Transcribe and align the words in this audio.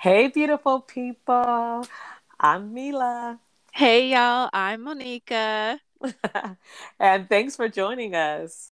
Hey, 0.00 0.28
beautiful 0.28 0.80
people. 0.80 1.84
I'm 2.40 2.74
Milah. 2.74 3.38
Hey, 3.70 4.08
y'all. 4.12 4.48
I'm 4.50 4.86
Monika. 4.86 5.78
and 6.98 7.28
thanks 7.28 7.54
for 7.54 7.68
joining 7.68 8.14
us. 8.14 8.72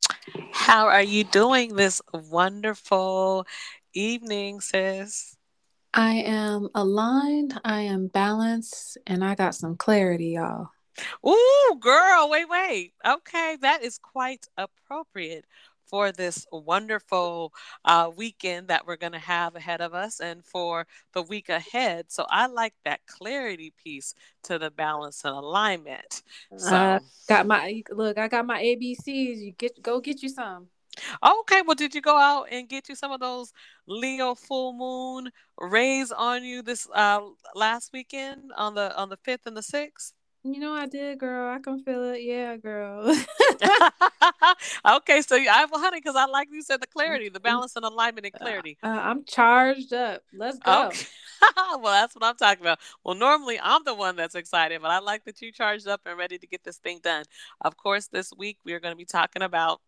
How 0.52 0.85
are 0.85 1.02
you 1.02 1.23
doing 1.23 1.75
this 1.75 1.99
wonderful 2.13 3.48
evening, 3.95 4.61
sis? 4.61 5.35
I 5.95 6.17
am 6.17 6.70
aligned, 6.75 7.59
I 7.66 7.81
am 7.81 8.05
balanced, 8.05 8.99
and 9.07 9.26
I 9.26 9.34
got 9.34 9.55
some 9.55 9.77
clarity, 9.77 10.38
y'all. 10.38 10.70
Ooh, 11.26 11.77
girl, 11.80 12.30
wait, 12.30 12.48
wait. 12.48 12.94
Okay, 13.03 13.57
that 13.62 13.84
is 13.84 13.98
quite 13.98 14.45
appropriate 14.59 15.45
for 15.85 16.12
this 16.12 16.45
wonderful 16.52 17.53
uh, 17.85 18.09
weekend 18.16 18.67
that 18.67 18.85
we're 18.85 18.95
going 18.95 19.13
to 19.13 19.20
have 19.20 19.55
ahead 19.55 19.81
of 19.81 19.94
us 19.94 20.20
and 20.20 20.45
for 20.45 20.88
the 21.13 21.21
week 21.21 21.49
ahead. 21.49 22.05
So 22.09 22.25
I 22.30 22.48
like 22.48 22.73
that 22.84 23.05
clarity 23.08 23.73
piece 23.84 24.13
to 24.44 24.58
the 24.59 24.71
balance 24.71 25.23
and 25.23 25.35
alignment. 25.35 26.23
So 26.58 26.75
uh, 26.75 26.99
got 27.27 27.48
my 27.48 27.84
look, 27.91 28.17
I 28.17 28.27
got 28.27 28.45
my 28.45 28.61
ABCs. 28.61 29.38
You 29.38 29.53
get 29.58 29.81
go 29.81 29.99
get 29.99 30.23
you 30.23 30.30
some. 30.30 30.67
Okay, 31.23 31.61
well, 31.61 31.75
did 31.75 31.94
you 31.94 32.02
go 32.02 32.17
out 32.17 32.47
and 32.52 32.70
get 32.70 32.88
you 32.88 32.95
some 32.95 33.11
of 33.11 33.20
those 33.20 33.52
Leo 33.88 34.33
full 34.33 34.73
moon 34.73 35.31
rays 35.59 36.11
on 36.11 36.44
you 36.44 36.61
this 36.61 36.88
uh 36.94 37.22
last 37.53 37.91
weekend 37.94 38.52
on 38.58 38.75
the 38.75 38.95
on 38.95 39.09
the 39.09 39.17
fifth 39.17 39.45
and 39.45 39.58
the 39.58 39.63
sixth? 39.63 40.13
You 40.45 40.59
know 40.59 40.73
I 40.73 40.85
did, 40.85 41.17
girl. 41.17 41.52
I 41.52 41.58
can 41.58 41.80
feel 41.80 42.04
it. 42.12 42.22
Yeah, 42.22 42.55
girl. 42.58 43.03
okay, 44.88 45.22
so 45.23 45.38
I 45.38 45.66
well, 45.72 45.81
honey, 45.81 45.97
because 45.97 46.16
I 46.16 46.25
like 46.25 46.50
you 46.52 46.61
said 46.61 46.81
the 46.81 46.88
mm, 46.88 46.92
clarity, 46.94 47.30
the 47.30 47.39
mm. 47.39 47.44
balance 47.44 47.75
and 47.75 47.83
alignment 47.83 48.28
and 48.28 48.36
uh, 48.36 48.38
clarity. 48.38 48.78
Uh, 48.84 48.89
I'm 48.89 49.23
charged 49.25 49.92
up. 49.92 50.22
Let's 50.31 50.59
go. 50.59 50.89
Okay. 50.89 51.08
well, 51.58 51.81
that's 51.81 52.14
what 52.14 52.23
I'm 52.23 52.36
talking 52.36 52.61
about. 52.61 52.78
Well, 53.03 53.16
normally 53.16 53.59
I'm 53.59 53.84
the 53.86 53.95
one 53.95 54.16
that's 54.16 54.36
excited, 54.36 54.84
but 54.84 54.92
I 54.92 55.00
like 55.00 55.25
that 55.25 55.42
you 55.42 55.52
charged 55.52 55.88
up 55.88 56.02
and 56.06 56.16
ready 56.16 56.38
to 56.38 56.45
get 56.45 56.64
this 56.64 56.78
thing 56.78 57.00
done. 57.02 57.25
Of 57.62 57.75
course, 57.75 58.06
this 58.06 58.31
week 58.38 58.59
we 58.64 58.73
are 58.73 58.80
going 58.80 58.91
to 58.91 58.97
be 58.97 59.06
talking 59.06 59.41
about 59.41 59.81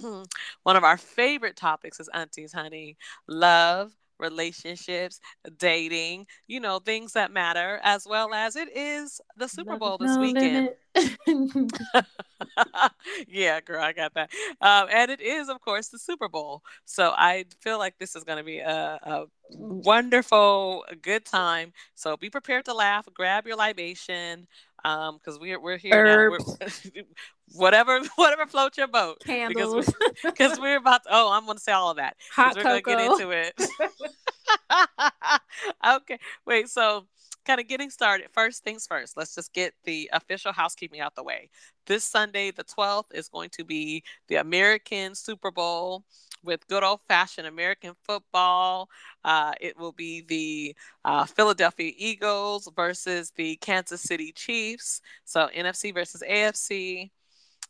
one 0.00 0.76
of 0.76 0.84
our 0.84 0.96
favorite 0.96 1.56
topics 1.56 2.00
is 2.00 2.08
aunties, 2.14 2.54
honey, 2.54 2.96
love 3.26 3.92
relationships, 4.18 5.20
dating, 5.56 6.26
you 6.46 6.60
know, 6.60 6.78
things 6.78 7.12
that 7.12 7.32
matter, 7.32 7.80
as 7.82 8.06
well 8.06 8.34
as 8.34 8.56
it 8.56 8.68
is 8.76 9.20
the 9.36 9.48
Super 9.48 9.76
Bowl 9.76 9.98
this 9.98 10.16
weekend. 10.18 10.70
yeah, 13.28 13.60
girl, 13.60 13.82
I 13.82 13.92
got 13.92 14.14
that. 14.14 14.30
Um, 14.60 14.88
and 14.92 15.10
it 15.10 15.20
is, 15.20 15.48
of 15.48 15.60
course, 15.60 15.88
the 15.88 15.98
Super 15.98 16.28
Bowl. 16.28 16.62
So 16.84 17.12
I 17.16 17.44
feel 17.60 17.78
like 17.78 17.98
this 17.98 18.16
is 18.16 18.24
going 18.24 18.38
to 18.38 18.44
be 18.44 18.58
a, 18.58 18.98
a 19.02 19.24
wonderful, 19.50 20.84
good 21.02 21.24
time. 21.24 21.72
So 21.94 22.16
be 22.16 22.30
prepared 22.30 22.64
to 22.66 22.74
laugh, 22.74 23.08
grab 23.14 23.46
your 23.46 23.56
libation, 23.56 24.46
um 24.84 25.18
because 25.18 25.38
we're 25.38 25.60
we're 25.60 25.76
here 25.78 25.94
Herbs. 25.94 26.46
now. 26.46 26.66
We're, 26.94 27.02
whatever 27.54 28.00
whatever 28.16 28.46
floats 28.46 28.78
your 28.78 28.88
boat. 28.88 29.22
Candles. 29.24 29.92
because 30.22 30.58
we're, 30.58 30.64
we're, 30.64 30.76
about 30.78 31.04
to, 31.04 31.10
oh 31.12 31.30
i'm 31.32 31.46
gonna 31.46 31.58
say 31.58 31.72
all 31.72 31.90
of 31.90 31.96
that. 31.96 32.16
Hot 32.32 32.56
we're 32.56 32.62
cocoa. 32.62 32.80
gonna 32.80 33.02
get 33.02 33.12
into 33.12 33.30
it. 33.30 33.54
Okay. 35.86 36.18
Wait 36.46 36.68
so 36.68 37.06
kind 37.48 37.60
of 37.60 37.66
getting 37.66 37.90
started 37.90 38.28
first 38.30 38.62
things 38.62 38.86
first 38.86 39.16
let's 39.16 39.34
just 39.34 39.52
get 39.52 39.74
the 39.84 40.08
official 40.12 40.52
housekeeping 40.52 41.00
out 41.00 41.14
the 41.16 41.22
way 41.22 41.48
this 41.86 42.04
sunday 42.04 42.50
the 42.50 42.64
12th 42.64 43.12
is 43.12 43.28
going 43.28 43.50
to 43.50 43.64
be 43.64 44.02
the 44.28 44.36
american 44.36 45.14
super 45.14 45.50
bowl 45.50 46.04
with 46.42 46.66
good 46.68 46.84
old 46.84 47.00
fashioned 47.08 47.46
American 47.46 47.94
football. 48.04 48.88
Uh, 49.24 49.52
it 49.60 49.78
will 49.78 49.92
be 49.92 50.22
the 50.22 50.74
uh, 51.04 51.24
Philadelphia 51.24 51.92
Eagles 51.96 52.70
versus 52.76 53.32
the 53.36 53.56
Kansas 53.56 54.02
City 54.02 54.32
Chiefs. 54.32 55.00
So 55.24 55.48
NFC 55.54 55.92
versus 55.92 56.22
AFC. 56.28 57.10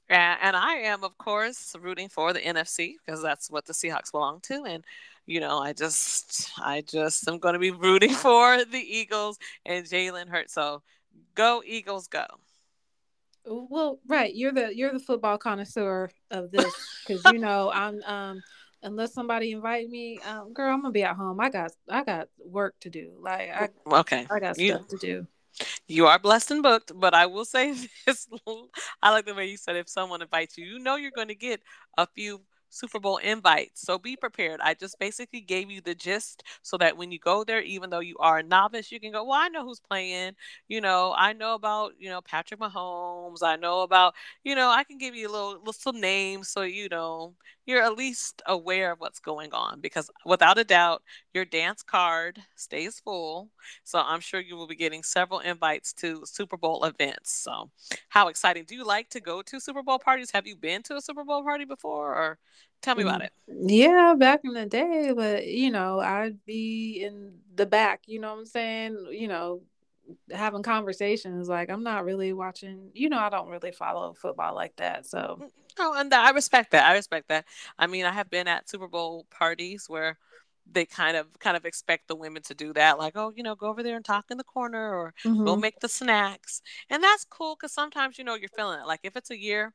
And, 0.09 0.39
and 0.43 0.57
I 0.57 0.75
am, 0.75 1.05
of 1.05 1.17
course, 1.19 1.75
rooting 1.81 2.09
for 2.09 2.33
the 2.33 2.41
NFC 2.41 2.95
because 3.05 3.23
that's 3.23 3.51
what 3.51 3.67
the 3.67 3.73
Seahawks 3.73 4.13
belong 4.13 4.41
to. 4.43 4.65
And 4.65 4.85
you 5.29 5.41
know, 5.41 5.59
I 5.59 5.75
just, 5.75 6.51
I 6.59 6.81
just 6.81 7.29
am 7.29 7.39
going 7.39 7.53
to 7.53 7.59
be 7.59 7.71
rooting 7.71 8.15
for 8.15 8.65
the 8.65 8.79
Eagles 8.79 9.39
and 9.67 9.85
Jalen 9.85 10.29
Hurts. 10.29 10.55
So, 10.55 10.83
go 11.35 11.63
Eagles, 11.65 12.09
go. 12.09 12.25
Well, 13.45 13.99
right, 14.07 14.35
you're 14.35 14.53
the 14.53 14.75
you're 14.75 14.93
the 14.93 14.99
football 14.99 15.39
connoisseur 15.39 16.11
of 16.31 16.51
this 16.51 16.75
because 17.07 17.25
you 17.25 17.39
know 17.39 17.71
I'm 17.73 18.03
um 18.05 18.43
unless 18.83 19.15
somebody 19.15 19.53
invite 19.53 19.89
me, 19.89 20.19
um, 20.21 20.53
girl, 20.53 20.73
I'm 20.73 20.83
gonna 20.83 20.93
be 20.93 21.03
at 21.03 21.17
home. 21.17 21.41
I 21.41 21.49
got 21.49 21.73
I 21.89 22.05
got 22.05 22.29
work 22.45 22.75
to 22.81 22.91
do. 22.91 23.13
Like 23.21 23.49
I 23.51 23.69
okay, 23.91 24.27
I 24.31 24.41
got 24.41 24.59
you, 24.59 24.75
stuff 24.75 24.89
to 24.89 24.97
do. 24.99 25.27
You 25.87 26.07
are 26.07 26.19
blessed 26.19 26.51
and 26.51 26.63
booked, 26.63 26.93
but 26.95 27.15
I 27.15 27.27
will 27.27 27.45
say 27.45 27.73
this: 28.07 28.29
I 29.03 29.11
like 29.11 29.25
the 29.25 29.35
way 29.35 29.47
you 29.47 29.57
said 29.57 29.77
if 29.77 29.89
someone 29.89 30.21
invites 30.21 30.59
you, 30.59 30.67
you 30.67 30.79
know 30.79 30.97
you're 30.97 31.11
going 31.11 31.29
to 31.29 31.35
get 31.35 31.63
a 31.97 32.07
few 32.07 32.43
Super 32.71 32.99
Bowl 33.01 33.19
invites. 33.19 33.83
So 33.83 33.99
be 33.99 34.17
prepared. 34.17 34.61
I 34.63 34.75
just 34.75 34.99
basically 34.99 35.41
gave 35.41 35.71
you 35.71 35.81
the 35.81 35.95
gist 35.95 36.43
so 36.63 36.77
that 36.79 36.97
when 36.97 37.11
you 37.11 37.19
go 37.19 37.45
there, 37.45 37.61
even 37.63 37.91
though 37.91 38.01
you 38.01 38.17
are 38.19 38.39
a 38.39 38.43
novice, 38.43 38.91
you 38.93 39.01
can 39.01 39.13
go, 39.13 39.25
well, 39.25 39.39
I 39.41 39.49
know 39.49 39.65
who's 39.65 39.81
playing. 39.81 40.35
You 40.69 40.81
know, 40.81 41.15
I 41.17 41.33
know 41.33 41.55
about, 41.55 41.93
you 41.99 42.09
know, 42.11 42.21
Patrick 42.21 42.61
Mahomes. 42.61 43.43
I 43.43 43.57
know 43.57 43.81
about, 43.83 44.15
you 44.45 44.55
know, 44.55 44.71
I 44.71 44.85
can 44.85 44.99
give 44.99 45.15
you 45.15 45.29
a 45.29 45.33
little 45.33 45.61
little 45.63 45.93
names 45.93 46.49
so 46.49 46.63
you 46.63 46.89
know 46.89 47.35
you're 47.69 47.83
at 47.83 47.97
least 47.99 48.43
aware 48.47 48.93
of 48.93 49.01
what's 49.01 49.21
going 49.21 49.53
on 49.53 49.81
because 49.81 50.11
without 50.25 50.59
a 50.59 50.65
doubt, 50.65 51.03
your 51.35 51.45
dance 51.45 51.83
card 51.83 52.41
stays 52.57 52.99
full. 53.01 53.51
So 53.85 54.01
I'm 54.01 54.21
sure 54.21 54.41
you 54.41 54.57
will 54.57 54.67
be 54.67 54.75
getting 54.75 55.05
several 55.05 55.41
invites 55.41 55.93
to 55.95 56.23
Super 56.25 56.57
Bowl 56.57 56.85
events. 56.85 57.33
So 57.33 57.71
how 58.09 58.29
exciting. 58.29 58.65
Do 58.65 58.75
you 58.75 58.85
like 58.85 59.11
to 59.11 59.21
go 59.21 59.43
to 59.43 59.61
Super 59.61 59.83
Bowl 59.83 60.01
parties? 60.01 60.33
Have 60.33 60.47
you 60.47 60.57
been 60.57 60.83
to 60.85 60.97
a 60.97 61.03
Super 61.03 61.25
Bowl 61.25 61.45
party 61.45 61.67
before 61.67 62.15
or 62.15 62.39
Tell 62.81 62.95
me 62.95 63.03
about 63.03 63.23
mm, 63.23 63.25
it. 63.25 63.33
Yeah, 63.49 64.15
back 64.17 64.41
in 64.45 64.55
the 64.55 64.67
day, 64.67 65.13
but 65.15 65.47
you 65.47 65.71
know, 65.71 65.99
I'd 65.99 66.45
be 66.45 67.03
in 67.05 67.39
the 67.57 67.67
back, 67.67 68.03
you 68.07 68.21
know 68.21 68.33
what 68.33 68.39
I'm 68.39 68.47
saying? 68.47 69.09
You 69.11 69.29
know, 69.29 69.63
having 70.33 70.63
conversations 70.63 71.49
like 71.49 71.71
I'm 71.71 71.83
not 71.83 72.05
really 72.05 72.33
watching, 72.33 72.91
you 72.95 73.09
know, 73.09 73.19
I 73.19 73.29
don't 73.29 73.49
really 73.49 73.73
follow 73.73 74.15
football 74.15 74.55
like 74.55 74.77
that. 74.77 75.07
So 75.07 75.41
Oh, 75.79 75.95
and 75.97 76.13
I 76.13 76.31
respect 76.31 76.73
that. 76.73 76.87
I 76.87 76.95
respect 76.95 77.29
that. 77.29 77.45
I 77.79 77.87
mean, 77.87 78.05
I 78.05 78.13
have 78.13 78.31
been 78.31 78.49
at 78.49 78.69
Super 78.69 78.89
Bowl 78.89 79.27
parties 79.31 79.85
where 79.89 80.19
they 80.71 80.85
kind 80.85 81.17
of 81.17 81.27
kind 81.39 81.57
of 81.57 81.65
expect 81.65 82.09
the 82.09 82.17
women 82.17 82.43
to 82.43 82.55
do 82.55 82.75
that 82.75 82.99
like 82.99 83.15
oh 83.17 83.33
you 83.35 83.43
know 83.43 83.55
go 83.55 83.69
over 83.69 83.83
there 83.83 83.97
and 83.97 84.05
talk 84.05 84.27
in 84.31 84.37
the 84.37 84.45
corner 84.45 84.95
or 84.95 85.15
mm-hmm. 85.25 85.45
go 85.45 85.57
make 85.57 85.81
the 85.81 85.89
snacks 85.89 86.61
and 86.91 87.03
that's 87.03 87.25
cool 87.25 87.57
because 87.57 87.73
sometimes 87.73 88.19
you 88.19 88.25
know 88.25 88.35
you're 88.35 88.51
feeling 88.51 88.79
it 88.79 88.87
like 88.87 89.01
if 89.03 89.17
it's 89.17 89.31
a 89.31 89.39
year 89.39 89.73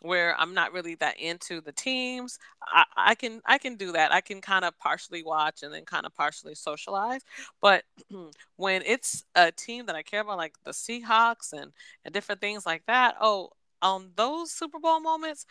where 0.00 0.38
I'm 0.38 0.54
not 0.54 0.72
really 0.72 0.94
that 0.96 1.18
into 1.18 1.60
the 1.60 1.72
teams, 1.72 2.38
I, 2.62 2.84
I 2.96 3.14
can 3.14 3.40
I 3.44 3.58
can 3.58 3.76
do 3.76 3.92
that. 3.92 4.12
I 4.12 4.20
can 4.20 4.40
kind 4.40 4.64
of 4.64 4.78
partially 4.78 5.22
watch 5.22 5.62
and 5.62 5.72
then 5.72 5.84
kind 5.84 6.06
of 6.06 6.14
partially 6.14 6.54
socialize. 6.54 7.22
But 7.60 7.84
when 8.56 8.82
it's 8.84 9.24
a 9.34 9.52
team 9.52 9.86
that 9.86 9.96
I 9.96 10.02
care 10.02 10.20
about, 10.20 10.38
like 10.38 10.54
the 10.64 10.72
Seahawks 10.72 11.52
and 11.52 11.72
and 12.04 12.14
different 12.14 12.40
things 12.40 12.66
like 12.66 12.84
that, 12.86 13.16
oh, 13.20 13.50
on 13.82 14.10
those 14.16 14.50
Super 14.50 14.78
Bowl 14.78 15.00
moments, 15.00 15.46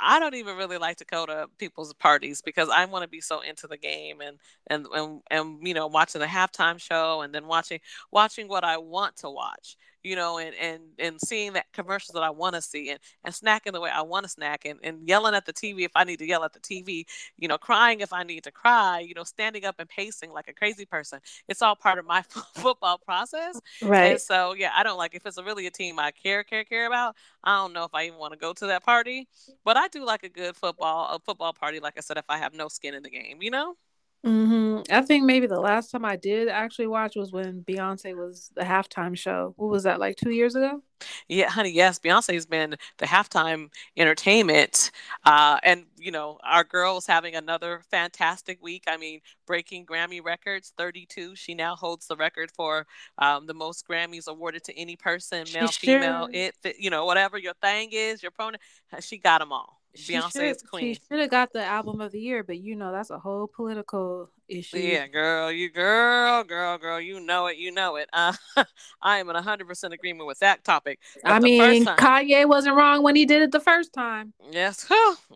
I 0.00 0.18
don't 0.18 0.34
even 0.34 0.56
really 0.56 0.78
like 0.78 0.96
to 0.98 1.04
go 1.04 1.24
to 1.24 1.48
people's 1.58 1.92
parties 1.94 2.42
because 2.42 2.68
I 2.68 2.84
want 2.84 3.02
to 3.02 3.08
be 3.08 3.20
so 3.20 3.40
into 3.40 3.66
the 3.66 3.76
game 3.76 4.20
and, 4.20 4.38
and 4.66 4.86
and 4.94 5.20
and 5.30 5.66
you 5.66 5.74
know 5.74 5.86
watching 5.86 6.20
the 6.20 6.26
halftime 6.26 6.80
show 6.80 7.22
and 7.22 7.34
then 7.34 7.46
watching 7.46 7.80
watching 8.10 8.48
what 8.48 8.64
I 8.64 8.78
want 8.78 9.16
to 9.18 9.30
watch 9.30 9.76
you 10.04 10.16
know, 10.16 10.38
and 10.38 10.54
and 10.56 10.82
and 10.98 11.20
seeing 11.20 11.54
that 11.54 11.66
commercials 11.72 12.14
that 12.14 12.22
I 12.22 12.30
want 12.30 12.54
to 12.54 12.62
see, 12.62 12.90
and 12.90 13.00
and 13.24 13.34
snacking 13.34 13.72
the 13.72 13.80
way 13.80 13.90
I 13.90 14.02
want 14.02 14.24
to 14.24 14.30
snack, 14.30 14.64
and 14.64 14.78
and 14.82 15.08
yelling 15.08 15.34
at 15.34 15.46
the 15.46 15.52
TV 15.52 15.84
if 15.84 15.92
I 15.96 16.04
need 16.04 16.18
to 16.20 16.26
yell 16.26 16.44
at 16.44 16.52
the 16.52 16.60
TV, 16.60 17.06
you 17.38 17.48
know, 17.48 17.58
crying 17.58 18.00
if 18.00 18.12
I 18.12 18.22
need 18.22 18.44
to 18.44 18.52
cry, 18.52 19.00
you 19.00 19.14
know, 19.14 19.24
standing 19.24 19.64
up 19.64 19.76
and 19.78 19.88
pacing 19.88 20.30
like 20.32 20.48
a 20.48 20.52
crazy 20.52 20.84
person. 20.86 21.20
It's 21.48 21.62
all 21.62 21.74
part 21.76 21.98
of 21.98 22.06
my 22.06 22.22
football 22.54 22.98
process, 22.98 23.60
right? 23.80 24.18
And 24.18 24.20
so 24.20 24.54
yeah, 24.54 24.72
I 24.76 24.82
don't 24.82 24.98
like 24.98 25.14
if 25.14 25.26
it's 25.26 25.38
a 25.38 25.44
really 25.44 25.66
a 25.66 25.70
team 25.70 25.98
I 25.98 26.10
care 26.12 26.44
care 26.44 26.64
care 26.64 26.86
about. 26.86 27.16
I 27.42 27.56
don't 27.56 27.72
know 27.72 27.84
if 27.84 27.94
I 27.94 28.06
even 28.06 28.18
want 28.18 28.32
to 28.32 28.38
go 28.38 28.52
to 28.52 28.66
that 28.66 28.84
party, 28.84 29.28
but 29.64 29.76
I 29.76 29.88
do 29.88 30.04
like 30.04 30.22
a 30.24 30.28
good 30.28 30.56
football 30.56 31.14
a 31.14 31.18
football 31.18 31.52
party. 31.52 31.80
Like 31.80 31.94
I 31.96 32.00
said, 32.00 32.18
if 32.18 32.24
I 32.28 32.38
have 32.38 32.54
no 32.54 32.68
skin 32.68 32.94
in 32.94 33.02
the 33.02 33.10
game, 33.10 33.42
you 33.42 33.50
know. 33.50 33.76
Mm-hmm. 34.24 34.90
I 34.90 35.02
think 35.02 35.24
maybe 35.24 35.46
the 35.46 35.60
last 35.60 35.90
time 35.90 36.04
I 36.04 36.16
did 36.16 36.48
actually 36.48 36.86
watch 36.86 37.14
was 37.14 37.30
when 37.30 37.62
Beyonce 37.62 38.16
was 38.16 38.50
the 38.54 38.62
halftime 38.62 39.14
show. 39.14 39.52
What 39.58 39.68
was 39.68 39.82
that 39.82 40.00
like 40.00 40.16
two 40.16 40.30
years 40.30 40.54
ago? 40.54 40.82
Yeah, 41.28 41.50
honey. 41.50 41.68
Yes, 41.70 41.98
Beyonce's 41.98 42.46
been 42.46 42.76
the 42.96 43.04
halftime 43.04 43.68
entertainment, 43.98 44.92
uh, 45.26 45.58
and 45.62 45.84
you 45.98 46.10
know 46.10 46.38
our 46.42 46.64
girl 46.64 46.96
is 46.96 47.06
having 47.06 47.34
another 47.34 47.82
fantastic 47.90 48.62
week. 48.62 48.84
I 48.86 48.96
mean, 48.96 49.20
breaking 49.46 49.84
Grammy 49.84 50.24
records, 50.24 50.72
thirty-two. 50.78 51.36
She 51.36 51.54
now 51.54 51.76
holds 51.76 52.06
the 52.06 52.16
record 52.16 52.50
for 52.50 52.86
um, 53.18 53.46
the 53.46 53.52
most 53.52 53.86
Grammys 53.86 54.26
awarded 54.26 54.64
to 54.64 54.78
any 54.78 54.96
person, 54.96 55.44
male, 55.52 55.66
she 55.66 55.86
female. 55.86 56.28
Sure. 56.32 56.50
It, 56.64 56.76
you 56.78 56.88
know, 56.88 57.04
whatever 57.04 57.36
your 57.36 57.54
thing 57.60 57.90
is, 57.92 58.22
your 58.22 58.32
pronoun. 58.32 58.58
She 59.00 59.18
got 59.18 59.40
them 59.40 59.52
all 59.52 59.83
Beyonce 59.96 60.50
is 60.50 60.62
queen. 60.62 60.94
She 60.94 61.00
should 61.08 61.20
have 61.20 61.30
got 61.30 61.52
the 61.52 61.64
album 61.64 62.00
of 62.00 62.12
the 62.12 62.20
year, 62.20 62.42
but 62.42 62.58
you 62.58 62.74
know 62.74 62.90
that's 62.90 63.10
a 63.10 63.18
whole 63.18 63.46
political 63.46 64.30
issue. 64.48 64.78
Yeah, 64.78 65.06
girl, 65.06 65.52
you 65.52 65.70
girl, 65.70 66.42
girl, 66.44 66.78
girl, 66.78 67.00
you 67.00 67.20
know 67.20 67.46
it, 67.46 67.58
you 67.58 67.70
know 67.70 67.96
it. 67.96 68.08
Uh, 68.12 68.32
I 69.02 69.18
am 69.18 69.30
in 69.30 69.36
hundred 69.36 69.68
percent 69.68 69.94
agreement 69.94 70.26
with 70.26 70.40
that 70.40 70.64
topic. 70.64 70.98
But 71.22 71.32
I 71.32 71.38
mean, 71.38 71.84
Kanye 71.84 72.46
wasn't 72.46 72.76
wrong 72.76 73.02
when 73.02 73.14
he 73.14 73.24
did 73.24 73.42
it 73.42 73.52
the 73.52 73.60
first 73.60 73.92
time. 73.92 74.32
Yes, 74.50 74.84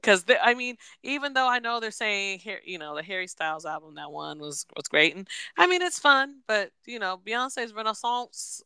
because 0.00 0.24
mm. 0.24 0.36
I 0.42 0.54
mean, 0.54 0.76
even 1.02 1.32
though 1.32 1.48
I 1.48 1.58
know 1.58 1.80
they're 1.80 1.90
saying 1.90 2.38
here, 2.38 2.60
you 2.64 2.78
know, 2.78 2.94
the 2.94 3.02
Harry 3.02 3.26
Styles 3.26 3.66
album 3.66 3.96
that 3.96 4.12
one 4.12 4.38
was 4.38 4.64
was 4.76 4.86
great, 4.88 5.16
and 5.16 5.26
I 5.56 5.66
mean 5.66 5.82
it's 5.82 5.98
fun, 5.98 6.40
but 6.46 6.70
you 6.86 6.98
know, 6.98 7.20
Beyonce's 7.24 7.74
Renaissance 7.74 8.62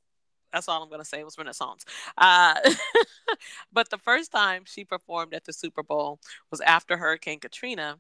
that's 0.52 0.69
all 0.69 0.82
I'm 0.82 0.90
gonna 0.90 1.04
say 1.04 1.25
was 1.25 1.38
Renaissance. 1.38 1.84
Uh, 2.16 2.54
but 3.72 3.90
the 3.90 3.99
first 3.99 4.32
time 4.32 4.62
she 4.66 4.84
performed 4.84 5.34
at 5.34 5.44
the 5.44 5.52
Super 5.52 5.82
Bowl 5.82 6.20
was 6.50 6.60
after 6.60 6.96
Hurricane 6.96 7.40
Katrina, 7.40 7.99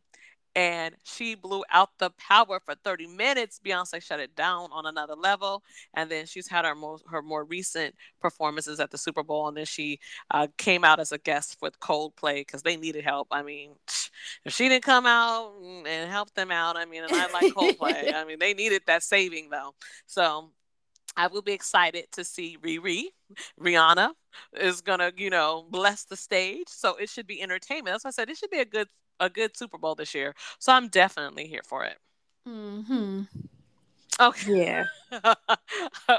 and 0.54 0.94
she 1.04 1.34
blew 1.34 1.64
out 1.70 1.90
the 1.98 2.10
power 2.18 2.60
for 2.60 2.74
30 2.74 3.06
minutes. 3.06 3.60
Beyonce 3.64 4.02
shut 4.02 4.20
it 4.20 4.34
down 4.34 4.68
on 4.72 4.86
another 4.86 5.14
level, 5.14 5.62
and 5.94 6.10
then 6.10 6.26
she's 6.26 6.48
had 6.48 6.64
her 6.64 6.74
more 6.74 6.98
her 7.08 7.22
more 7.22 7.44
recent 7.44 7.94
performances 8.20 8.80
at 8.80 8.90
the 8.90 8.98
Super 8.98 9.22
Bowl, 9.22 9.48
and 9.48 9.56
then 9.56 9.64
she 9.64 9.98
uh, 10.30 10.48
came 10.58 10.84
out 10.84 11.00
as 11.00 11.12
a 11.12 11.18
guest 11.18 11.56
with 11.62 11.78
Coldplay 11.80 12.40
because 12.40 12.62
they 12.62 12.76
needed 12.76 13.04
help. 13.04 13.28
I 13.30 13.42
mean, 13.42 13.72
if 14.44 14.52
she 14.52 14.68
didn't 14.68 14.84
come 14.84 15.06
out 15.06 15.54
and 15.86 16.10
help 16.10 16.32
them 16.34 16.50
out, 16.50 16.76
I 16.76 16.84
mean, 16.84 17.04
and 17.04 17.12
I 17.12 17.30
like 17.32 17.54
Coldplay. 17.54 18.14
I 18.14 18.24
mean, 18.24 18.38
they 18.38 18.54
needed 18.54 18.82
that 18.86 19.02
saving 19.02 19.50
though. 19.50 19.74
So 20.06 20.50
I 21.16 21.26
will 21.26 21.42
be 21.42 21.52
excited 21.52 22.06
to 22.12 22.24
see 22.24 22.58
Riri. 22.62 23.04
Rihanna 23.60 24.10
is 24.58 24.80
gonna, 24.80 25.12
you 25.16 25.30
know, 25.30 25.66
bless 25.70 26.04
the 26.04 26.16
stage. 26.16 26.68
So 26.68 26.96
it 26.96 27.08
should 27.08 27.26
be 27.26 27.42
entertainment. 27.42 27.94
That's 27.94 28.04
why 28.04 28.08
I 28.08 28.12
said 28.12 28.30
it 28.30 28.36
should 28.36 28.50
be 28.50 28.60
a 28.60 28.64
good 28.64 28.88
a 29.20 29.30
good 29.30 29.56
Super 29.56 29.78
Bowl 29.78 29.94
this 29.94 30.14
year. 30.14 30.34
So 30.58 30.72
I'm 30.72 30.88
definitely 30.88 31.46
here 31.46 31.62
for 31.64 31.84
it. 31.84 31.98
Hmm. 32.46 33.22
Okay. 34.20 34.66
Yeah. 34.66 34.84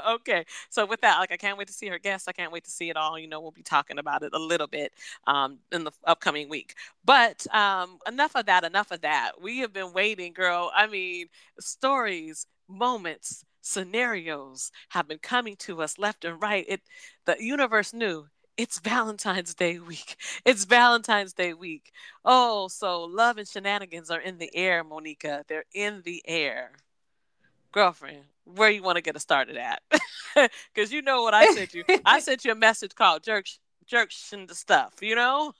okay. 0.08 0.44
So 0.70 0.86
with 0.86 1.00
that, 1.02 1.18
like 1.18 1.32
I 1.32 1.36
can't 1.36 1.56
wait 1.58 1.68
to 1.68 1.72
see 1.72 1.86
her 1.88 1.98
guests. 1.98 2.28
I 2.28 2.32
can't 2.32 2.52
wait 2.52 2.64
to 2.64 2.70
see 2.70 2.90
it 2.90 2.96
all. 2.96 3.18
You 3.18 3.28
know, 3.28 3.40
we'll 3.40 3.50
be 3.50 3.62
talking 3.62 3.98
about 3.98 4.22
it 4.22 4.32
a 4.34 4.38
little 4.38 4.66
bit 4.66 4.92
um 5.26 5.58
in 5.72 5.84
the 5.84 5.92
upcoming 6.04 6.48
week. 6.48 6.74
But 7.04 7.46
um 7.54 7.98
enough 8.06 8.34
of 8.34 8.46
that, 8.46 8.64
enough 8.64 8.90
of 8.90 9.02
that. 9.02 9.32
We 9.40 9.58
have 9.58 9.72
been 9.72 9.92
waiting, 9.92 10.32
girl. 10.32 10.70
I 10.74 10.86
mean, 10.86 11.28
stories, 11.60 12.46
moments, 12.68 13.44
scenarios 13.64 14.70
have 14.90 15.08
been 15.08 15.18
coming 15.18 15.56
to 15.56 15.80
us 15.82 15.98
left 15.98 16.24
and 16.24 16.40
right. 16.40 16.64
It 16.68 16.82
the 17.24 17.36
universe 17.40 17.92
knew 17.92 18.26
it's 18.56 18.78
Valentine's 18.78 19.54
Day 19.54 19.78
week. 19.78 20.16
It's 20.44 20.64
Valentine's 20.64 21.32
Day 21.32 21.54
week. 21.54 21.90
Oh, 22.24 22.68
so 22.68 23.04
love 23.04 23.38
and 23.38 23.48
shenanigans 23.48 24.10
are 24.10 24.20
in 24.20 24.38
the 24.38 24.54
air, 24.54 24.84
Monika. 24.84 25.42
They're 25.48 25.64
in 25.72 26.02
the 26.04 26.22
air. 26.26 26.72
Girlfriend, 27.72 28.24
where 28.44 28.70
you 28.70 28.82
want 28.82 28.96
to 28.96 29.02
get 29.02 29.16
us 29.16 29.22
started 29.22 29.56
at? 29.56 29.82
Because 30.74 30.92
you 30.92 31.00
know 31.00 31.22
what 31.22 31.32
I 31.32 31.52
sent 31.52 31.74
you. 31.74 31.84
I 32.04 32.18
sent 32.28 32.44
you 32.44 32.50
a 32.50 32.56
message 32.56 32.94
called 32.94 33.22
jerk 33.22 33.46
jerks 33.86 34.32
and 34.32 34.48
the 34.48 34.54
stuff, 34.54 34.94
you 35.00 35.14
know? 35.14 35.52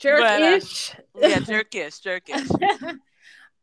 Jerkish. 0.00 0.94
But, 1.12 1.22
uh, 1.22 1.28
yeah, 1.28 1.38
jerkish, 1.40 2.00
jerkish. 2.00 2.98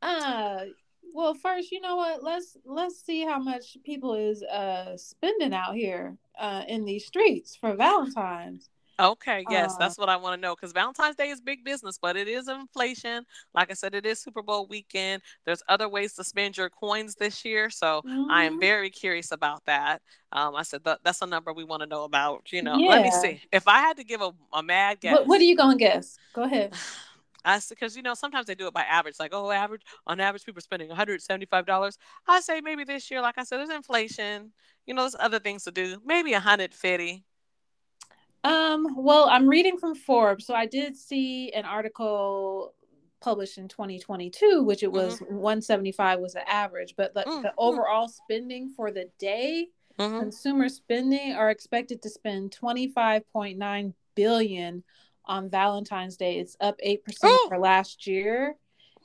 uh 0.03 0.65
well, 1.13 1.33
first, 1.35 1.71
you 1.71 1.79
know 1.79 1.95
what? 1.95 2.23
Let's 2.23 2.57
let's 2.65 3.03
see 3.03 3.23
how 3.23 3.39
much 3.39 3.77
people 3.85 4.15
is 4.15 4.43
uh 4.43 4.97
spending 4.97 5.53
out 5.53 5.75
here 5.75 6.17
uh 6.37 6.63
in 6.67 6.85
these 6.85 7.05
streets 7.05 7.55
for 7.55 7.75
Valentine's. 7.75 8.69
Okay, 8.99 9.43
yes, 9.49 9.73
uh, 9.73 9.77
that's 9.79 9.97
what 9.97 10.07
I 10.07 10.15
want 10.17 10.39
to 10.39 10.41
know 10.41 10.55
because 10.55 10.71
Valentine's 10.71 11.15
Day 11.15 11.29
is 11.29 11.41
big 11.41 11.63
business, 11.63 11.97
but 11.99 12.15
it 12.15 12.27
is 12.27 12.47
inflation. 12.47 13.25
Like 13.55 13.71
I 13.71 13.73
said, 13.73 13.95
it 13.95 14.05
is 14.05 14.19
Super 14.19 14.43
Bowl 14.43 14.67
weekend. 14.67 15.23
There's 15.45 15.63
other 15.67 15.89
ways 15.89 16.13
to 16.13 16.23
spend 16.23 16.57
your 16.57 16.69
coins 16.69 17.15
this 17.15 17.43
year, 17.43 17.71
so 17.71 18.03
mm-hmm. 18.05 18.29
I 18.29 18.43
am 18.43 18.53
mm-hmm. 18.53 18.59
very 18.59 18.89
curious 18.91 19.31
about 19.31 19.65
that. 19.65 20.03
Um, 20.31 20.55
I 20.55 20.61
said 20.61 20.83
that, 20.83 20.99
that's 21.03 21.23
a 21.23 21.25
number 21.25 21.53
we 21.53 21.63
want 21.63 21.81
to 21.81 21.87
know 21.87 22.03
about. 22.03 22.51
You 22.51 22.61
know, 22.61 22.77
yeah. 22.77 22.89
let 22.89 23.01
me 23.01 23.11
see. 23.11 23.41
If 23.51 23.67
I 23.67 23.79
had 23.79 23.97
to 23.97 24.03
give 24.03 24.21
a, 24.21 24.31
a 24.53 24.61
mad 24.61 24.99
guess, 24.99 25.13
what, 25.13 25.27
what 25.27 25.41
are 25.41 25.45
you 25.45 25.55
gonna 25.55 25.75
guess? 25.75 26.17
Go 26.33 26.43
ahead. 26.43 26.73
I 27.45 27.59
because 27.69 27.95
you 27.95 28.03
know 28.03 28.13
sometimes 28.13 28.47
they 28.47 28.55
do 28.55 28.67
it 28.67 28.73
by 28.73 28.83
average, 28.83 29.15
like 29.19 29.31
oh, 29.33 29.51
average 29.51 29.83
on 30.07 30.19
average 30.19 30.45
people 30.45 30.59
are 30.59 30.61
spending 30.61 30.87
one 30.87 30.97
hundred 30.97 31.21
seventy 31.21 31.45
five 31.45 31.65
dollars. 31.65 31.97
I 32.27 32.39
say 32.41 32.61
maybe 32.61 32.83
this 32.83 33.09
year, 33.11 33.21
like 33.21 33.37
I 33.37 33.43
said, 33.43 33.57
there's 33.57 33.69
inflation. 33.69 34.51
You 34.85 34.93
know, 34.93 35.03
there's 35.03 35.15
other 35.19 35.39
things 35.39 35.63
to 35.63 35.71
do. 35.71 35.97
Maybe 36.05 36.33
a 36.33 36.39
hundred 36.39 36.73
fifty. 36.73 37.23
Um. 38.43 38.95
Well, 38.97 39.27
I'm 39.29 39.47
reading 39.47 39.77
from 39.77 39.95
Forbes, 39.95 40.45
so 40.45 40.53
I 40.53 40.65
did 40.65 40.95
see 40.95 41.51
an 41.51 41.65
article 41.65 42.73
published 43.23 43.57
in 43.57 43.67
2022, 43.69 44.63
which 44.63 44.83
it 44.83 44.91
was 44.91 45.15
mm-hmm. 45.15 45.35
175 45.35 46.19
was 46.19 46.33
the 46.33 46.47
average, 46.47 46.93
but 46.97 47.13
the, 47.13 47.21
mm-hmm. 47.21 47.41
the 47.41 47.53
overall 47.57 48.09
spending 48.09 48.69
for 48.75 48.91
the 48.91 49.09
day, 49.17 49.69
mm-hmm. 49.97 50.19
consumer 50.19 50.67
spending 50.67 51.33
are 51.33 51.49
expected 51.49 52.01
to 52.01 52.09
spend 52.09 52.51
25.9 52.51 53.93
billion 54.15 54.83
on 55.25 55.49
Valentine's 55.49 56.17
Day. 56.17 56.39
It's 56.39 56.57
up 56.59 56.79
8% 56.85 56.99
oh. 57.23 57.45
for 57.49 57.57
last 57.57 58.07
year. 58.07 58.55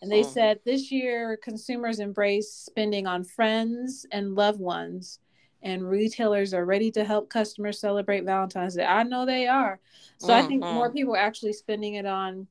And 0.01 0.11
they 0.11 0.21
oh. 0.21 0.29
said 0.29 0.61
this 0.65 0.93
year 0.93 1.37
consumers 1.43 1.99
embrace 1.99 2.53
spending 2.53 3.07
on 3.07 3.25
friends 3.25 4.07
and 4.13 4.35
loved 4.35 4.61
ones, 4.61 5.19
and 5.63 5.89
retailers 5.89 6.55
are 6.55 6.65
ready 6.65 6.91
to 6.93 7.05
help 7.05 7.29
customers 7.29 7.81
celebrate 7.81 8.25
Valentine's 8.25 8.77
Day. 8.77 8.85
I 8.85 9.03
know 9.03 9.27
they 9.27 9.49
are. 9.49 9.81
So 10.19 10.29
mm-hmm. 10.29 10.45
I 10.45 10.47
think 10.47 10.63
more 10.63 10.87
mm-hmm. 10.87 10.97
people 10.97 11.15
are 11.15 11.19
actually 11.19 11.53
spending 11.53 11.95
it 11.95 12.07
on 12.07 12.47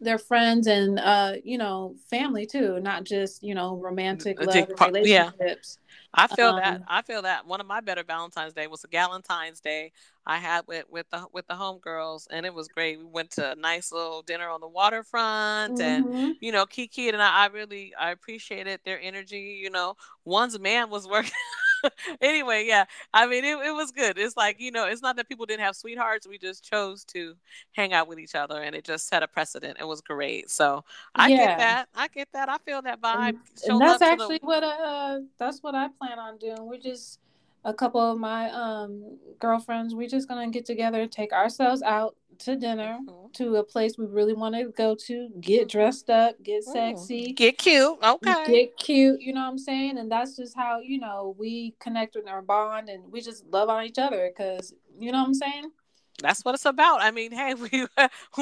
their 0.00 0.18
friends 0.18 0.66
and 0.66 0.98
uh 0.98 1.34
you 1.44 1.58
know 1.58 1.94
family 2.08 2.46
too 2.46 2.80
not 2.80 3.04
just 3.04 3.42
you 3.42 3.54
know 3.54 3.76
romantic 3.76 4.40
love 4.40 4.68
relationships 4.80 5.78
yeah. 5.78 5.86
I 6.12 6.26
feel 6.26 6.48
um, 6.48 6.56
that. 6.56 6.82
I 6.88 7.02
feel 7.02 7.22
that 7.22 7.46
one 7.46 7.60
of 7.60 7.66
my 7.66 7.80
better 7.80 8.02
Valentine's 8.02 8.52
Day 8.52 8.66
was 8.66 8.82
a 8.82 8.88
Galentine's 8.88 9.60
Day 9.60 9.92
I 10.26 10.38
had 10.38 10.66
with 10.66 10.86
with 10.90 11.08
the 11.10 11.26
with 11.32 11.46
the 11.46 11.54
homegirls, 11.54 12.26
and 12.30 12.44
it 12.44 12.52
was 12.52 12.68
great. 12.68 12.98
We 12.98 13.04
went 13.04 13.30
to 13.32 13.52
a 13.52 13.54
nice 13.54 13.92
little 13.92 14.22
dinner 14.22 14.48
on 14.48 14.60
the 14.60 14.68
waterfront, 14.68 15.78
mm-hmm. 15.78 16.14
and 16.14 16.36
you 16.40 16.50
know, 16.50 16.66
Kiki 16.66 17.08
and 17.08 17.22
I, 17.22 17.44
I 17.44 17.46
really 17.46 17.92
I 17.94 18.10
appreciated 18.10 18.80
their 18.84 19.00
energy. 19.00 19.60
You 19.62 19.70
know, 19.70 19.96
one's 20.24 20.58
man 20.58 20.90
was 20.90 21.06
working. 21.06 21.30
anyway, 22.20 22.64
yeah. 22.66 22.84
I 23.12 23.26
mean, 23.26 23.44
it, 23.44 23.56
it 23.66 23.72
was 23.72 23.90
good. 23.90 24.18
It's 24.18 24.36
like, 24.36 24.60
you 24.60 24.70
know, 24.70 24.86
it's 24.86 25.02
not 25.02 25.16
that 25.16 25.28
people 25.28 25.46
didn't 25.46 25.64
have 25.64 25.76
sweethearts. 25.76 26.26
We 26.26 26.38
just 26.38 26.64
chose 26.64 27.04
to 27.06 27.34
hang 27.72 27.92
out 27.92 28.08
with 28.08 28.18
each 28.18 28.34
other 28.34 28.62
and 28.62 28.74
it 28.74 28.84
just 28.84 29.08
set 29.08 29.22
a 29.22 29.28
precedent. 29.28 29.78
It 29.80 29.86
was 29.86 30.00
great. 30.00 30.50
So 30.50 30.84
I 31.14 31.28
yeah. 31.28 31.36
get 31.36 31.58
that. 31.58 31.88
I 31.94 32.08
get 32.08 32.28
that. 32.32 32.48
I 32.48 32.58
feel 32.58 32.82
that 32.82 33.00
vibe. 33.00 33.28
And, 33.28 33.38
and 33.68 33.80
that's 33.80 34.02
actually 34.02 34.38
the... 34.38 34.46
what, 34.46 34.62
uh, 34.62 35.20
that's 35.38 35.62
what 35.62 35.74
I 35.74 35.88
plan 35.98 36.18
on 36.18 36.38
doing. 36.38 36.68
We're 36.68 36.78
just, 36.78 37.18
a 37.64 37.74
couple 37.74 38.00
of 38.00 38.18
my 38.18 38.50
um 38.50 39.18
girlfriends 39.38 39.94
we're 39.94 40.08
just 40.08 40.28
gonna 40.28 40.50
get 40.50 40.64
together 40.64 41.06
take 41.06 41.32
ourselves 41.32 41.82
out 41.82 42.16
to 42.40 42.56
dinner 42.56 42.98
mm-hmm. 43.02 43.30
to 43.32 43.56
a 43.56 43.64
place 43.64 43.96
we 43.98 44.06
really 44.06 44.32
want 44.32 44.54
to 44.54 44.64
go 44.76 44.94
to, 44.94 45.28
get 45.40 45.68
dressed 45.68 46.10
up, 46.10 46.42
get 46.42 46.64
sexy, 46.64 47.32
get 47.32 47.58
cute. 47.58 47.98
Okay. 48.02 48.46
Get 48.46 48.76
cute, 48.78 49.20
you 49.20 49.32
know 49.32 49.42
what 49.42 49.50
I'm 49.50 49.58
saying? 49.58 49.98
And 49.98 50.10
that's 50.10 50.36
just 50.36 50.56
how, 50.56 50.80
you 50.80 50.98
know, 50.98 51.34
we 51.38 51.74
connect 51.78 52.16
with 52.16 52.26
our 52.26 52.42
bond 52.42 52.88
and 52.88 53.10
we 53.12 53.20
just 53.20 53.44
love 53.46 53.68
on 53.68 53.84
each 53.84 53.98
other 53.98 54.30
because, 54.30 54.74
you 54.98 55.12
know 55.12 55.18
what 55.18 55.28
I'm 55.28 55.34
saying? 55.34 55.70
That's 56.20 56.44
what 56.44 56.54
it's 56.54 56.64
about. 56.64 57.02
I 57.02 57.10
mean, 57.10 57.32
hey, 57.32 57.54
we 57.54 57.86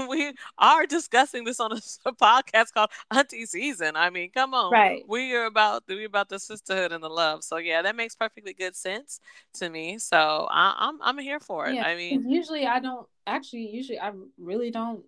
we 0.09 0.33
are 0.59 0.87
discussing 0.87 1.45
this 1.45 1.61
on 1.61 1.73
a, 1.73 1.81
a, 2.07 2.13
podcast 2.19 2.73
called 2.75 2.91
Auntie 3.11 3.47
Season. 3.47 3.97
I 3.97 4.11
mean, 4.11 4.31
come 4.31 4.55
on, 4.55 4.73
right? 4.73 5.05
We 5.09 5.35
are 5.35 5.47
about 5.47 5.85
we 5.89 6.05
about 6.05 6.29
the 6.29 6.39
sisterhood 6.39 6.93
and 6.93 7.03
the 7.03 7.09
love. 7.09 7.45
So 7.45 7.57
yeah, 7.57 7.83
that 7.83 7.97
makes 7.97 8.15
perfectly 8.15 8.53
good 8.53 8.77
sense 8.77 9.21
to 9.55 9.69
me. 9.69 9.99
So 9.99 10.49
I, 10.51 10.89
am 10.89 11.01
I'm, 11.03 11.17
I'm 11.17 11.19
here 11.19 11.41
for 11.41 11.67
it. 11.67 11.75
Yeah, 11.75 11.87
I 11.87 11.97
mean, 11.97 12.29
usually 12.29 12.67
I 12.67 12.81
don't 12.81 13.07
actually. 13.27 13.69
Usually 13.69 13.99
I 13.99 14.13
really 14.39 14.71
don't 14.71 15.05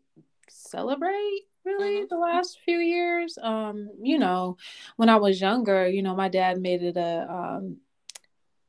celebrate 0.48 1.42
really 1.64 2.00
mm-hmm. 2.00 2.06
the 2.08 2.18
last 2.18 2.58
few 2.64 2.78
years. 2.78 3.38
Um, 3.40 3.90
you 4.00 4.18
know, 4.18 4.56
when 4.96 5.08
I 5.08 5.16
was 5.16 5.40
younger, 5.40 5.88
you 5.88 6.02
know, 6.02 6.14
my 6.14 6.28
dad 6.28 6.60
made 6.60 6.82
it 6.82 6.96
a 6.96 7.26
um 7.30 7.78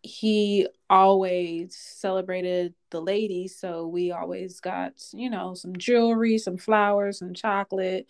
he 0.03 0.67
always 0.89 1.75
celebrated 1.75 2.73
the 2.89 2.99
ladies 2.99 3.55
so 3.57 3.87
we 3.87 4.11
always 4.11 4.59
got 4.59 4.93
you 5.13 5.29
know 5.29 5.53
some 5.53 5.75
jewelry 5.75 6.37
some 6.37 6.57
flowers 6.57 7.19
some 7.19 7.33
chocolate 7.33 8.07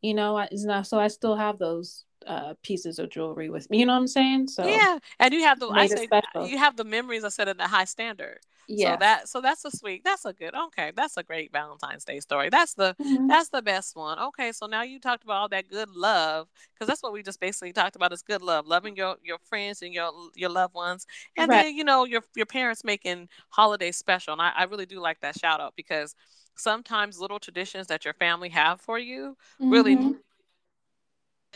you 0.00 0.14
know 0.14 0.38
it's 0.38 0.64
not 0.64 0.86
so 0.86 0.98
i 0.98 1.08
still 1.08 1.36
have 1.36 1.58
those 1.58 2.04
uh, 2.26 2.54
pieces 2.62 2.98
of 2.98 3.08
jewelry 3.08 3.50
with 3.50 3.70
me 3.70 3.78
you 3.78 3.86
know 3.86 3.92
what 3.92 4.00
i'm 4.00 4.06
saying? 4.08 4.48
So 4.48 4.66
yeah 4.66 4.98
and 5.20 5.32
you 5.32 5.42
have 5.42 5.60
the 5.60 5.68
i 5.68 5.86
say 5.86 6.08
you 6.46 6.58
have 6.58 6.76
the 6.76 6.84
memories 6.84 7.22
i 7.22 7.28
said 7.28 7.46
in 7.48 7.56
the 7.56 7.68
high 7.68 7.84
standard 7.84 8.40
yeah 8.68 8.92
so 8.92 8.98
that 8.98 9.28
so 9.28 9.40
that's 9.40 9.64
a 9.64 9.70
sweet 9.70 10.02
that's 10.04 10.24
a 10.24 10.32
good 10.32 10.54
okay 10.54 10.92
that's 10.96 11.16
a 11.16 11.22
great 11.22 11.52
valentine's 11.52 12.04
day 12.04 12.20
story 12.20 12.48
that's 12.48 12.74
the 12.74 12.94
mm-hmm. 13.00 13.26
that's 13.26 13.48
the 13.50 13.62
best 13.62 13.94
one 13.96 14.18
okay 14.18 14.52
so 14.52 14.66
now 14.66 14.82
you 14.82 14.98
talked 14.98 15.24
about 15.24 15.36
all 15.36 15.48
that 15.48 15.68
good 15.68 15.88
love 15.90 16.48
because 16.74 16.88
that's 16.88 17.02
what 17.02 17.12
we 17.12 17.22
just 17.22 17.40
basically 17.40 17.72
talked 17.72 17.96
about 17.96 18.12
is 18.12 18.22
good 18.22 18.42
love 18.42 18.66
loving 18.66 18.96
your 18.96 19.16
your 19.22 19.38
friends 19.44 19.82
and 19.82 19.92
your 19.92 20.10
your 20.34 20.50
loved 20.50 20.74
ones 20.74 21.06
and 21.36 21.48
right. 21.48 21.64
then 21.64 21.76
you 21.76 21.84
know 21.84 22.04
your 22.04 22.22
your 22.34 22.46
parents 22.46 22.84
making 22.84 23.28
holidays 23.50 23.96
special 23.96 24.32
and 24.32 24.42
I, 24.42 24.52
I 24.56 24.64
really 24.64 24.86
do 24.86 25.00
like 25.00 25.20
that 25.20 25.38
shout 25.38 25.60
out 25.60 25.74
because 25.76 26.14
sometimes 26.56 27.20
little 27.20 27.38
traditions 27.38 27.86
that 27.88 28.04
your 28.04 28.14
family 28.14 28.48
have 28.48 28.80
for 28.80 28.98
you 28.98 29.36
mm-hmm. 29.60 29.70
really 29.70 30.16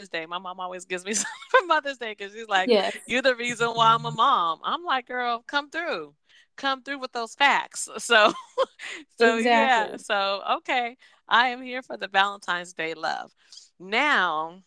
Day. 0.09 0.25
My 0.25 0.39
mom 0.39 0.61
always 0.61 0.87
gives 0.87 1.05
me 1.05 1.13
something 1.15 1.31
for 1.51 1.67
Mother's 1.67 1.99
Day 1.99 2.15
because 2.17 2.33
she's 2.33 2.49
like, 2.49 2.71
yes. 2.71 2.97
"You're 3.07 3.21
the 3.21 3.35
reason 3.35 3.69
why 3.69 3.93
I'm 3.93 4.07
a 4.07 4.11
mom." 4.11 4.61
I'm 4.65 4.83
like, 4.83 5.07
"Girl, 5.07 5.45
come 5.47 5.69
through, 5.69 6.15
come 6.61 6.83
through 6.83 7.01
with 7.01 7.13
those 7.13 7.35
facts." 7.35 7.89
So, 8.01 8.33
so 9.19 9.37
exactly. 9.37 9.37
yeah. 9.37 9.97
So 9.99 10.43
okay, 10.59 10.97
I 11.29 11.49
am 11.49 11.63
here 11.63 11.83
for 11.83 11.97
the 11.97 12.09
Valentine's 12.09 12.75
Day 12.75 12.95
love. 12.95 13.33
Now, 13.79 14.63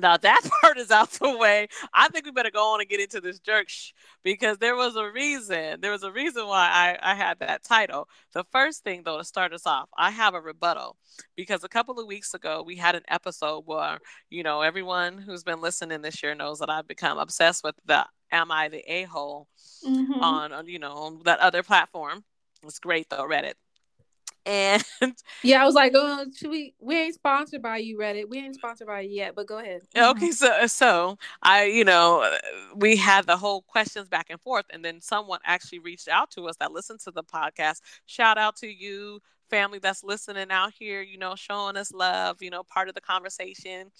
now 0.00 0.16
that 0.16 0.42
part 0.60 0.78
is 0.78 0.90
out 0.90 1.10
the 1.10 1.36
way. 1.36 1.68
I 1.92 2.08
think 2.08 2.24
we 2.24 2.30
better 2.30 2.50
go 2.50 2.74
on 2.74 2.80
and 2.80 2.88
get 2.88 3.00
into 3.00 3.20
this 3.20 3.38
jerk 3.38 3.68
sh- 3.68 3.92
because 4.22 4.58
there 4.58 4.76
was 4.76 4.96
a 4.96 5.10
reason. 5.10 5.80
There 5.80 5.92
was 5.92 6.02
a 6.02 6.12
reason 6.12 6.46
why 6.46 6.68
I, 7.02 7.12
I 7.12 7.14
had 7.14 7.38
that 7.40 7.64
title. 7.64 8.08
The 8.32 8.44
first 8.52 8.84
thing, 8.84 9.02
though, 9.04 9.18
to 9.18 9.24
start 9.24 9.52
us 9.52 9.66
off, 9.66 9.88
I 9.96 10.10
have 10.10 10.34
a 10.34 10.40
rebuttal 10.40 10.96
because 11.36 11.64
a 11.64 11.68
couple 11.68 11.98
of 11.98 12.06
weeks 12.06 12.34
ago 12.34 12.62
we 12.66 12.76
had 12.76 12.94
an 12.94 13.04
episode 13.08 13.62
where, 13.66 13.98
you 14.30 14.42
know, 14.42 14.62
everyone 14.62 15.18
who's 15.18 15.44
been 15.44 15.60
listening 15.60 16.02
this 16.02 16.22
year 16.22 16.34
knows 16.34 16.58
that 16.58 16.70
I've 16.70 16.88
become 16.88 17.18
obsessed 17.18 17.64
with 17.64 17.76
the 17.84 18.06
Am 18.32 18.50
I 18.50 18.68
the 18.68 18.82
A 18.92 19.04
hole 19.04 19.46
mm-hmm. 19.86 20.20
on, 20.20 20.52
on, 20.52 20.68
you 20.68 20.78
know, 20.78 20.92
on 20.92 21.20
that 21.24 21.38
other 21.40 21.62
platform. 21.62 22.24
It's 22.64 22.78
great 22.78 23.08
though, 23.08 23.24
Reddit. 23.28 23.54
And 24.46 24.84
yeah, 25.42 25.60
I 25.60 25.66
was 25.66 25.74
like, 25.74 25.92
oh, 25.94 26.24
should 26.34 26.50
we? 26.50 26.74
We 26.78 26.96
ain't 26.96 27.14
sponsored 27.14 27.62
by 27.62 27.78
you, 27.78 27.98
Reddit. 27.98 28.28
We 28.28 28.38
ain't 28.38 28.54
sponsored 28.54 28.86
by 28.86 29.00
you 29.00 29.10
yet, 29.10 29.34
but 29.34 29.46
go 29.46 29.58
ahead. 29.58 29.82
Okay, 29.96 30.30
so 30.30 30.66
so 30.66 31.18
I, 31.42 31.64
you 31.64 31.84
know, 31.84 32.32
we 32.76 32.96
had 32.96 33.26
the 33.26 33.36
whole 33.36 33.62
questions 33.62 34.08
back 34.08 34.26
and 34.30 34.40
forth, 34.40 34.66
and 34.70 34.84
then 34.84 35.00
someone 35.00 35.40
actually 35.44 35.80
reached 35.80 36.08
out 36.08 36.30
to 36.32 36.48
us 36.48 36.56
that 36.58 36.70
listened 36.72 37.00
to 37.00 37.10
the 37.10 37.24
podcast. 37.24 37.80
Shout 38.06 38.38
out 38.38 38.56
to 38.58 38.68
you, 38.68 39.20
family 39.50 39.80
that's 39.80 40.04
listening 40.04 40.50
out 40.50 40.72
here, 40.78 41.02
you 41.02 41.18
know, 41.18 41.34
showing 41.34 41.76
us 41.76 41.92
love, 41.92 42.40
you 42.40 42.50
know, 42.50 42.62
part 42.62 42.88
of 42.88 42.94
the 42.94 43.00
conversation. 43.00 43.90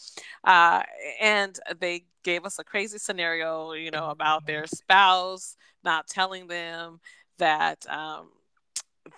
Uh, 0.45 0.83
and 1.21 1.59
they 1.81 2.05
gave 2.23 2.45
us 2.45 2.59
a 2.59 2.65
crazy 2.65 2.99
scenario, 2.99 3.73
you 3.73 3.91
know, 3.91 4.11
about 4.11 4.47
their 4.47 4.67
spouse 4.67 5.57
not 5.85 6.09
telling 6.09 6.49
them 6.49 7.00
that 7.38 7.87
um, 7.88 8.29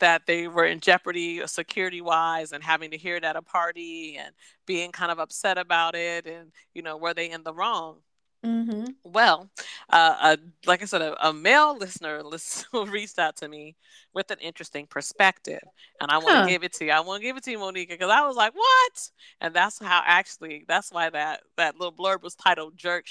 that 0.00 0.26
they 0.26 0.48
were 0.48 0.66
in 0.66 0.80
jeopardy 0.80 1.46
security 1.46 2.00
wise 2.00 2.52
and 2.52 2.62
having 2.62 2.90
to 2.90 2.96
hear 2.96 3.16
it 3.16 3.24
at 3.24 3.36
a 3.36 3.42
party 3.42 4.16
and 4.18 4.34
being 4.66 4.92
kind 4.92 5.10
of 5.10 5.18
upset 5.18 5.58
about 5.58 5.94
it 5.94 6.26
and 6.26 6.52
you 6.74 6.82
know 6.82 6.96
were 6.96 7.14
they 7.14 7.30
in 7.30 7.42
the 7.42 7.54
wrong 7.54 7.96
mm-hmm. 8.44 8.84
well 9.04 9.48
uh, 9.90 10.36
like 10.66 10.82
i 10.82 10.84
said 10.84 11.02
a, 11.02 11.28
a 11.28 11.32
male 11.32 11.76
listener 11.76 12.22
list, 12.24 12.66
reached 12.72 13.18
out 13.18 13.36
to 13.36 13.48
me 13.48 13.76
with 14.14 14.30
an 14.30 14.38
interesting 14.40 14.86
perspective 14.86 15.62
and 16.00 16.10
i 16.10 16.18
want 16.18 16.28
to 16.28 16.42
huh. 16.42 16.46
give 16.46 16.64
it 16.64 16.72
to 16.72 16.84
you 16.84 16.92
i 16.92 17.00
want 17.00 17.20
to 17.20 17.26
give 17.26 17.36
it 17.36 17.42
to 17.42 17.50
you 17.50 17.58
monika 17.58 17.90
because 17.90 18.10
i 18.10 18.26
was 18.26 18.36
like 18.36 18.54
what 18.54 19.10
and 19.40 19.54
that's 19.54 19.78
how 19.78 20.02
actually 20.04 20.64
that's 20.68 20.92
why 20.92 21.10
that 21.10 21.40
that 21.56 21.78
little 21.78 21.92
blurb 21.92 22.22
was 22.22 22.34
titled 22.34 22.76
jerk 22.76 23.06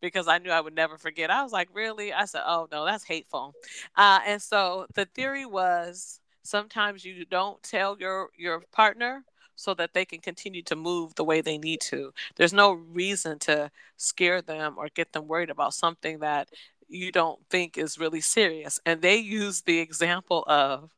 because 0.00 0.28
I 0.28 0.38
knew 0.38 0.50
I 0.50 0.60
would 0.60 0.74
never 0.74 0.98
forget. 0.98 1.30
I 1.30 1.42
was 1.42 1.52
like, 1.52 1.68
really? 1.72 2.12
I 2.12 2.24
said, 2.26 2.42
oh 2.46 2.68
no, 2.70 2.84
that's 2.84 3.04
hateful. 3.04 3.54
Uh, 3.96 4.20
and 4.26 4.40
so 4.40 4.86
the 4.94 5.06
theory 5.06 5.46
was 5.46 6.20
sometimes 6.42 7.04
you 7.04 7.24
don't 7.24 7.62
tell 7.62 7.96
your 7.98 8.28
your 8.36 8.62
partner 8.72 9.24
so 9.56 9.74
that 9.74 9.94
they 9.94 10.04
can 10.04 10.20
continue 10.20 10.62
to 10.62 10.76
move 10.76 11.14
the 11.14 11.24
way 11.24 11.40
they 11.40 11.58
need 11.58 11.80
to. 11.80 12.12
There's 12.36 12.52
no 12.52 12.72
reason 12.72 13.38
to 13.40 13.70
scare 13.96 14.42
them 14.42 14.74
or 14.76 14.88
get 14.94 15.12
them 15.12 15.28
worried 15.28 15.50
about 15.50 15.74
something 15.74 16.18
that 16.20 16.48
you 16.88 17.12
don't 17.12 17.40
think 17.50 17.78
is 17.78 17.98
really 17.98 18.20
serious. 18.20 18.80
And 18.84 19.00
they 19.00 19.16
use 19.16 19.62
the 19.62 19.78
example 19.78 20.44
of 20.46 20.90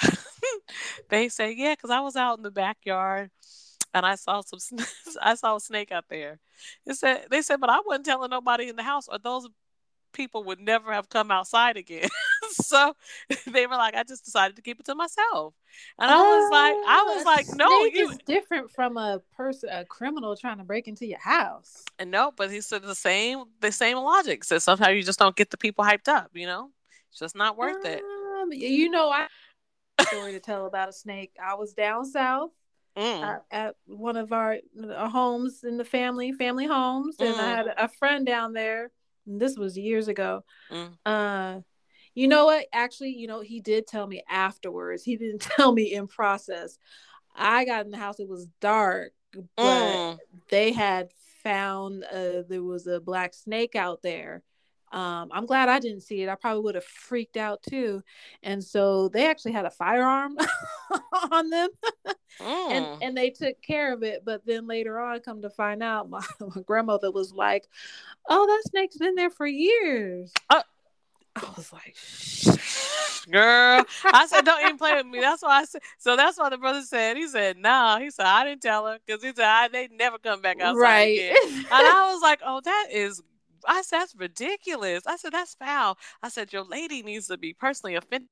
they 1.08 1.28
say, 1.28 1.52
yeah, 1.56 1.74
because 1.74 1.90
I 1.90 2.00
was 2.00 2.16
out 2.16 2.38
in 2.38 2.42
the 2.42 2.50
backyard 2.50 3.30
and 3.94 4.04
I 4.04 4.14
saw 4.14 4.42
some 4.42 4.78
I 5.22 5.34
saw 5.34 5.56
a 5.56 5.60
snake 5.60 5.92
out 5.92 6.04
there. 6.08 6.38
It 6.86 6.94
said 6.94 7.26
they 7.30 7.42
said, 7.42 7.60
but 7.60 7.70
I 7.70 7.80
wasn't 7.84 8.06
telling 8.06 8.30
nobody 8.30 8.68
in 8.68 8.76
the 8.76 8.82
house, 8.82 9.08
or 9.08 9.18
those 9.18 9.48
people 10.12 10.44
would 10.44 10.60
never 10.60 10.92
have 10.92 11.08
come 11.08 11.30
outside 11.30 11.76
again. 11.76 12.08
so 12.50 12.94
they 13.46 13.66
were 13.66 13.76
like, 13.76 13.94
I 13.94 14.02
just 14.02 14.24
decided 14.24 14.56
to 14.56 14.62
keep 14.62 14.80
it 14.80 14.86
to 14.86 14.94
myself. 14.94 15.54
And 15.98 16.10
I 16.10 16.16
was 16.16 16.50
like, 16.50 16.74
I 16.74 17.14
was 17.14 17.24
like, 17.24 17.46
no, 17.56 17.84
you 17.84 18.10
is 18.10 18.18
different 18.26 18.70
from 18.70 18.96
a 18.96 19.20
person, 19.36 19.68
a 19.70 19.84
criminal 19.84 20.36
trying 20.36 20.58
to 20.58 20.64
break 20.64 20.88
into 20.88 21.06
your 21.06 21.20
house. 21.20 21.84
And 21.98 22.10
no, 22.10 22.32
but 22.34 22.50
he 22.50 22.60
said 22.60 22.82
the 22.82 22.94
same, 22.94 23.44
the 23.60 23.72
same 23.72 23.98
logic. 23.98 24.44
Said 24.44 24.62
sometimes 24.62 24.96
you 24.96 25.02
just 25.02 25.18
don't 25.18 25.36
get 25.36 25.50
the 25.50 25.56
people 25.56 25.84
hyped 25.84 26.08
up. 26.08 26.30
You 26.34 26.46
know, 26.46 26.70
it's 27.10 27.20
just 27.20 27.36
not 27.36 27.56
worth 27.56 27.84
um, 27.84 27.92
it. 27.92 28.02
You 28.52 28.90
know, 28.90 29.10
I 29.10 29.28
story 30.02 30.32
to 30.32 30.40
tell 30.40 30.66
about 30.66 30.88
a 30.88 30.92
snake. 30.92 31.32
I 31.42 31.54
was 31.54 31.72
down 31.72 32.04
south 32.04 32.50
mm. 32.98 33.22
at, 33.22 33.44
at, 33.50 33.74
one 33.86 34.16
of 34.16 34.32
our, 34.32 34.58
our, 34.94 35.08
homes 35.08 35.64
in 35.64 35.76
the 35.76 35.84
family, 35.84 36.32
family 36.32 36.66
homes, 36.66 37.16
mm. 37.16 37.26
and 37.26 37.36
I 37.36 37.38
mm. 37.38 37.56
had 37.56 37.66
a 37.76 37.88
friend 37.88 38.26
down 38.26 38.52
there. 38.52 38.90
this 39.26 39.56
was 39.56 39.78
years 39.78 40.08
ago. 40.08 40.44
Mm. 40.70 40.98
Uh, 41.06 41.60
you 42.14 42.28
know 42.28 42.46
what? 42.46 42.66
Actually, 42.72 43.10
you 43.10 43.28
know, 43.28 43.40
he 43.40 43.60
did 43.60 43.86
tell 43.86 44.06
me 44.06 44.22
afterwards. 44.28 45.04
He 45.04 45.16
didn't 45.16 45.40
tell 45.56 45.72
me 45.72 45.94
in 45.94 46.08
process. 46.08 46.78
I 47.34 47.64
got 47.64 47.84
in 47.84 47.92
the 47.92 47.98
house; 47.98 48.18
it 48.18 48.28
was 48.28 48.48
dark, 48.60 49.12
but 49.56 49.64
mm. 49.64 50.18
they 50.50 50.72
had 50.72 51.10
found 51.44 52.04
uh, 52.04 52.42
there 52.48 52.64
was 52.64 52.86
a 52.86 53.00
black 53.00 53.32
snake 53.32 53.76
out 53.76 54.02
there 54.02 54.42
um, 54.92 55.28
I'm 55.32 55.46
glad 55.46 55.68
I 55.68 55.78
didn't 55.78 56.00
see 56.00 56.22
it. 56.22 56.28
I 56.28 56.34
probably 56.34 56.62
would 56.62 56.74
have 56.74 56.84
freaked 56.84 57.36
out 57.36 57.62
too. 57.62 58.02
And 58.42 58.62
so 58.62 59.08
they 59.08 59.26
actually 59.26 59.52
had 59.52 59.66
a 59.66 59.70
firearm 59.70 60.36
on 61.32 61.50
them 61.50 61.68
mm. 62.40 62.70
and, 62.70 63.02
and 63.02 63.16
they 63.16 63.30
took 63.30 63.60
care 63.62 63.92
of 63.92 64.02
it. 64.02 64.24
But 64.24 64.46
then 64.46 64.66
later 64.66 64.98
on, 64.98 65.20
come 65.20 65.42
to 65.42 65.50
find 65.50 65.82
out, 65.82 66.08
my, 66.08 66.24
my 66.40 66.62
grandmother 66.62 67.10
was 67.10 67.32
like, 67.32 67.66
Oh, 68.28 68.46
that 68.46 68.70
snake's 68.70 68.96
been 68.96 69.14
there 69.14 69.30
for 69.30 69.46
years. 69.46 70.32
Uh- 70.50 70.62
I 71.36 71.52
was 71.56 71.72
like, 71.72 71.96
girl. 73.30 73.84
I 74.04 74.26
said, 74.26 74.44
don't 74.44 74.60
even 74.64 74.76
play 74.76 74.94
with 74.94 75.06
me. 75.06 75.20
That's 75.20 75.42
why 75.42 75.60
I 75.60 75.64
said. 75.64 75.82
So 75.98 76.16
that's 76.16 76.36
why 76.36 76.48
the 76.48 76.58
brother 76.58 76.82
said. 76.82 77.16
He 77.16 77.28
said, 77.28 77.56
no. 77.56 77.68
Nah. 77.68 77.98
He 78.00 78.10
said, 78.10 78.26
I 78.26 78.44
didn't 78.44 78.62
tell 78.62 78.86
her 78.86 78.98
because 79.06 79.22
he 79.22 79.28
said 79.28 79.44
I, 79.44 79.68
they 79.68 79.88
never 79.88 80.18
come 80.18 80.40
back 80.40 80.60
outside 80.60 80.80
right. 80.80 81.16
again. 81.16 81.36
and 81.44 81.66
I 81.70 82.10
was 82.12 82.22
like, 82.22 82.40
oh, 82.44 82.60
that 82.64 82.88
is 82.90 83.22
I 83.68 83.82
said, 83.82 84.00
that's 84.00 84.16
ridiculous. 84.16 85.02
I 85.06 85.16
said, 85.16 85.32
that's 85.32 85.54
foul. 85.54 85.98
I 86.22 86.28
said, 86.28 86.52
your 86.52 86.64
lady 86.64 87.02
needs 87.02 87.28
to 87.28 87.36
be 87.36 87.52
personally 87.52 87.94
offended. 87.94 88.28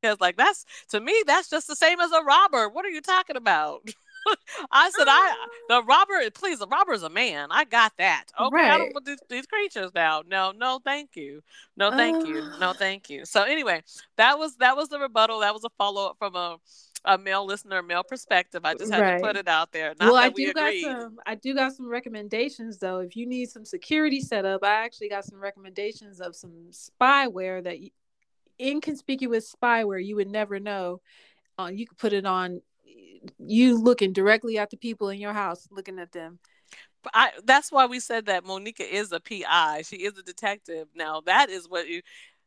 Because, 0.00 0.20
like, 0.20 0.36
that's 0.36 0.64
to 0.90 1.00
me, 1.00 1.22
that's 1.26 1.48
just 1.48 1.66
the 1.66 1.76
same 1.76 2.00
as 2.00 2.12
a 2.12 2.22
robber. 2.24 2.68
What 2.68 2.84
are 2.84 2.90
you 2.90 3.00
talking 3.00 3.36
about? 3.36 3.80
I 4.70 4.90
said, 4.90 5.06
I 5.08 5.34
the 5.68 5.82
robber, 5.88 6.30
please, 6.30 6.58
the 6.58 6.66
robber 6.66 6.92
is 6.92 7.02
a 7.02 7.10
man. 7.10 7.48
I 7.50 7.64
got 7.64 7.92
that. 7.98 8.24
Okay, 8.38 8.54
right. 8.54 8.70
I 8.70 8.78
don't 8.78 8.94
want 8.94 9.06
these, 9.06 9.18
these, 9.28 9.46
creatures 9.46 9.90
now. 9.94 10.22
No, 10.26 10.52
no, 10.52 10.80
thank 10.84 11.10
you. 11.14 11.40
No, 11.76 11.90
thank 11.90 12.24
uh... 12.24 12.28
you. 12.28 12.50
No, 12.60 12.72
thank 12.78 13.10
you. 13.10 13.24
So 13.24 13.42
anyway, 13.42 13.82
that 14.16 14.38
was 14.38 14.56
that 14.56 14.76
was 14.76 14.88
the 14.88 14.98
rebuttal. 14.98 15.40
That 15.40 15.54
was 15.54 15.64
a 15.64 15.70
follow 15.78 16.10
up 16.10 16.16
from 16.18 16.36
a 16.36 16.56
a 17.04 17.18
male 17.18 17.44
listener, 17.44 17.82
male 17.82 18.02
perspective. 18.02 18.62
I 18.64 18.74
just 18.74 18.92
had 18.92 19.00
right. 19.00 19.18
to 19.18 19.22
put 19.22 19.36
it 19.36 19.48
out 19.48 19.72
there. 19.72 19.94
Not 20.00 20.12
well, 20.12 20.16
I 20.16 20.30
do 20.30 20.52
got 20.52 20.72
some. 20.74 21.18
I 21.26 21.34
do 21.34 21.54
got 21.54 21.72
some 21.72 21.88
recommendations 21.88 22.78
though. 22.78 23.00
If 23.00 23.16
you 23.16 23.26
need 23.26 23.50
some 23.50 23.64
security 23.64 24.20
setup, 24.20 24.64
I 24.64 24.84
actually 24.84 25.10
got 25.10 25.24
some 25.24 25.38
recommendations 25.38 26.20
of 26.20 26.34
some 26.34 26.70
spyware 26.70 27.62
that 27.64 27.76
inconspicuous 28.60 29.54
spyware 29.54 30.04
you 30.04 30.16
would 30.16 30.30
never 30.30 30.58
know. 30.58 31.00
Uh, 31.58 31.70
you 31.72 31.86
could 31.86 31.98
put 31.98 32.12
it 32.12 32.26
on 32.26 32.60
you 33.38 33.80
looking 33.80 34.12
directly 34.12 34.58
at 34.58 34.70
the 34.70 34.76
people 34.76 35.08
in 35.08 35.18
your 35.18 35.32
house, 35.32 35.68
looking 35.70 35.98
at 35.98 36.12
them. 36.12 36.38
I, 37.12 37.32
that's 37.44 37.70
why 37.70 37.84
we 37.84 38.00
said 38.00 38.26
that 38.26 38.44
Monika 38.44 38.80
is 38.80 39.12
a 39.12 39.20
PI. 39.20 39.82
She 39.82 39.96
is 39.96 40.16
a 40.16 40.22
detective. 40.22 40.88
Now 40.94 41.20
that 41.26 41.50
is 41.50 41.68
what 41.68 41.86
you 41.86 42.00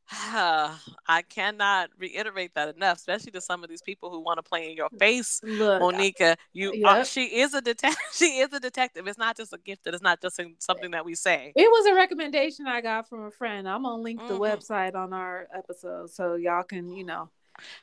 I 0.11 1.23
cannot 1.27 1.89
reiterate 1.97 2.53
that 2.55 2.75
enough, 2.75 2.97
especially 2.97 3.31
to 3.33 3.41
some 3.41 3.63
of 3.63 3.69
these 3.69 3.81
people 3.81 4.09
who 4.09 4.21
want 4.21 4.37
to 4.37 4.43
play 4.43 4.69
in 4.69 4.77
your 4.77 4.89
face. 4.97 5.41
Look, 5.43 5.81
Monika, 5.81 6.37
you 6.53 6.73
yep. 6.73 6.85
are, 6.85 7.05
she 7.05 7.25
is 7.25 7.53
a 7.53 7.61
detective. 7.61 7.97
She 8.13 8.39
is 8.39 8.51
a 8.53 8.59
detective. 8.59 9.05
It's 9.07 9.17
not 9.17 9.37
just 9.37 9.53
a 9.53 9.57
gift. 9.57 9.85
It's 9.85 10.01
not 10.01 10.21
just 10.21 10.39
something 10.59 10.91
that 10.91 11.05
we 11.05 11.13
say. 11.13 11.51
It 11.55 11.69
was 11.69 11.85
a 11.87 11.93
recommendation 11.93 12.67
I 12.67 12.81
got 12.81 13.07
from 13.07 13.25
a 13.25 13.31
friend. 13.31 13.67
I'm 13.67 13.83
gonna 13.83 14.01
link 14.01 14.19
mm-hmm. 14.19 14.33
the 14.33 14.39
website 14.39 14.95
on 14.95 15.13
our 15.13 15.47
episode 15.55 16.09
so 16.09 16.35
y'all 16.35 16.63
can, 16.63 16.89
you 16.93 17.05
know, 17.05 17.29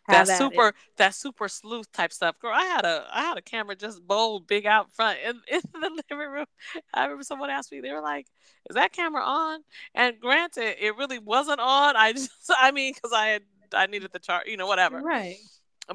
that 0.08 0.28
super 0.28 0.72
that 0.96 1.14
super 1.14 1.48
sleuth 1.48 1.90
type 1.92 2.12
stuff. 2.12 2.38
Girl, 2.38 2.52
I 2.54 2.64
had 2.64 2.84
a 2.84 3.06
I 3.12 3.22
had 3.22 3.38
a 3.38 3.42
camera 3.42 3.76
just 3.76 4.06
bold, 4.06 4.46
big 4.46 4.66
out 4.66 4.92
front 4.92 5.18
in, 5.26 5.40
in 5.50 5.60
the 5.72 6.02
living 6.10 6.30
room. 6.30 6.46
I 6.92 7.04
remember 7.04 7.24
someone 7.24 7.50
asked 7.50 7.72
me, 7.72 7.80
they 7.80 7.92
were 7.92 8.00
like, 8.00 8.26
"Is 8.70 8.74
that 8.76 8.92
camera 8.92 9.22
on?" 9.22 9.60
And 9.94 10.20
granted, 10.20 10.76
it 10.84 10.96
really 10.96 11.18
wasn't 11.18 11.60
on. 11.60 11.96
I 11.96 12.12
just 12.14 12.30
I 12.58 12.70
mean, 12.70 12.94
because 12.94 13.12
I 13.12 13.28
had 13.28 13.42
I 13.74 13.86
needed 13.86 14.12
the 14.12 14.18
chart, 14.18 14.48
you 14.48 14.56
know, 14.56 14.66
whatever. 14.66 15.02
Right. 15.02 15.36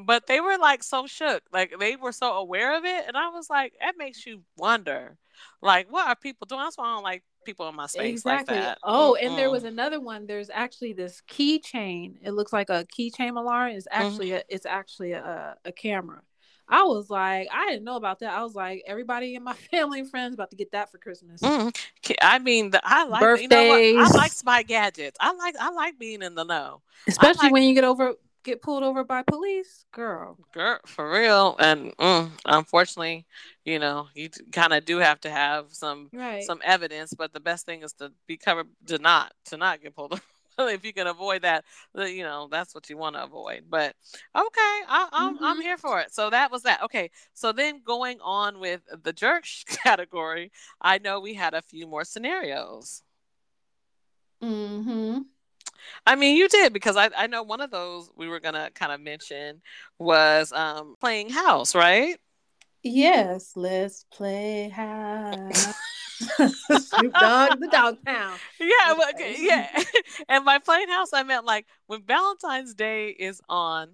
but 0.05 0.27
they 0.27 0.39
were 0.39 0.57
like 0.57 0.83
so 0.83 1.07
shook, 1.07 1.43
like 1.51 1.73
they 1.79 1.95
were 1.95 2.11
so 2.11 2.33
aware 2.33 2.77
of 2.77 2.85
it, 2.85 3.05
and 3.07 3.17
I 3.17 3.29
was 3.29 3.49
like, 3.49 3.73
that 3.81 3.95
makes 3.97 4.25
you 4.25 4.43
wonder, 4.57 5.17
like 5.61 5.91
what 5.91 6.07
are 6.07 6.15
people 6.15 6.45
doing? 6.45 6.61
That's 6.61 6.77
why 6.77 6.85
I 6.85 6.95
don't 6.95 7.03
like 7.03 7.23
people 7.45 7.67
in 7.69 7.75
my 7.75 7.87
space 7.87 8.19
exactly. 8.19 8.55
like 8.55 8.63
that. 8.63 8.77
Oh, 8.83 9.17
mm 9.19 9.25
and 9.25 9.37
there 9.37 9.49
was 9.49 9.63
another 9.63 9.99
one. 9.99 10.27
There's 10.27 10.49
actually 10.49 10.93
this 10.93 11.21
keychain. 11.29 12.15
It 12.21 12.31
looks 12.31 12.53
like 12.53 12.69
a 12.69 12.85
keychain 12.97 13.37
alarm. 13.37 13.71
It's 13.71 13.87
actually 13.91 14.27
mm-hmm. 14.27 14.37
a, 14.37 14.43
it's 14.49 14.65
actually 14.65 15.13
a, 15.13 15.55
a 15.65 15.71
camera. 15.71 16.21
I 16.69 16.83
was 16.83 17.09
like, 17.09 17.47
I 17.51 17.65
didn't 17.67 17.83
know 17.83 17.95
about 17.95 18.19
that. 18.19 18.31
I 18.31 18.43
was 18.43 18.53
like, 18.53 18.83
everybody 18.85 19.35
in 19.35 19.43
my 19.43 19.53
family 19.71 20.01
and 20.01 20.09
friends 20.09 20.35
about 20.35 20.51
to 20.51 20.55
get 20.55 20.71
that 20.71 20.91
for 20.91 20.99
Christmas. 20.99 21.41
Mm. 21.41 21.75
I 22.21 22.39
mean, 22.39 22.69
the, 22.69 22.81
I 22.83 23.05
like 23.05 23.21
birthdays. 23.21 23.93
You 23.93 23.97
know 23.97 24.03
I 24.03 24.09
like 24.09 24.31
spy 24.31 24.63
gadgets. 24.63 25.17
I 25.19 25.33
like 25.33 25.55
I 25.59 25.71
like 25.71 25.97
being 25.97 26.21
in 26.21 26.35
the 26.35 26.43
know, 26.43 26.81
especially 27.07 27.47
like, 27.47 27.53
when 27.53 27.63
you 27.63 27.73
get 27.73 27.83
over 27.83 28.13
get 28.49 28.61
pulled 28.61 28.83
over 28.83 29.03
by 29.03 29.23
police, 29.23 29.85
girl. 29.91 30.37
Girl, 30.53 30.79
for 30.85 31.11
real. 31.11 31.55
And 31.59 31.95
mm, 31.97 32.31
unfortunately, 32.45 33.25
you 33.63 33.79
know, 33.79 34.07
you 34.13 34.29
kind 34.51 34.73
of 34.73 34.85
do 34.85 34.97
have 34.97 35.19
to 35.21 35.29
have 35.29 35.67
some 35.71 36.09
right. 36.13 36.43
some 36.43 36.61
evidence. 36.63 37.13
But 37.13 37.33
the 37.33 37.39
best 37.39 37.65
thing 37.65 37.83
is 37.83 37.93
to 37.93 38.11
be 38.27 38.37
covered 38.37 38.67
to 38.87 38.97
not 38.97 39.33
to 39.45 39.57
not 39.57 39.81
get 39.81 39.95
pulled 39.95 40.13
over. 40.59 40.69
if 40.69 40.83
you 40.83 40.93
can 40.93 41.07
avoid 41.07 41.43
that, 41.43 41.63
you 41.95 42.23
know, 42.23 42.47
that's 42.51 42.75
what 42.75 42.89
you 42.89 42.97
want 42.97 43.15
to 43.15 43.23
avoid. 43.23 43.63
But 43.69 43.95
okay, 44.35 44.79
I, 44.87 45.03
am 45.03 45.09
I'm, 45.13 45.35
mm-hmm. 45.35 45.45
I'm 45.45 45.61
here 45.61 45.77
for 45.77 45.99
it. 46.01 46.13
So 46.13 46.29
that 46.29 46.51
was 46.51 46.63
that. 46.63 46.83
Okay, 46.83 47.11
so 47.33 47.51
then 47.51 47.81
going 47.85 48.19
on 48.21 48.59
with 48.59 48.81
the 49.03 49.13
jerk 49.13 49.45
category, 49.67 50.51
I 50.81 50.97
know 50.97 51.19
we 51.19 51.33
had 51.33 51.53
a 51.53 51.61
few 51.61 51.87
more 51.87 52.03
scenarios. 52.03 53.03
Hmm. 54.41 55.19
I 56.05 56.15
mean, 56.15 56.37
you 56.37 56.47
did 56.47 56.73
because 56.73 56.97
I, 56.97 57.09
I 57.17 57.27
know 57.27 57.43
one 57.43 57.61
of 57.61 57.71
those 57.71 58.09
we 58.15 58.27
were 58.27 58.39
gonna 58.39 58.69
kind 58.73 58.91
of 58.91 59.01
mention 59.01 59.61
was 59.97 60.51
um 60.51 60.95
playing 60.99 61.29
house, 61.29 61.75
right? 61.75 62.17
Yes, 62.83 63.53
let's 63.55 64.05
play 64.11 64.69
house. 64.69 65.73
Snoop 66.19 67.13
Dogg, 67.13 67.59
the 67.59 67.69
dog 67.71 67.97
pound. 68.05 68.39
Yeah, 68.59 68.93
but, 68.95 69.39
yeah. 69.39 69.83
and 70.29 70.45
by 70.45 70.59
playing 70.59 70.89
house, 70.89 71.13
I 71.13 71.23
meant 71.23 71.45
like 71.45 71.65
when 71.87 72.03
Valentine's 72.03 72.73
Day 72.73 73.09
is 73.09 73.41
on 73.49 73.91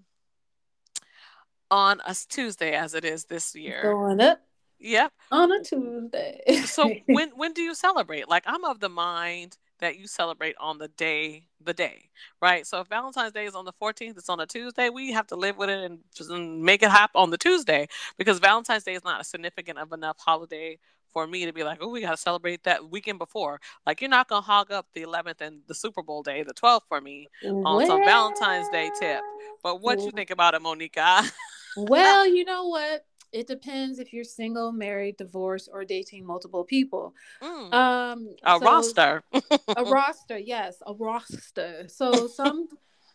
on 1.71 2.01
a 2.05 2.15
Tuesday, 2.29 2.73
as 2.73 2.93
it 2.93 3.05
is 3.05 3.25
this 3.25 3.55
year. 3.55 3.81
Going 3.83 4.21
up. 4.21 4.41
Yep. 4.79 5.13
On 5.31 5.51
a 5.51 5.63
Tuesday. 5.63 6.41
so 6.65 6.93
when 7.07 7.29
when 7.35 7.53
do 7.53 7.61
you 7.61 7.73
celebrate? 7.73 8.27
Like 8.27 8.43
I'm 8.45 8.63
of 8.65 8.79
the 8.79 8.89
mind 8.89 9.57
that 9.79 9.98
you 9.98 10.08
celebrate 10.08 10.55
on 10.60 10.77
the 10.77 10.88
day 10.89 11.44
the 11.63 11.74
day 11.74 12.10
right? 12.41 12.65
So 12.65 12.79
if 12.79 12.88
valentine's 12.88 13.34
day 13.34 13.46
is 13.46 13.55
on 13.55 13.65
the 13.65 13.74
14th 13.74 14.17
it's 14.17 14.29
on 14.29 14.39
a 14.39 14.46
tuesday 14.46 14.89
we 14.89 15.12
have 15.12 15.27
to 15.27 15.36
live 15.36 15.58
with 15.58 15.70
it 15.70 15.84
and 15.84 16.00
just 16.15 16.29
make 16.29 16.84
it 16.84 16.91
happen 16.91 17.22
on 17.22 17.29
the 17.29 17.38
tuesday 17.38 17.88
because 18.17 18.39
valentine's 18.39 18.84
day 18.84 18.94
is 18.94 19.03
not 19.03 19.22
a 19.22 19.24
significant 19.24 19.79
of 19.79 19.91
enough 19.91 20.17
holiday 20.20 20.77
for 21.15 21.25
me 21.25 21.46
to 21.46 21.53
be 21.53 21.63
like 21.63 21.79
oh 21.82 21.88
we 21.88 22.01
got 22.01 22.12
to 22.12 22.17
celebrate 22.17 22.63
that 22.63 22.91
weekend 22.91 23.17
before. 23.17 23.62
Like 23.88 24.01
you're 24.01 24.10
not 24.10 24.27
going 24.27 24.41
to 24.41 24.46
hog 24.46 24.70
up 24.70 24.88
the 24.94 25.03
11th 25.03 25.39
and 25.39 25.62
the 25.65 25.74
super 25.74 26.03
bowl 26.03 26.24
day 26.24 26.44
the 26.44 26.53
12th 26.53 26.82
for 26.89 27.00
me 27.00 27.27
on 27.44 27.88
some 27.88 28.03
valentine's 28.03 28.67
day 28.70 28.91
tip. 29.00 29.22
But 29.63 29.82
what 29.82 30.01
you 30.01 30.12
think 30.12 30.29
about 30.29 30.53
it 30.53 30.62
monika? 30.62 31.32
Well 31.77 32.25
you 32.25 32.46
know 32.46 32.67
what 32.67 33.05
it 33.35 33.47
depends 33.47 33.99
if 33.99 34.13
you're 34.13 34.23
single, 34.23 34.71
married, 34.71 35.17
divorced, 35.17 35.69
or 35.71 35.83
dating 35.83 36.25
multiple 36.25 36.63
people. 36.63 37.13
Mm. 37.43 37.73
Um, 37.73 38.29
a 38.43 38.57
so, 38.57 38.65
roster. 38.65 39.23
a 39.33 39.83
roster, 39.83 40.37
yes, 40.37 40.81
a 40.87 40.93
roster. 40.93 41.85
So 41.89 42.27
some 42.27 42.69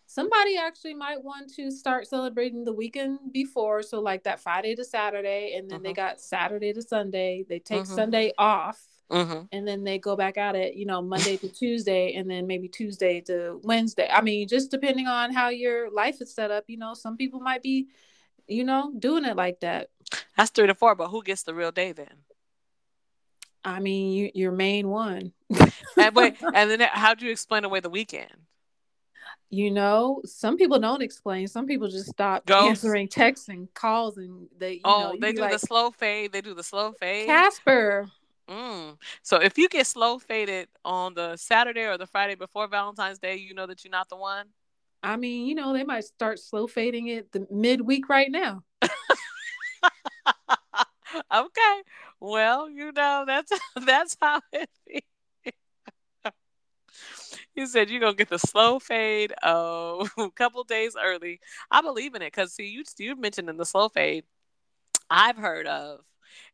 somebody 0.04 0.58
actually 0.58 0.92
might 0.92 1.24
want 1.24 1.50
to 1.54 1.70
start 1.70 2.06
celebrating 2.06 2.64
the 2.64 2.72
weekend 2.72 3.18
before, 3.32 3.82
so 3.82 4.00
like 4.00 4.24
that 4.24 4.40
Friday 4.40 4.74
to 4.74 4.84
Saturday, 4.84 5.54
and 5.56 5.70
then 5.70 5.78
mm-hmm. 5.78 5.86
they 5.86 5.92
got 5.94 6.20
Saturday 6.20 6.74
to 6.74 6.82
Sunday. 6.82 7.46
They 7.48 7.58
take 7.58 7.84
mm-hmm. 7.84 7.94
Sunday 7.94 8.32
off. 8.36 8.78
Mm-hmm. 9.10 9.46
And 9.50 9.66
then 9.66 9.82
they 9.82 9.98
go 9.98 10.14
back 10.14 10.38
at 10.38 10.54
it, 10.54 10.76
you 10.76 10.86
know, 10.86 11.02
Monday 11.02 11.36
to 11.38 11.48
Tuesday, 11.48 12.14
and 12.14 12.30
then 12.30 12.46
maybe 12.46 12.68
Tuesday 12.68 13.20
to 13.22 13.60
Wednesday. 13.64 14.08
I 14.08 14.20
mean, 14.20 14.46
just 14.46 14.70
depending 14.70 15.08
on 15.08 15.32
how 15.32 15.48
your 15.48 15.90
life 15.90 16.20
is 16.20 16.32
set 16.32 16.52
up, 16.52 16.64
you 16.68 16.76
know, 16.76 16.94
some 16.94 17.16
people 17.16 17.40
might 17.40 17.61
be, 17.61 17.88
you 18.50 18.64
know, 18.64 18.92
doing 18.98 19.24
it 19.24 19.36
like 19.36 19.60
that. 19.60 19.88
That's 20.36 20.50
three 20.50 20.66
to 20.66 20.74
four, 20.74 20.94
but 20.94 21.08
who 21.08 21.22
gets 21.22 21.42
the 21.42 21.54
real 21.54 21.72
day 21.72 21.92
then? 21.92 22.24
I 23.64 23.80
mean, 23.80 24.12
you, 24.12 24.30
your 24.34 24.52
main 24.52 24.88
one. 24.88 25.32
and 25.96 26.14
wait, 26.14 26.36
and 26.54 26.70
then 26.70 26.80
how 26.80 27.14
do 27.14 27.26
you 27.26 27.32
explain 27.32 27.64
away 27.64 27.80
the 27.80 27.90
weekend? 27.90 28.30
You 29.50 29.70
know, 29.70 30.22
some 30.24 30.56
people 30.56 30.78
don't 30.78 31.02
explain. 31.02 31.48
Some 31.48 31.66
people 31.66 31.88
just 31.88 32.08
stop 32.08 32.46
Ghost. 32.46 32.84
answering 32.84 33.08
texts 33.08 33.48
and 33.48 33.72
calls, 33.74 34.16
and 34.16 34.48
they. 34.56 34.80
oh, 34.84 35.12
know, 35.12 35.16
they 35.20 35.32
do 35.32 35.42
like, 35.42 35.52
the 35.52 35.58
slow 35.58 35.90
fade. 35.90 36.32
They 36.32 36.40
do 36.40 36.54
the 36.54 36.62
slow 36.62 36.92
fade. 36.92 37.26
Casper. 37.26 38.08
Mm. 38.48 38.96
So 39.22 39.36
if 39.40 39.58
you 39.58 39.68
get 39.68 39.86
slow 39.86 40.18
faded 40.18 40.68
on 40.84 41.14
the 41.14 41.36
Saturday 41.36 41.84
or 41.84 41.98
the 41.98 42.06
Friday 42.06 42.34
before 42.34 42.66
Valentine's 42.68 43.18
Day, 43.18 43.36
you 43.36 43.54
know 43.54 43.66
that 43.66 43.84
you're 43.84 43.92
not 43.92 44.08
the 44.08 44.16
one. 44.16 44.46
I 45.02 45.16
mean, 45.16 45.46
you 45.46 45.54
know, 45.54 45.72
they 45.72 45.84
might 45.84 46.04
start 46.04 46.38
slow 46.38 46.66
fading 46.66 47.08
it 47.08 47.32
the 47.32 47.46
midweek 47.50 48.08
right 48.08 48.30
now. 48.30 48.62
okay. 51.34 51.82
Well, 52.20 52.68
you 52.68 52.92
know, 52.92 53.24
that's 53.26 53.52
that's 53.86 54.16
how 54.20 54.40
it 54.52 54.68
is. 54.86 55.02
You 57.54 57.66
said 57.66 57.90
you're 57.90 58.00
gonna 58.00 58.14
get 58.14 58.28
the 58.28 58.38
slow 58.38 58.78
fade 58.78 59.32
oh, 59.42 60.08
a 60.18 60.30
couple 60.30 60.62
days 60.64 60.96
early. 61.00 61.40
I 61.70 61.82
believe 61.82 62.14
in 62.14 62.22
it 62.22 62.32
because 62.32 62.54
see, 62.54 62.66
you 62.66 62.84
you 62.98 63.16
mentioned 63.16 63.48
in 63.48 63.56
the 63.56 63.64
slow 63.66 63.88
fade, 63.88 64.24
I've 65.10 65.36
heard 65.38 65.66
of 65.66 66.00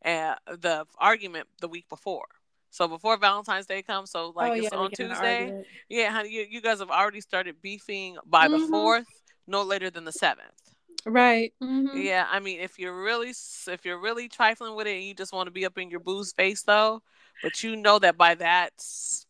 uh, 0.05 0.37
the 0.47 0.87
argument 0.99 1.49
the 1.61 1.69
week 1.69 1.89
before. 1.89 2.27
So 2.71 2.89
before 2.89 3.17
Valentine's 3.17 3.67
Day 3.67 3.83
comes, 3.83 4.11
so 4.11 4.33
like 4.35 4.53
oh, 4.53 4.55
it's 4.55 4.69
yeah, 4.73 4.79
on 4.79 4.91
Tuesday. 4.91 5.63
Yeah, 5.89 6.11
honey, 6.11 6.31
you, 6.31 6.47
you 6.49 6.61
guys 6.61 6.81
have 6.81 6.91
already 6.91 7.21
started 7.21 7.57
beefing 7.63 8.17
by 8.27 8.49
mm-hmm. 8.49 8.61
the 8.61 8.69
fourth, 8.69 9.07
no 9.47 9.63
later 9.63 9.91
than 9.91 10.05
the 10.05 10.13
seventh. 10.13 10.67
Right. 11.07 11.55
Mm-hmm. 11.63 11.97
Yeah, 11.99 12.27
I 12.29 12.41
mean, 12.41 12.61
if 12.61 12.79
you're 12.79 13.01
really 13.01 13.31
if 13.31 13.85
you're 13.85 14.01
really 14.01 14.29
trifling 14.29 14.75
with 14.75 14.89
it 14.89 14.97
and 14.97 15.05
you 15.05 15.15
just 15.15 15.33
want 15.33 15.47
to 15.47 15.53
be 15.53 15.65
up 15.65 15.79
in 15.79 15.89
your 15.89 16.01
boo's 16.01 16.33
face 16.33 16.63
though, 16.63 17.01
but 17.43 17.63
you 17.63 17.77
know 17.77 17.99
that 18.01 18.17
by 18.17 18.35
that 18.35 18.73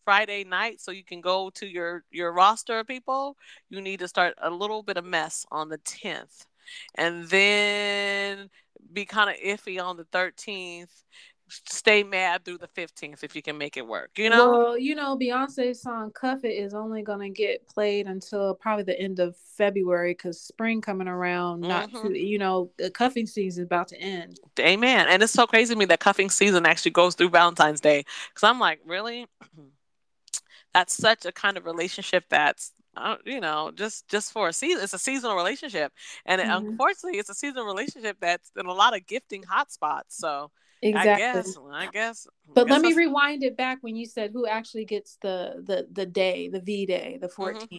Friday 0.04 0.44
night, 0.44 0.80
so 0.80 0.90
you 0.90 1.04
can 1.04 1.20
go 1.20 1.50
to 1.50 1.66
your 1.66 2.02
your 2.10 2.32
roster 2.32 2.78
of 2.78 2.86
people, 2.86 3.36
you 3.68 3.82
need 3.82 3.98
to 3.98 4.08
start 4.08 4.34
a 4.40 4.50
little 4.50 4.82
bit 4.82 4.96
of 4.96 5.04
mess 5.04 5.44
on 5.50 5.68
the 5.68 5.78
tenth, 5.78 6.46
and 6.94 7.28
then 7.28 8.48
be 8.92 9.04
kind 9.04 9.28
of 9.28 9.36
iffy 9.36 9.82
on 9.82 9.98
the 9.98 10.04
thirteenth, 10.04 11.04
stay 11.48 12.02
mad 12.02 12.44
through 12.44 12.58
the 12.58 12.68
15th 12.68 13.22
if 13.22 13.36
you 13.36 13.42
can 13.42 13.56
make 13.56 13.76
it 13.76 13.86
work 13.86 14.10
you 14.18 14.28
know 14.28 14.50
well 14.50 14.78
you 14.78 14.94
know 14.94 15.16
beyonce's 15.16 15.80
song 15.80 16.10
cuff 16.10 16.44
it 16.44 16.48
is 16.48 16.74
only 16.74 17.02
going 17.02 17.20
to 17.20 17.28
get 17.28 17.66
played 17.68 18.06
until 18.06 18.54
probably 18.54 18.82
the 18.82 18.98
end 18.98 19.20
of 19.20 19.36
february 19.36 20.12
because 20.12 20.40
spring 20.40 20.80
coming 20.80 21.06
around 21.06 21.60
not 21.60 21.90
mm-hmm. 21.90 22.08
too 22.08 22.14
you 22.14 22.38
know 22.38 22.70
the 22.78 22.90
cuffing 22.90 23.26
season 23.26 23.62
is 23.62 23.66
about 23.66 23.88
to 23.88 23.96
end 24.00 24.38
amen 24.58 25.06
and 25.08 25.22
it's 25.22 25.32
so 25.32 25.46
crazy 25.46 25.72
to 25.72 25.78
me 25.78 25.84
that 25.84 26.00
cuffing 26.00 26.30
season 26.30 26.66
actually 26.66 26.90
goes 26.90 27.14
through 27.14 27.30
valentine's 27.30 27.80
day 27.80 28.04
because 28.28 28.42
i'm 28.42 28.58
like 28.58 28.80
really 28.84 29.26
that's 30.74 30.94
such 30.94 31.24
a 31.24 31.32
kind 31.32 31.56
of 31.56 31.64
relationship 31.64 32.24
that's 32.28 32.72
uh, 32.96 33.16
you 33.26 33.40
know, 33.40 33.70
just 33.74 34.08
just 34.08 34.32
for 34.32 34.48
a 34.48 34.52
season. 34.54 34.82
It's 34.82 34.94
a 34.94 34.98
seasonal 34.98 35.36
relationship, 35.36 35.92
and 36.24 36.40
mm-hmm. 36.40 36.68
unfortunately, 36.68 37.18
it's 37.18 37.28
a 37.28 37.34
seasonal 37.34 37.66
relationship 37.66 38.16
that's 38.20 38.50
in 38.56 38.64
a 38.64 38.72
lot 38.72 38.96
of 38.96 39.06
gifting 39.06 39.42
hotspots. 39.42 40.04
So 40.08 40.50
Exactly. 40.82 41.12
I 41.12 41.16
guess. 41.16 41.58
I 41.72 41.86
guess. 41.86 42.26
But 42.54 42.62
I 42.62 42.64
guess 42.64 42.72
let 42.72 42.82
me 42.82 42.94
rewind 42.94 43.42
it 43.42 43.56
back 43.56 43.78
when 43.80 43.96
you 43.96 44.06
said 44.06 44.30
who 44.32 44.46
actually 44.46 44.84
gets 44.84 45.18
the 45.22 45.62
the 45.64 45.86
the 45.90 46.06
day, 46.06 46.48
the 46.48 46.60
V 46.60 46.86
day, 46.86 47.18
the 47.20 47.28
14th. 47.28 47.62
Mm-hmm. 47.62 47.76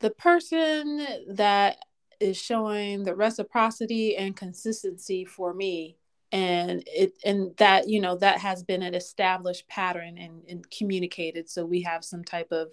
The 0.00 0.10
person 0.10 1.06
that 1.28 1.78
is 2.20 2.36
showing 2.36 3.04
the 3.04 3.14
reciprocity 3.14 4.16
and 4.16 4.36
consistency 4.36 5.24
for 5.24 5.54
me 5.54 5.96
and 6.32 6.82
it 6.86 7.12
and 7.24 7.56
that 7.58 7.88
you 7.88 8.00
know 8.00 8.16
that 8.16 8.38
has 8.40 8.62
been 8.62 8.82
an 8.82 8.94
established 8.94 9.68
pattern 9.68 10.18
and, 10.18 10.42
and 10.48 10.68
communicated 10.70 11.48
so 11.48 11.64
we 11.64 11.82
have 11.82 12.04
some 12.04 12.24
type 12.24 12.50
of 12.50 12.68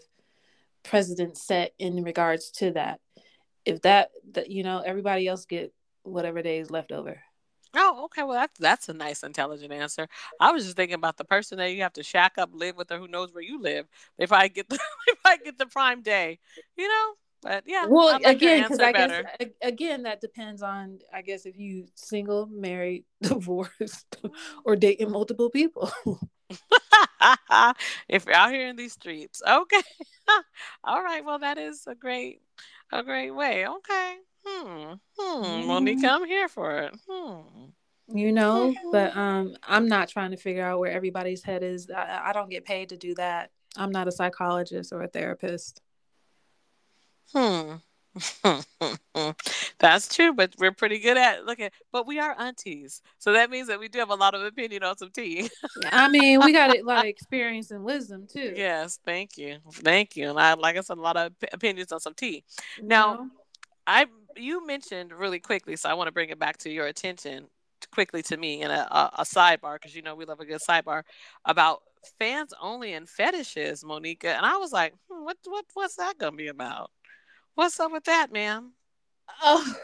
precedent 0.84 1.38
set 1.38 1.74
in 1.78 2.04
regards 2.04 2.50
to 2.50 2.72
that 2.72 3.00
if 3.64 3.82
that 3.82 4.10
that 4.32 4.50
you 4.50 4.64
know 4.64 4.82
everybody 4.84 5.28
else 5.28 5.46
get 5.46 5.72
whatever 6.02 6.42
days 6.42 6.72
left 6.72 6.92
over 6.92 7.22
Oh, 7.76 8.06
okay. 8.06 8.24
Well, 8.24 8.34
that's 8.34 8.60
that's 8.60 8.90
a 8.90 8.94
nice, 8.94 9.24
intelligent 9.24 9.72
answer. 9.72 10.08
I 10.40 10.52
was 10.52 10.66
just 10.66 10.76
thinking 10.76 10.96
about 10.96 11.18
the 11.18 11.24
person 11.24 11.58
that 11.60 11.72
you 11.72 11.82
have 11.84 11.94
to 11.94 12.04
shack 12.04 12.34
up, 12.38 12.50
live 12.54 12.76
with, 12.76 12.92
or 12.92 12.98
who 12.98 13.08
knows 13.08 13.34
where 13.34 13.44
you 13.44 13.62
live. 13.62 13.88
If 14.18 14.32
I 14.32 14.48
get 14.50 14.68
the 14.70 14.76
if 15.08 15.20
I 15.26 15.38
get 15.38 15.58
the 15.58 15.66
prime 15.66 16.02
day, 16.02 16.40
you 16.78 16.88
know. 16.88 17.14
But 17.42 17.64
yeah. 17.66 17.88
Well, 17.90 18.08
like 18.08 18.26
again, 18.26 18.64
because 18.64 18.80
I 18.80 18.92
better. 18.92 19.26
guess 19.40 19.50
again 19.62 20.04
that 20.04 20.22
depends 20.22 20.62
on 20.62 21.00
I 21.14 21.22
guess 21.22 21.46
if 21.46 21.58
you 21.58 21.88
single, 21.96 22.46
married, 22.48 23.06
divorced, 23.22 24.18
or 24.66 24.76
dating 24.76 25.12
multiple 25.12 25.50
people. 25.50 25.92
if 28.10 28.26
you're 28.26 28.36
out 28.36 28.52
here 28.52 28.68
in 28.68 28.76
these 28.76 28.94
streets, 28.94 29.42
okay. 29.48 29.82
All 30.84 31.02
right. 31.02 31.24
Well, 31.24 31.40
that 31.40 31.58
is 31.58 31.88
a 31.88 31.96
great 31.96 32.42
a 32.92 33.02
great 33.04 33.32
way. 33.32 33.68
Okay. 33.68 34.18
Hmm. 34.46 34.94
Hmm. 35.18 35.44
Hmm. 35.44 35.70
Mm-hmm. 35.70 36.06
I'm 36.06 36.26
here 36.26 36.48
for 36.48 36.80
it. 36.80 36.94
Hmm. 37.10 37.42
You 38.14 38.32
know, 38.32 38.74
but 38.92 39.16
um, 39.16 39.56
I'm 39.64 39.88
not 39.88 40.10
trying 40.10 40.32
to 40.32 40.38
figure 40.38 40.66
out 40.66 40.80
where 40.80 40.92
everybody's 40.92 41.44
head 41.44 41.64
is. 41.64 41.90
I, 41.90 42.22
I 42.26 42.34
don't 42.34 42.50
get 42.50 42.66
paid 42.66 42.90
to 42.90 42.98
do 42.98 43.16
that. 43.16 43.52
I'm 43.78 43.92
not 43.92 44.08
a 44.08 44.12
psychologist 44.12 44.92
or 44.92 45.02
a 45.02 45.08
therapist. 45.08 45.82
Hmm. 47.34 47.76
That's 49.80 50.14
true, 50.14 50.34
but 50.34 50.54
we're 50.58 50.74
pretty 50.74 51.00
good 51.00 51.16
at 51.16 51.46
looking. 51.46 51.70
But 51.94 52.06
we 52.06 52.20
are 52.20 52.36
aunties, 52.38 53.02
so 53.18 53.32
that 53.32 53.50
means 53.50 53.70
that 53.70 53.80
we 53.80 53.88
do 53.88 54.00
have 54.00 54.10
a 54.10 54.16
lot 54.16 54.36
of 54.36 54.42
opinion 54.44 54.84
on 54.84 54.98
some 54.98 55.12
tea. 55.12 55.50
I 55.86 56.10
mean, 56.10 56.42
we 56.44 56.52
got 56.52 56.76
a 56.76 56.82
lot 56.86 57.00
of 57.00 57.06
experience 57.06 57.72
and 57.72 57.86
wisdom 57.86 58.28
too. 58.32 58.54
Yes, 58.56 59.00
thank 59.06 59.38
you, 59.38 59.60
thank 59.72 60.18
you. 60.18 60.30
And 60.30 60.40
I, 60.40 60.56
like 60.56 60.76
I 60.76 60.82
said, 60.82 60.98
a 60.98 61.02
lot 61.02 61.16
of 61.16 61.32
opinions 61.54 61.94
on 61.94 62.02
some 62.02 62.14
tea. 62.14 62.44
Now, 62.82 63.30
I 63.88 64.08
you 64.36 64.66
mentioned 64.66 65.12
really 65.12 65.40
quickly, 65.40 65.76
so 65.76 65.90
I 65.90 65.94
want 65.94 66.08
to 66.08 66.12
bring 66.12 66.30
it 66.30 66.40
back 66.40 66.58
to 66.60 66.70
your 66.70 66.88
attention 66.88 67.48
quickly 67.92 68.22
to 68.22 68.38
me 68.38 68.62
in 68.62 68.72
a, 68.72 68.88
a, 68.92 69.12
a 69.20 69.24
sidebar 69.24 69.76
because 69.76 69.96
you 69.96 70.02
know 70.02 70.16
we 70.16 70.26
love 70.26 70.40
a 70.40 70.46
good 70.46 70.62
sidebar 70.68 71.04
about 71.46 71.82
fans 72.20 72.54
only 72.62 72.94
and 72.94 73.10
fetishes, 73.10 73.84
Monika. 73.84 74.26
And 74.26 74.46
I 74.46 74.58
was 74.58 74.72
like, 74.72 74.94
hmm, 75.10 75.24
what 75.24 75.38
what 75.46 75.66
what's 75.74 75.96
that 75.96 76.18
gonna 76.18 76.36
be 76.36 76.48
about? 76.48 76.92
What's 77.56 77.80
up 77.80 77.92
with 77.92 78.06
that, 78.06 78.32
ma'am? 78.32 78.74
Oh, 79.42 79.76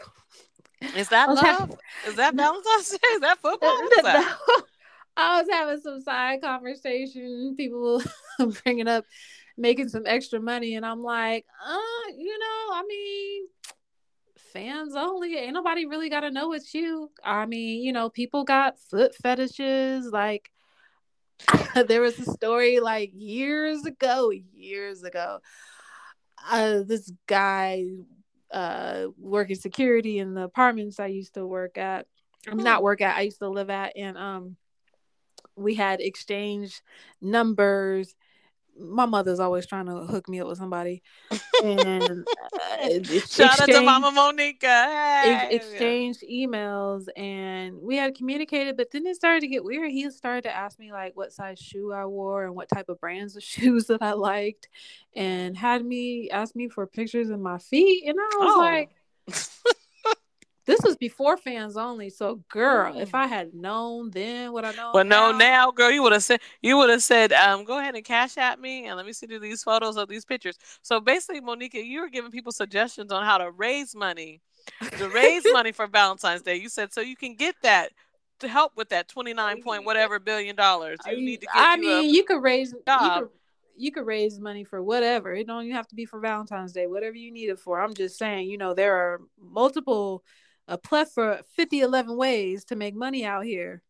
is 0.94 1.08
that 1.08 1.32
love? 1.32 1.76
Is 2.06 2.16
that 2.16 2.34
Valentine's 2.34 2.88
Day? 2.90 2.98
Is 3.12 3.20
that 3.20 3.38
football? 3.38 3.78
Is 3.96 4.02
that? 4.02 4.38
I 5.16 5.40
was 5.40 5.48
having 5.50 5.80
some 5.80 6.00
side 6.00 6.40
conversation. 6.42 7.54
People 7.56 8.02
bringing 8.64 8.88
up 8.88 9.04
making 9.56 9.88
some 9.88 10.04
extra 10.06 10.40
money, 10.40 10.76
and 10.76 10.86
I'm 10.86 11.02
like, 11.02 11.44
uh, 11.66 12.12
you 12.16 12.38
know, 12.38 12.72
I 12.72 12.84
mean, 12.88 13.46
fans 14.58 14.96
only. 14.96 15.36
Ain't 15.36 15.54
nobody 15.54 15.86
really 15.86 16.10
got 16.10 16.20
to 16.20 16.30
know 16.30 16.52
it's 16.52 16.74
you. 16.74 17.10
I 17.22 17.46
mean, 17.46 17.82
you 17.82 17.92
know, 17.92 18.10
people 18.10 18.44
got 18.44 18.78
foot 18.78 19.14
fetishes. 19.14 20.06
Like, 20.06 20.50
there 21.86 22.00
was 22.00 22.18
a 22.18 22.30
story 22.32 22.80
like 22.80 23.12
years 23.14 23.86
ago, 23.86 24.32
years 24.54 25.02
ago. 25.02 25.38
Uh, 26.50 26.82
this 26.84 27.10
guy 27.26 27.84
uh 28.50 29.08
working 29.18 29.56
security 29.56 30.18
in 30.18 30.32
the 30.32 30.40
apartments 30.42 30.98
I 30.98 31.08
used 31.08 31.34
to 31.34 31.46
work 31.46 31.76
at. 31.76 32.06
I'm 32.50 32.56
not 32.56 32.82
work 32.82 33.02
at. 33.02 33.16
I 33.16 33.22
used 33.22 33.40
to 33.40 33.48
live 33.48 33.68
at, 33.68 33.92
and 33.96 34.16
um, 34.16 34.56
we 35.54 35.74
had 35.74 36.00
exchange 36.00 36.80
numbers 37.20 38.14
my 38.78 39.06
mother's 39.06 39.40
always 39.40 39.66
trying 39.66 39.86
to 39.86 40.06
hook 40.06 40.28
me 40.28 40.40
up 40.40 40.48
with 40.48 40.58
somebody. 40.58 41.02
And 41.62 42.26
uh, 42.54 43.02
shout 43.26 43.60
out 43.60 43.68
to 43.68 43.80
Mama 43.82 44.12
Monika. 44.12 44.62
Hey. 44.62 45.48
Exchanged 45.52 46.22
emails 46.22 47.06
and 47.16 47.76
we 47.80 47.96
had 47.96 48.14
communicated, 48.14 48.76
but 48.76 48.90
then 48.90 49.06
it 49.06 49.16
started 49.16 49.40
to 49.40 49.48
get 49.48 49.64
weird. 49.64 49.90
He 49.90 50.08
started 50.10 50.42
to 50.42 50.54
ask 50.54 50.78
me 50.78 50.92
like 50.92 51.16
what 51.16 51.32
size 51.32 51.58
shoe 51.58 51.92
I 51.92 52.06
wore 52.06 52.44
and 52.44 52.54
what 52.54 52.68
type 52.68 52.88
of 52.88 53.00
brands 53.00 53.36
of 53.36 53.42
shoes 53.44 53.86
that 53.86 54.02
I 54.02 54.12
liked, 54.12 54.68
and 55.14 55.56
had 55.56 55.84
me 55.84 56.30
ask 56.30 56.54
me 56.54 56.68
for 56.68 56.86
pictures 56.86 57.30
of 57.30 57.40
my 57.40 57.58
feet, 57.58 58.04
and 58.08 58.16
I 58.18 58.36
was 58.38 58.54
oh. 58.54 58.58
like. 58.58 58.90
This 60.68 60.82
was 60.84 60.98
before 60.98 61.38
fans 61.38 61.78
only. 61.78 62.10
So, 62.10 62.42
girl, 62.50 62.98
if 62.98 63.14
I 63.14 63.26
had 63.26 63.54
known 63.54 64.10
then 64.10 64.52
what 64.52 64.66
I 64.66 64.72
know. 64.72 64.90
Well, 64.92 65.02
no, 65.02 65.32
now, 65.32 65.70
girl, 65.70 65.90
you 65.90 66.02
would 66.02 66.12
have 66.12 66.22
said 66.22 66.42
you 66.60 66.76
would 66.76 66.90
have 66.90 67.02
said, 67.02 67.32
um, 67.32 67.64
go 67.64 67.78
ahead 67.78 67.94
and 67.94 68.04
cash 68.04 68.36
at 68.36 68.60
me 68.60 68.84
and 68.84 68.94
let 68.98 69.06
me 69.06 69.14
see 69.14 69.26
these 69.26 69.62
photos 69.62 69.96
of 69.96 70.10
these 70.10 70.26
pictures. 70.26 70.58
So 70.82 71.00
basically, 71.00 71.40
Monika, 71.40 71.82
you 71.82 72.02
were 72.02 72.10
giving 72.10 72.30
people 72.30 72.52
suggestions 72.52 73.10
on 73.10 73.24
how 73.24 73.38
to 73.38 73.50
raise 73.50 73.94
money, 73.94 74.42
to 74.98 75.08
raise 75.08 75.42
money 75.54 75.72
for 75.72 75.86
Valentine's 75.86 76.42
Day. 76.42 76.56
You 76.56 76.68
said 76.68 76.92
so 76.92 77.00
you 77.00 77.16
can 77.16 77.34
get 77.34 77.54
that 77.62 77.92
to 78.40 78.46
help 78.46 78.72
with 78.76 78.90
that 78.90 79.08
twenty 79.08 79.32
nine 79.32 79.62
point 79.62 79.86
whatever 79.86 80.18
billion 80.18 80.54
dollars. 80.54 80.98
You 81.06 81.16
need 81.16 81.40
to 81.40 81.46
get. 81.46 81.54
I 81.54 81.78
mean, 81.78 82.14
you 82.14 82.24
could 82.24 82.42
raise. 82.42 82.74
Job. 82.86 83.00
You 83.00 83.20
could, 83.20 83.28
you 83.78 83.92
could 83.92 84.06
raise 84.06 84.38
money 84.38 84.64
for 84.64 84.82
whatever. 84.82 85.32
It 85.32 85.46
don't 85.46 85.64
even 85.64 85.76
have 85.76 85.88
to 85.88 85.94
be 85.94 86.04
for 86.04 86.20
Valentine's 86.20 86.74
Day, 86.74 86.86
whatever 86.86 87.16
you 87.16 87.32
need 87.32 87.48
it 87.48 87.58
for. 87.58 87.80
I'm 87.80 87.94
just 87.94 88.18
saying, 88.18 88.50
you 88.50 88.58
know, 88.58 88.74
there 88.74 88.94
are 88.94 89.22
multiple 89.40 90.24
a 90.68 90.78
plethora 90.78 91.42
50 91.56 91.80
11 91.80 92.16
ways 92.16 92.64
to 92.66 92.76
make 92.76 92.94
money 92.94 93.24
out 93.24 93.44
here 93.44 93.82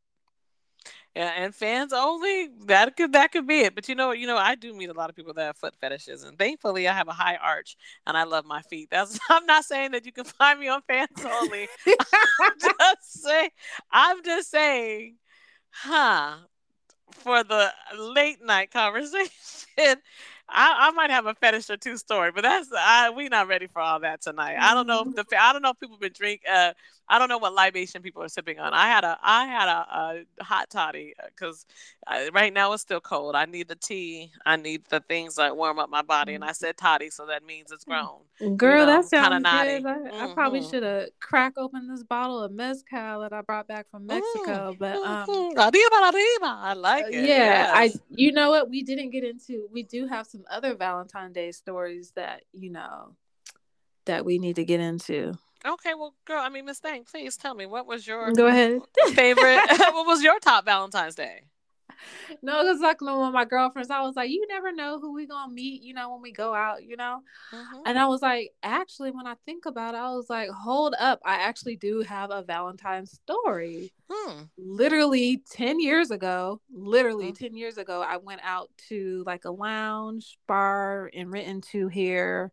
yeah, 1.18 1.32
and 1.36 1.52
fans 1.52 1.92
only 1.92 2.48
that 2.66 2.96
could 2.96 3.12
that 3.12 3.32
could 3.32 3.46
be 3.46 3.62
it. 3.62 3.74
But 3.74 3.88
you 3.88 3.96
know, 3.96 4.12
you 4.12 4.26
know, 4.26 4.36
I 4.36 4.54
do 4.54 4.72
meet 4.72 4.88
a 4.88 4.92
lot 4.92 5.10
of 5.10 5.16
people 5.16 5.34
that 5.34 5.46
have 5.46 5.56
foot 5.56 5.74
fetishes, 5.80 6.22
and 6.22 6.38
thankfully, 6.38 6.86
I 6.86 6.92
have 6.92 7.08
a 7.08 7.12
high 7.12 7.36
arch, 7.36 7.76
and 8.06 8.16
I 8.16 8.22
love 8.22 8.44
my 8.44 8.62
feet. 8.62 8.88
That's 8.90 9.18
I'm 9.30 9.44
not 9.46 9.64
saying 9.64 9.92
that 9.92 10.06
you 10.06 10.12
can 10.12 10.24
find 10.38 10.60
me 10.60 10.68
on 10.68 10.82
fans 10.82 11.08
only. 11.24 11.66
I'm 12.40 12.52
just 12.60 13.22
saying, 13.22 13.50
I'm 13.90 14.22
just 14.22 14.50
saying, 14.50 15.16
huh? 15.70 16.36
For 17.10 17.42
the 17.42 17.72
late 17.98 18.44
night 18.44 18.70
conversation, 18.70 19.96
I, 20.50 20.88
I 20.88 20.90
might 20.92 21.10
have 21.10 21.26
a 21.26 21.34
fetish 21.34 21.68
or 21.70 21.76
two 21.76 21.96
story, 21.96 22.32
but 22.32 22.42
that's 22.42 22.68
I 22.76 23.10
we 23.10 23.28
not 23.28 23.48
ready 23.48 23.66
for 23.66 23.80
all 23.80 24.00
that 24.00 24.22
tonight. 24.22 24.54
Mm-hmm. 24.54 24.64
I 24.64 24.74
don't 24.74 24.86
know 24.86 25.04
if 25.06 25.14
the 25.14 25.36
I 25.36 25.52
don't 25.52 25.62
know 25.62 25.70
if 25.70 25.80
people 25.80 25.98
been 25.98 26.12
drink. 26.12 26.42
Uh, 26.50 26.72
I 27.10 27.18
don't 27.18 27.28
know 27.28 27.38
what 27.38 27.54
libation 27.54 28.02
people 28.02 28.22
are 28.22 28.28
sipping 28.28 28.58
on. 28.58 28.74
I 28.74 28.88
had 28.88 29.04
a 29.04 29.18
I 29.22 29.46
had 29.46 29.68
a, 29.68 30.26
a 30.40 30.44
hot 30.44 30.68
toddy 30.70 31.14
because 31.26 31.64
uh, 32.06 32.26
right 32.32 32.52
now 32.52 32.72
it's 32.72 32.82
still 32.82 33.00
cold. 33.00 33.34
I 33.34 33.46
need 33.46 33.68
the 33.68 33.76
tea. 33.76 34.30
I 34.44 34.56
need 34.56 34.82
the 34.90 35.00
things 35.00 35.36
that 35.36 35.56
warm 35.56 35.78
up 35.78 35.88
my 35.88 36.02
body, 36.02 36.34
and 36.34 36.44
I 36.44 36.52
said 36.52 36.76
toddy, 36.76 37.10
so 37.10 37.26
that 37.26 37.44
means 37.44 37.72
it's 37.72 37.84
grown. 37.84 38.20
Girl, 38.56 38.80
you 38.80 38.86
know, 38.86 38.86
that 38.86 39.04
sounds 39.06 39.36
good. 39.36 39.46
I, 39.46 39.80
mm-hmm. 39.80 40.14
I, 40.14 40.34
probably 40.34 40.60
mm-hmm. 40.60 40.70
should 40.70 40.82
have 40.82 41.08
crack 41.20 41.54
open 41.56 41.88
this 41.88 42.02
bottle 42.02 42.42
of 42.42 42.52
mezcal 42.52 43.20
that 43.20 43.32
I 43.32 43.40
brought 43.40 43.68
back 43.68 43.90
from 43.90 44.06
Mexico, 44.06 44.72
mm-hmm. 44.72 44.78
but 44.78 44.96
um, 44.96 45.26
mm-hmm. 45.26 45.58
arriba, 45.58 46.16
arriba. 46.16 46.58
I 46.60 46.74
like 46.74 47.04
uh, 47.04 47.08
it. 47.08 47.14
Yeah, 47.14 47.22
yes. 47.26 47.70
I. 47.74 47.92
You 48.10 48.32
know 48.32 48.50
what? 48.50 48.68
We 48.68 48.82
didn't 48.82 49.10
get 49.10 49.24
into. 49.24 49.66
We 49.72 49.82
do 49.82 50.06
have 50.06 50.26
some 50.26 50.37
other 50.50 50.74
Valentine 50.74 51.32
Day 51.32 51.52
stories 51.52 52.12
that 52.16 52.42
you 52.52 52.70
know 52.70 53.14
that 54.06 54.24
we 54.24 54.38
need 54.38 54.56
to 54.56 54.64
get 54.64 54.80
into. 54.80 55.34
Okay, 55.66 55.94
well, 55.94 56.14
girl, 56.24 56.40
I 56.40 56.48
mean, 56.48 56.64
Miss 56.64 56.78
Thang, 56.78 57.04
please 57.04 57.36
tell 57.36 57.54
me 57.54 57.66
what 57.66 57.86
was 57.86 58.06
your 58.06 58.32
go 58.32 58.46
ahead 58.46 58.80
favorite? 59.14 59.60
what 59.78 60.06
was 60.06 60.22
your 60.22 60.38
top 60.40 60.64
Valentine's 60.64 61.14
Day? 61.14 61.42
No, 62.42 62.62
because 62.62 62.80
like 62.80 63.00
one 63.00 63.28
of 63.28 63.34
my 63.34 63.44
girlfriends, 63.44 63.90
I 63.90 64.02
was 64.02 64.14
like, 64.14 64.30
you 64.30 64.46
never 64.48 64.72
know 64.72 65.00
who 65.00 65.14
we 65.14 65.26
gonna 65.26 65.52
meet, 65.52 65.82
you 65.82 65.94
know, 65.94 66.12
when 66.12 66.22
we 66.22 66.32
go 66.32 66.54
out, 66.54 66.84
you 66.84 66.96
know. 66.96 67.20
Mm-hmm. 67.52 67.82
And 67.86 67.98
I 67.98 68.06
was 68.06 68.22
like, 68.22 68.52
actually, 68.62 69.10
when 69.10 69.26
I 69.26 69.34
think 69.44 69.66
about 69.66 69.94
it, 69.94 69.98
I 69.98 70.10
was 70.12 70.30
like, 70.30 70.50
hold 70.50 70.94
up, 70.98 71.20
I 71.24 71.36
actually 71.36 71.76
do 71.76 72.02
have 72.02 72.30
a 72.30 72.42
Valentine's 72.42 73.12
story. 73.12 73.92
Hmm. 74.10 74.42
Literally 74.56 75.42
ten 75.50 75.80
years 75.80 76.10
ago, 76.10 76.60
literally 76.70 77.32
mm-hmm. 77.32 77.44
ten 77.44 77.54
years 77.56 77.78
ago, 77.78 78.02
I 78.02 78.18
went 78.18 78.40
out 78.44 78.70
to 78.88 79.22
like 79.26 79.44
a 79.44 79.50
lounge 79.50 80.38
bar 80.46 81.10
in 81.12 81.30
Renton 81.30 81.60
to 81.72 81.88
here 81.88 82.52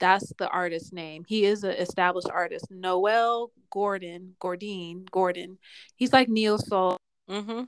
that's 0.00 0.32
the 0.38 0.48
artist's 0.48 0.92
name. 0.92 1.24
He 1.28 1.44
is 1.44 1.62
an 1.62 1.72
established 1.72 2.30
artist. 2.32 2.66
Noel 2.70 3.52
Gourdin, 3.70 4.32
Gordine, 4.40 5.08
Gordon. 5.10 5.58
He's 5.94 6.12
like 6.12 6.28
neo 6.28 6.56
soul. 6.56 6.96
Mm-hmm. 7.28 7.64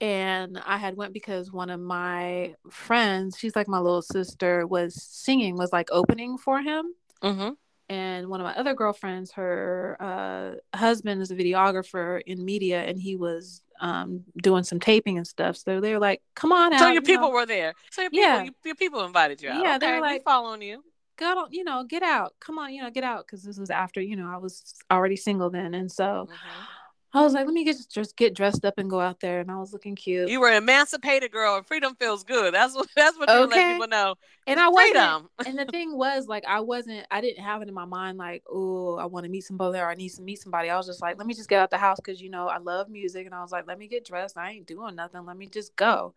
And 0.00 0.60
I 0.64 0.76
had 0.76 0.96
went 0.96 1.12
because 1.12 1.52
one 1.52 1.70
of 1.70 1.80
my 1.80 2.54
friends, 2.70 3.36
she's 3.38 3.56
like 3.56 3.68
my 3.68 3.78
little 3.78 4.02
sister, 4.02 4.66
was 4.66 5.02
singing, 5.02 5.56
was 5.56 5.72
like 5.72 5.88
opening 5.92 6.38
for 6.38 6.60
him. 6.60 6.94
Mm-hmm. 7.22 7.50
And 7.88 8.28
one 8.28 8.40
of 8.40 8.44
my 8.44 8.54
other 8.54 8.74
girlfriends, 8.74 9.32
her 9.32 9.96
uh, 10.00 10.76
husband 10.76 11.20
is 11.20 11.30
a 11.30 11.36
videographer 11.36 12.20
in 12.26 12.42
media, 12.42 12.82
and 12.82 12.98
he 12.98 13.14
was 13.14 13.60
um, 13.80 14.24
doing 14.42 14.64
some 14.64 14.80
taping 14.80 15.18
and 15.18 15.26
stuff. 15.26 15.56
So 15.58 15.80
they 15.80 15.92
were 15.92 15.98
like, 15.98 16.22
"Come 16.34 16.50
on 16.50 16.72
out." 16.72 16.80
So 16.80 16.88
your 16.88 17.02
people 17.02 17.28
know. 17.28 17.34
were 17.34 17.44
there. 17.44 17.74
So 17.90 18.00
your 18.00 18.10
people, 18.10 18.24
yeah. 18.24 18.48
your 18.64 18.74
people 18.74 19.04
invited 19.04 19.42
you 19.42 19.50
out. 19.50 19.62
Yeah, 19.62 19.76
okay, 19.76 19.86
they're 19.86 20.00
like 20.00 20.24
following 20.24 20.62
you 20.62 20.82
go 21.16 21.26
on, 21.26 21.52
you 21.52 21.64
know 21.64 21.84
get 21.84 22.02
out 22.02 22.34
come 22.40 22.58
on 22.58 22.72
you 22.72 22.82
know 22.82 22.90
get 22.90 23.04
out 23.04 23.26
because 23.26 23.42
this 23.42 23.58
was 23.58 23.70
after 23.70 24.00
you 24.00 24.16
know 24.16 24.28
i 24.28 24.36
was 24.36 24.74
already 24.90 25.16
single 25.16 25.50
then 25.50 25.74
and 25.74 25.90
so 25.90 26.04
mm-hmm. 26.04 26.64
I 27.14 27.22
was 27.22 27.32
like 27.32 27.46
let 27.46 27.54
me 27.54 27.64
get 27.64 27.76
just 27.88 28.16
get 28.16 28.34
dressed 28.34 28.64
up 28.64 28.76
and 28.76 28.90
go 28.90 29.00
out 29.00 29.20
there 29.20 29.40
and 29.40 29.50
i 29.50 29.56
was 29.56 29.72
looking 29.72 29.94
cute. 29.94 30.28
You 30.28 30.40
were 30.40 30.48
an 30.48 30.56
emancipated 30.56 31.32
girl 31.32 31.56
and 31.56 31.66
freedom 31.66 31.94
feels 31.94 32.24
good. 32.24 32.52
That's 32.52 32.74
what 32.74 32.88
that's 32.96 33.18
what 33.18 33.30
okay. 33.30 33.40
you 33.40 33.46
let 33.46 33.72
people 33.72 33.88
know. 33.88 34.14
And 34.46 34.60
i 34.60 34.68
wasn't. 34.68 35.30
And 35.46 35.58
the 35.58 35.66
thing 35.66 35.96
was 35.96 36.26
like 36.26 36.44
i 36.46 36.60
wasn't 36.60 37.06
i 37.10 37.20
didn't 37.20 37.42
have 37.42 37.62
it 37.62 37.68
in 37.68 37.74
my 37.74 37.84
mind 37.86 38.18
like 38.18 38.42
oh 38.50 38.96
i 38.96 39.06
want 39.06 39.24
to 39.24 39.30
meet 39.30 39.44
somebody 39.44 39.78
or 39.78 39.88
i 39.88 39.94
need 39.94 40.10
to 40.10 40.22
meet 40.22 40.40
somebody. 40.40 40.68
I 40.68 40.76
was 40.76 40.86
just 40.86 41.00
like 41.00 41.16
let 41.16 41.26
me 41.26 41.34
just 41.34 41.48
get 41.48 41.60
out 41.60 41.70
the 41.70 41.78
house 41.78 41.98
because 41.98 42.20
you 42.20 42.30
know 42.30 42.48
i 42.48 42.58
love 42.58 42.88
music 42.88 43.26
and 43.26 43.34
i 43.34 43.40
was 43.40 43.52
like 43.52 43.66
let 43.66 43.78
me 43.78 43.88
get 43.88 44.04
dressed. 44.04 44.36
I 44.36 44.50
ain't 44.50 44.66
doing 44.66 44.96
nothing. 44.96 45.24
Let 45.24 45.36
me 45.36 45.46
just 45.46 45.74
go. 45.76 46.14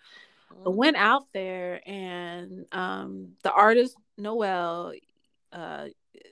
I 0.65 0.69
went 0.69 0.97
out 0.97 1.27
there 1.33 1.81
and 1.85 2.65
um, 2.71 3.33
the 3.43 3.51
artist 3.51 3.95
Noel, 4.17 4.93
uh, 5.51 5.87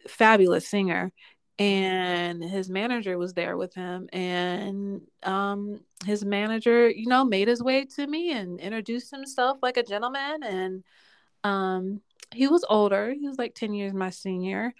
fabulous 0.07 0.67
singer, 0.67 1.11
and 1.57 2.43
his 2.43 2.69
manager 2.69 3.17
was 3.17 3.33
there 3.33 3.55
with 3.55 3.73
him 3.73 4.09
and 4.11 5.01
um, 5.23 5.79
his 6.05 6.25
manager 6.25 6.89
you 6.89 7.07
know 7.07 7.23
made 7.23 7.47
his 7.47 7.63
way 7.63 7.85
to 7.85 8.05
me 8.05 8.31
and 8.31 8.59
introduced 8.59 9.11
himself 9.11 9.57
like 9.61 9.77
a 9.77 9.83
gentleman 9.83 10.43
and 10.43 10.83
um, 11.43 12.01
he 12.33 12.47
was 12.47 12.65
older 12.69 13.13
he 13.13 13.27
was 13.27 13.37
like 13.37 13.55
10 13.55 13.73
years 13.73 13.93
my 13.93 14.09
senior 14.09 14.73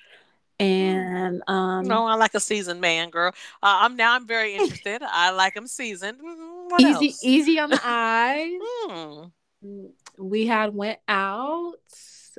and 0.57 1.41
um 1.47 1.83
no 1.85 2.05
i 2.05 2.15
like 2.15 2.33
a 2.33 2.39
seasoned 2.39 2.79
man 2.79 3.09
girl 3.09 3.33
uh, 3.61 3.79
i'm 3.81 3.97
now 3.97 4.13
i'm 4.13 4.25
very 4.25 4.53
interested 4.53 5.01
i 5.03 5.29
like 5.31 5.53
him 5.53 5.67
seasoned 5.67 6.17
mm-hmm. 6.17 6.69
what 6.69 6.81
easy 6.81 7.07
else? 7.07 7.23
easy 7.23 7.59
on 7.59 7.69
the 7.69 7.81
eyes 7.83 8.51
mm. 8.87 9.31
we 10.17 10.47
had 10.47 10.73
went 10.73 10.97
out 11.09 11.73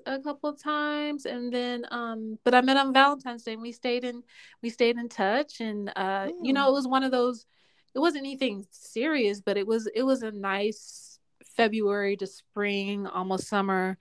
a 0.06 0.18
couple 0.20 0.48
of 0.48 0.62
times 0.62 1.26
and 1.26 1.52
then 1.52 1.84
um 1.90 2.38
but 2.44 2.54
i 2.54 2.60
met 2.60 2.76
on 2.76 2.92
valentine's 2.92 3.42
day 3.42 3.54
and 3.54 3.62
we 3.62 3.72
stayed 3.72 4.04
in 4.04 4.22
we 4.62 4.70
stayed 4.70 4.96
in 4.96 5.08
touch 5.08 5.60
and 5.60 5.90
uh 5.96 6.26
mm. 6.26 6.32
you 6.42 6.52
know 6.52 6.66
mm. 6.66 6.68
it 6.68 6.72
was 6.72 6.86
one 6.86 7.02
of 7.02 7.10
those 7.10 7.44
it 7.94 7.98
wasn't 7.98 8.24
anything 8.24 8.64
serious 8.70 9.40
but 9.40 9.56
it 9.56 9.66
was 9.66 9.88
it 9.94 10.02
was 10.02 10.22
a 10.22 10.30
nice 10.30 11.18
february 11.56 12.16
to 12.16 12.26
spring 12.26 13.06
almost 13.06 13.48
summer 13.48 13.98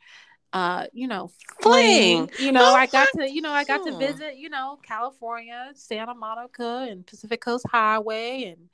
uh, 0.54 0.86
you 0.94 1.06
know, 1.06 1.30
fling. 1.62 2.32
You 2.40 2.54
know, 2.54 2.72
oh, 2.72 2.74
I 2.74 2.86
got 2.86 3.10
to, 3.18 3.30
you 3.30 3.42
know, 3.42 3.52
I 3.52 3.66
got 3.66 3.86
to 3.86 3.98
visit, 3.98 4.38
you 4.38 4.50
know, 4.50 4.80
California, 4.82 5.72
Santa 5.74 6.14
Monica, 6.14 6.88
and 6.90 7.06
Pacific 7.06 7.42
Coast 7.42 7.66
Highway, 7.70 8.46
and 8.46 8.70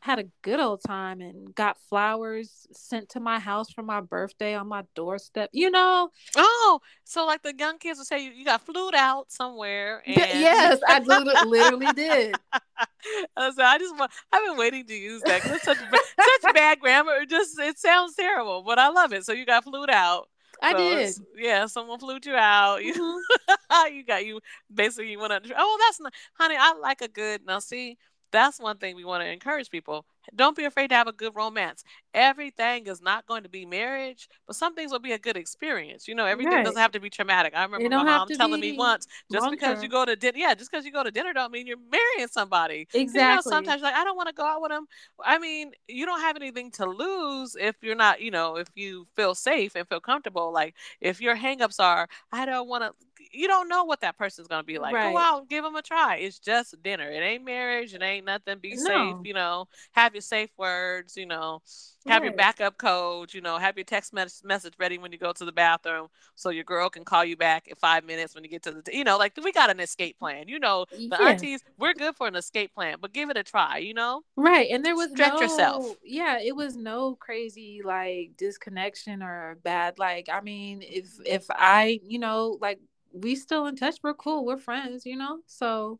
had 0.00 0.18
a 0.18 0.24
good 0.42 0.60
old 0.60 0.82
time 0.86 1.20
and 1.20 1.54
got 1.54 1.76
flowers 1.88 2.66
sent 2.72 3.08
to 3.10 3.20
my 3.20 3.38
house 3.38 3.70
for 3.72 3.82
my 3.82 4.00
birthday 4.00 4.54
on 4.54 4.68
my 4.68 4.84
doorstep. 4.94 5.50
You 5.52 5.70
know. 5.70 6.10
Oh, 6.36 6.80
so 7.04 7.26
like 7.26 7.42
the 7.42 7.54
young 7.56 7.78
kids 7.78 7.98
will 7.98 8.04
say, 8.04 8.24
you, 8.24 8.30
you 8.32 8.44
got 8.44 8.64
flued 8.64 8.94
out 8.94 9.30
somewhere. 9.30 10.02
And... 10.06 10.16
yes, 10.16 10.80
I 10.86 10.98
literally 11.46 11.92
did. 11.92 12.34
so 12.56 13.62
I 13.62 13.78
just 13.78 13.96
want. 13.96 14.10
I've 14.32 14.44
been 14.44 14.56
waiting 14.56 14.86
to 14.86 14.94
use 14.94 15.22
that 15.22 15.42
because 15.42 15.56
it's 15.56 15.64
such 15.64 15.78
such 15.78 16.54
bad 16.54 16.80
grammar. 16.80 17.12
It 17.22 17.30
just 17.30 17.58
it 17.58 17.78
sounds 17.78 18.14
terrible, 18.14 18.62
but 18.62 18.78
I 18.78 18.88
love 18.88 19.12
it. 19.12 19.24
So 19.24 19.32
you 19.32 19.46
got 19.46 19.64
flued 19.64 19.90
out. 19.90 20.28
I 20.62 20.72
so 20.72 20.78
did. 20.78 21.14
Yeah, 21.36 21.66
someone 21.66 21.98
flew 21.98 22.18
you 22.24 22.34
out. 22.34 22.80
Mm-hmm. 22.80 23.52
You, 23.92 24.04
got 24.04 24.24
you 24.24 24.40
basically 24.72 25.10
you 25.10 25.18
went 25.18 25.32
under. 25.32 25.50
Oh, 25.56 25.78
that's 25.80 26.00
not, 26.00 26.12
honey. 26.34 26.56
I 26.58 26.74
like 26.80 27.02
a 27.02 27.08
good. 27.08 27.42
Now, 27.46 27.58
see, 27.58 27.98
that's 28.32 28.60
one 28.60 28.78
thing 28.78 28.96
we 28.96 29.04
want 29.04 29.22
to 29.22 29.30
encourage 29.30 29.70
people. 29.70 30.04
Don't 30.34 30.56
be 30.56 30.64
afraid 30.64 30.88
to 30.88 30.94
have 30.94 31.06
a 31.06 31.12
good 31.12 31.34
romance. 31.34 31.84
Everything 32.12 32.86
is 32.86 33.00
not 33.00 33.26
going 33.26 33.44
to 33.44 33.48
be 33.48 33.64
marriage, 33.64 34.28
but 34.46 34.56
some 34.56 34.74
things 34.74 34.90
will 34.90 34.98
be 34.98 35.12
a 35.12 35.18
good 35.18 35.36
experience. 35.36 36.08
You 36.08 36.14
know, 36.14 36.26
everything 36.26 36.52
right. 36.52 36.64
doesn't 36.64 36.80
have 36.80 36.92
to 36.92 37.00
be 37.00 37.10
traumatic. 37.10 37.52
I 37.54 37.62
remember 37.62 37.88
my 37.88 38.02
mom 38.02 38.28
telling 38.28 38.60
me 38.60 38.76
once, 38.76 39.06
just 39.30 39.50
because 39.50 39.82
you 39.82 39.88
go 39.88 40.04
to 40.04 40.16
dinner, 40.16 40.38
yeah, 40.38 40.54
just 40.54 40.70
because 40.70 40.84
you 40.84 40.92
go 40.92 41.04
to 41.04 41.10
dinner 41.10 41.32
don't 41.32 41.52
mean 41.52 41.66
you're 41.66 41.76
marrying 41.90 42.28
somebody. 42.28 42.88
Exactly. 42.92 43.20
You 43.20 43.34
know, 43.36 43.40
sometimes 43.42 43.82
like 43.82 43.94
I 43.94 44.04
don't 44.04 44.16
want 44.16 44.28
to 44.28 44.34
go 44.34 44.44
out 44.44 44.62
with 44.62 44.70
them. 44.70 44.86
I 45.24 45.38
mean, 45.38 45.72
you 45.88 46.06
don't 46.06 46.20
have 46.20 46.36
anything 46.36 46.70
to 46.72 46.86
lose 46.86 47.56
if 47.58 47.76
you're 47.82 47.94
not, 47.94 48.20
you 48.20 48.30
know, 48.30 48.56
if 48.56 48.68
you 48.74 49.06
feel 49.14 49.34
safe 49.34 49.76
and 49.76 49.88
feel 49.88 50.00
comfortable. 50.00 50.52
Like 50.52 50.74
if 51.00 51.20
your 51.20 51.36
hangups 51.36 51.80
are, 51.80 52.08
I 52.32 52.46
don't 52.46 52.68
want 52.68 52.82
to 52.82 53.05
you 53.36 53.48
don't 53.48 53.68
know 53.68 53.84
what 53.84 54.00
that 54.00 54.16
person's 54.16 54.48
gonna 54.48 54.64
be 54.64 54.78
like. 54.78 54.94
Right. 54.94 55.12
Go 55.12 55.18
out, 55.18 55.48
give 55.48 55.62
them 55.64 55.76
a 55.76 55.82
try. 55.82 56.16
It's 56.16 56.38
just 56.38 56.80
dinner. 56.82 57.10
It 57.10 57.18
ain't 57.18 57.44
marriage. 57.44 57.94
It 57.94 58.02
ain't 58.02 58.26
nothing. 58.26 58.58
Be 58.58 58.74
no. 58.76 58.84
safe. 58.84 59.16
You 59.24 59.34
know, 59.34 59.68
have 59.92 60.14
your 60.14 60.22
safe 60.22 60.50
words. 60.56 61.16
You 61.16 61.26
know, 61.26 61.62
have 62.06 62.22
right. 62.22 62.28
your 62.28 62.36
backup 62.36 62.78
code. 62.78 63.34
You 63.34 63.40
know, 63.40 63.58
have 63.58 63.76
your 63.76 63.84
text 63.84 64.12
mes- 64.12 64.42
message 64.44 64.74
ready 64.78 64.98
when 64.98 65.12
you 65.12 65.18
go 65.18 65.32
to 65.32 65.44
the 65.44 65.52
bathroom, 65.52 66.08
so 66.34 66.50
your 66.50 66.64
girl 66.64 66.88
can 66.88 67.04
call 67.04 67.24
you 67.24 67.36
back 67.36 67.68
in 67.68 67.76
five 67.76 68.04
minutes 68.04 68.34
when 68.34 68.44
you 68.44 68.50
get 68.50 68.62
to 68.64 68.72
the. 68.72 68.82
T- 68.82 68.96
you 68.96 69.04
know, 69.04 69.18
like 69.18 69.32
we 69.42 69.52
got 69.52 69.70
an 69.70 69.80
escape 69.80 70.18
plan. 70.18 70.48
You 70.48 70.58
know, 70.58 70.86
the 70.90 71.16
yeah. 71.20 71.28
aunties, 71.28 71.62
we're 71.78 71.94
good 71.94 72.16
for 72.16 72.26
an 72.26 72.36
escape 72.36 72.74
plan, 72.74 72.98
but 73.00 73.12
give 73.12 73.30
it 73.30 73.36
a 73.36 73.42
try. 73.42 73.78
You 73.78 73.94
know, 73.94 74.22
right? 74.36 74.68
And 74.70 74.84
there 74.84 74.96
was 74.96 75.10
stretch 75.10 75.34
no, 75.34 75.40
yourself. 75.40 75.96
Yeah, 76.04 76.38
it 76.40 76.54
was 76.54 76.76
no 76.76 77.14
crazy 77.16 77.82
like 77.84 78.36
disconnection 78.36 79.22
or 79.22 79.58
bad. 79.62 79.98
Like, 79.98 80.28
I 80.32 80.40
mean, 80.40 80.82
if 80.82 81.06
if 81.24 81.46
I, 81.50 82.00
you 82.04 82.18
know, 82.18 82.58
like 82.60 82.80
we 83.16 83.36
still 83.36 83.66
in 83.66 83.76
touch. 83.76 83.96
We're 84.02 84.14
cool. 84.14 84.44
We're 84.44 84.58
friends, 84.58 85.06
you 85.06 85.16
know? 85.16 85.38
So, 85.46 85.98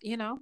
you 0.00 0.16
know, 0.16 0.40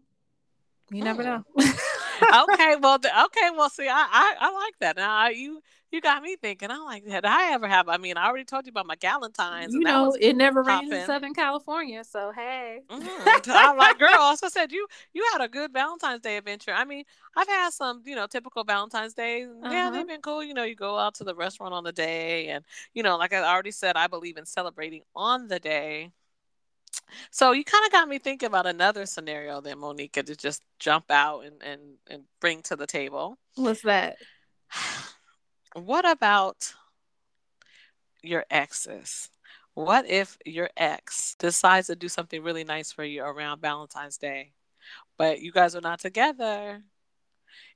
you 0.90 1.02
never 1.02 1.22
know. 1.22 1.44
okay, 2.22 2.76
well, 2.80 2.96
okay, 2.96 3.50
well, 3.56 3.70
see, 3.70 3.88
I, 3.88 4.06
I, 4.10 4.34
I 4.40 4.52
like 4.52 4.74
that. 4.80 4.96
Now 4.96 5.28
you, 5.28 5.60
you 5.90 6.00
got 6.00 6.22
me 6.22 6.36
thinking. 6.36 6.70
I 6.70 6.78
like 6.78 7.04
that. 7.06 7.24
I 7.24 7.52
ever 7.52 7.68
have? 7.68 7.88
I 7.88 7.98
mean, 7.98 8.16
I 8.16 8.26
already 8.26 8.44
told 8.44 8.66
you 8.66 8.70
about 8.70 8.86
my 8.86 8.96
Galentine's. 8.96 9.72
You 9.72 9.80
know, 9.80 10.16
it 10.20 10.36
never 10.36 10.62
rains 10.62 10.92
in 10.92 11.06
Southern 11.06 11.34
California, 11.34 12.02
so 12.02 12.32
hey. 12.34 12.80
Mm-hmm. 12.90 13.50
I'm 13.50 13.76
like, 13.76 13.98
girl. 14.00 14.10
As 14.10 14.42
I 14.42 14.48
said, 14.48 14.72
you 14.72 14.86
you 15.12 15.24
had 15.32 15.40
a 15.40 15.48
good 15.48 15.72
Valentine's 15.72 16.20
Day 16.20 16.36
adventure. 16.36 16.72
I 16.72 16.84
mean, 16.84 17.04
I've 17.36 17.46
had 17.46 17.70
some, 17.72 18.02
you 18.04 18.16
know, 18.16 18.26
typical 18.26 18.64
Valentine's 18.64 19.14
days. 19.14 19.46
Uh-huh. 19.48 19.72
Yeah, 19.72 19.90
they've 19.90 20.06
been 20.06 20.20
cool. 20.20 20.42
You 20.42 20.54
know, 20.54 20.64
you 20.64 20.74
go 20.74 20.98
out 20.98 21.14
to 21.16 21.24
the 21.24 21.34
restaurant 21.34 21.74
on 21.74 21.84
the 21.84 21.92
day, 21.92 22.48
and 22.48 22.64
you 22.92 23.02
know, 23.02 23.16
like 23.16 23.32
I 23.32 23.42
already 23.42 23.70
said, 23.70 23.96
I 23.96 24.08
believe 24.08 24.36
in 24.36 24.46
celebrating 24.46 25.02
on 25.14 25.46
the 25.46 25.60
day. 25.60 26.10
So 27.30 27.52
you 27.52 27.64
kind 27.64 27.84
of 27.86 27.92
got 27.92 28.08
me 28.08 28.18
thinking 28.18 28.46
about 28.46 28.66
another 28.66 29.06
scenario 29.06 29.60
that 29.60 29.78
Monica 29.78 30.22
to 30.22 30.36
just 30.36 30.62
jump 30.78 31.10
out 31.10 31.40
and, 31.40 31.62
and, 31.62 31.80
and 32.08 32.24
bring 32.40 32.62
to 32.62 32.76
the 32.76 32.86
table. 32.86 33.38
What's 33.56 33.82
that? 33.82 34.16
What 35.76 36.08
about 36.08 36.72
your 38.22 38.44
exes? 38.48 39.28
What 39.74 40.08
if 40.08 40.38
your 40.46 40.70
ex 40.76 41.34
decides 41.36 41.88
to 41.88 41.96
do 41.96 42.08
something 42.08 42.44
really 42.44 42.62
nice 42.62 42.92
for 42.92 43.02
you 43.02 43.24
around 43.24 43.60
Valentine's 43.60 44.16
Day, 44.16 44.52
but 45.18 45.40
you 45.40 45.50
guys 45.50 45.74
are 45.74 45.80
not 45.80 45.98
together? 45.98 46.84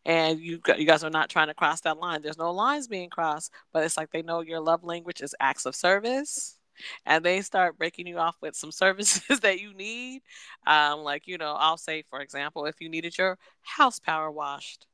and 0.04 0.40
you 0.40 0.60
you 0.76 0.86
guys 0.86 1.04
are 1.04 1.10
not 1.10 1.28
trying 1.28 1.48
to 1.48 1.54
cross 1.54 1.80
that 1.82 1.98
line. 1.98 2.22
There's 2.22 2.38
no 2.38 2.52
lines 2.52 2.88
being 2.88 3.10
crossed, 3.10 3.52
but 3.72 3.84
it's 3.84 3.96
like 3.96 4.10
they 4.10 4.22
know 4.22 4.40
your 4.40 4.60
love 4.60 4.84
language 4.84 5.20
is 5.20 5.34
acts 5.40 5.66
of 5.66 5.74
service, 5.74 6.57
and 7.06 7.24
they 7.24 7.40
start 7.40 7.78
breaking 7.78 8.06
you 8.06 8.18
off 8.18 8.36
with 8.40 8.56
some 8.56 8.72
services 8.72 9.40
that 9.40 9.60
you 9.60 9.74
need. 9.74 10.22
Um, 10.66 11.00
like 11.00 11.26
you 11.26 11.38
know, 11.38 11.54
I'll 11.58 11.76
say 11.78 12.04
for 12.08 12.20
example, 12.20 12.66
if 12.66 12.80
you 12.80 12.88
needed 12.88 13.16
your 13.18 13.38
house 13.62 13.98
power 13.98 14.30
washed, 14.30 14.86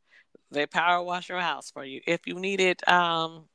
they 0.50 0.66
power 0.66 1.02
wash 1.02 1.28
your 1.28 1.40
house 1.40 1.70
for 1.70 1.84
you. 1.84 2.00
If 2.06 2.26
you 2.26 2.34
needed 2.34 2.86
um 2.88 3.46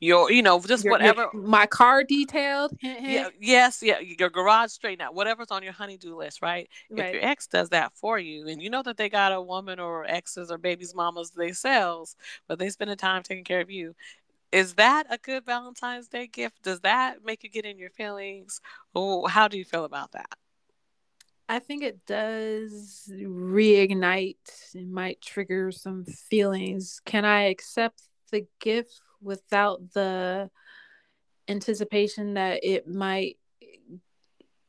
your 0.00 0.30
you 0.30 0.42
know 0.42 0.60
just 0.60 0.84
your, 0.84 0.92
whatever 0.92 1.28
your, 1.32 1.42
my 1.42 1.66
car 1.66 2.02
detailed 2.02 2.72
yeah 2.82 3.28
yes 3.40 3.80
yeah 3.82 3.98
your 4.00 4.30
garage 4.30 4.70
straightened 4.70 5.02
out 5.02 5.14
whatever's 5.14 5.50
on 5.50 5.62
your 5.62 5.72
honeydew 5.72 6.16
list 6.16 6.42
right? 6.42 6.68
right 6.90 7.06
if 7.06 7.14
your 7.14 7.24
ex 7.24 7.46
does 7.46 7.68
that 7.68 7.92
for 7.94 8.18
you 8.18 8.48
and 8.48 8.60
you 8.60 8.70
know 8.70 8.82
that 8.82 8.96
they 8.96 9.08
got 9.08 9.32
a 9.32 9.40
woman 9.40 9.78
or 9.78 10.04
exes 10.06 10.50
or 10.50 10.58
babies 10.58 10.94
mamas 10.94 11.30
they 11.30 11.52
sells 11.52 12.16
but 12.48 12.58
they 12.58 12.70
spend 12.70 12.90
the 12.90 12.96
time 12.96 13.22
taking 13.22 13.44
care 13.44 13.60
of 13.60 13.70
you 13.70 13.94
is 14.52 14.74
that 14.74 15.04
a 15.10 15.18
good 15.18 15.44
valentine's 15.44 16.08
day 16.08 16.26
gift 16.26 16.62
does 16.62 16.80
that 16.80 17.24
make 17.24 17.44
you 17.44 17.50
get 17.50 17.64
in 17.64 17.78
your 17.78 17.90
feelings 17.90 18.60
or 18.94 19.28
how 19.28 19.48
do 19.48 19.56
you 19.56 19.64
feel 19.64 19.84
about 19.84 20.12
that 20.12 20.36
I 21.50 21.58
think 21.58 21.82
it 21.82 22.06
does 22.06 23.10
reignite. 23.20 24.36
It 24.72 24.88
might 24.88 25.20
trigger 25.20 25.72
some 25.72 26.04
feelings. 26.04 27.00
Can 27.04 27.24
I 27.24 27.46
accept 27.48 28.02
the 28.30 28.46
gift 28.60 29.00
without 29.20 29.92
the 29.92 30.48
anticipation 31.48 32.34
that 32.34 32.60
it 32.62 32.86
might, 32.86 33.36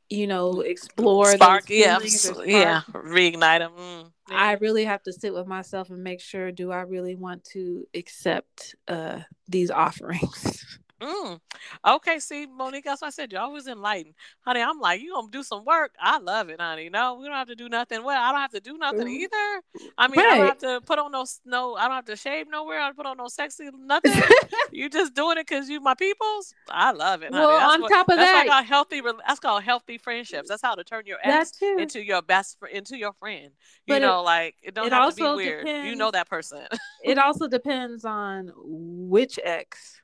you 0.10 0.26
know, 0.26 0.62
explore 0.62 1.34
spark? 1.34 1.70
yeah, 1.70 2.00
yeah, 2.46 2.82
reignite 2.94 3.60
them. 3.60 3.74
Mm. 3.78 4.12
I 4.32 4.54
really 4.54 4.86
have 4.86 5.04
to 5.04 5.13
sit 5.13 5.34
with 5.34 5.48
myself 5.48 5.89
and 5.89 6.04
make 6.04 6.22
sure: 6.22 6.52
Do 6.52 6.72
I 6.72 6.82
really 6.82 7.15
want 7.15 7.44
to 7.54 7.88
accept 7.94 8.76
uh, 8.88 9.22
these 9.48 9.72
offerings? 9.72 10.80
Mm. 11.02 11.40
Okay, 11.88 12.20
see, 12.20 12.46
Monique, 12.46 12.86
that's 12.86 13.02
what 13.02 13.08
I 13.08 13.12
said. 13.12 13.32
You're 13.32 13.42
always 13.42 13.68
enlightened. 13.68 14.14
Honey, 14.42 14.62
I'm 14.62 14.80
like, 14.80 15.02
you 15.02 15.14
gonna 15.14 15.28
do 15.32 15.42
some 15.42 15.66
work. 15.66 15.94
I 16.00 16.20
love 16.20 16.50
it, 16.50 16.62
honey. 16.62 16.90
No, 16.90 17.16
we 17.16 17.26
don't 17.26 17.36
have 17.36 17.48
to 17.48 17.56
do 17.56 17.70
nothing. 17.70 18.04
Well, 18.04 18.22
I 18.22 18.32
don't 18.32 18.42
have 18.42 18.52
to 18.52 18.60
do 18.60 18.78
nothing 18.78 19.08
mm. 19.08 19.10
either. 19.10 19.90
I 19.98 20.08
mean, 20.08 20.20
right. 20.20 20.34
I 20.34 20.38
don't 20.38 20.48
have 20.48 20.58
to 20.60 20.82
put 20.86 21.00
on 21.00 21.12
no 21.12 21.26
no, 21.46 21.76
I 21.76 21.84
don't 21.88 21.96
have 21.96 22.06
to 22.06 22.16
shave 22.16 22.48
nowhere. 22.50 22.80
I 22.80 22.88
don't 22.88 22.98
put 22.98 23.06
on 23.06 23.18
no 23.18 23.28
sexy 23.28 23.70
nothing. 23.78 24.14
you 24.72 24.90
just 24.90 25.16
doing 25.16 25.38
it 25.38 25.48
because 25.48 25.70
you 25.70 25.80
my 25.80 25.96
peoples. 25.96 26.54
I 26.70 26.92
love 26.92 27.24
it, 27.24 27.34
honey. 27.34 27.46
Well, 27.46 27.58
that's 27.58 27.74
on 27.74 27.82
what, 27.82 27.90
top 27.92 28.10
of 28.10 28.18
that's 28.18 28.32
that, 28.32 28.48
like 28.48 28.66
healthy 28.66 29.02
that's 29.28 29.40
called 29.40 29.64
healthy 29.64 29.98
friendships. 29.98 30.50
That's 30.50 30.62
how 30.62 30.76
to 30.76 30.84
turn 30.84 31.04
your 31.06 31.18
ex 31.24 31.54
into 31.62 32.04
your 32.04 32.22
best 32.22 32.60
friend 32.60 32.76
into 32.76 32.98
your 32.98 33.14
friend. 33.14 33.52
You 33.88 33.96
but 33.96 34.02
know, 34.02 34.20
it, 34.20 34.24
like 34.24 34.56
it 34.62 34.76
don't 34.76 34.88
it 34.88 34.94
have 34.94 35.16
to 35.16 35.16
be 35.16 35.36
weird. 35.36 35.66
Depends, 35.66 35.90
you 35.90 35.96
know 35.96 36.12
that 36.12 36.30
person. 36.30 36.66
it 37.04 37.18
also 37.18 37.48
depends 37.48 38.06
on 38.06 38.52
which 38.56 39.40
ex 39.44 40.01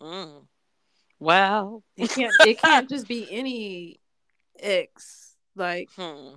Mm. 0.00 0.46
Well, 1.18 1.82
it 1.96 2.10
can't. 2.10 2.32
It 2.46 2.60
can't 2.60 2.88
just 2.88 3.08
be 3.08 3.26
any 3.30 4.00
ex. 4.58 5.36
Like, 5.56 5.88
hmm. 5.96 6.34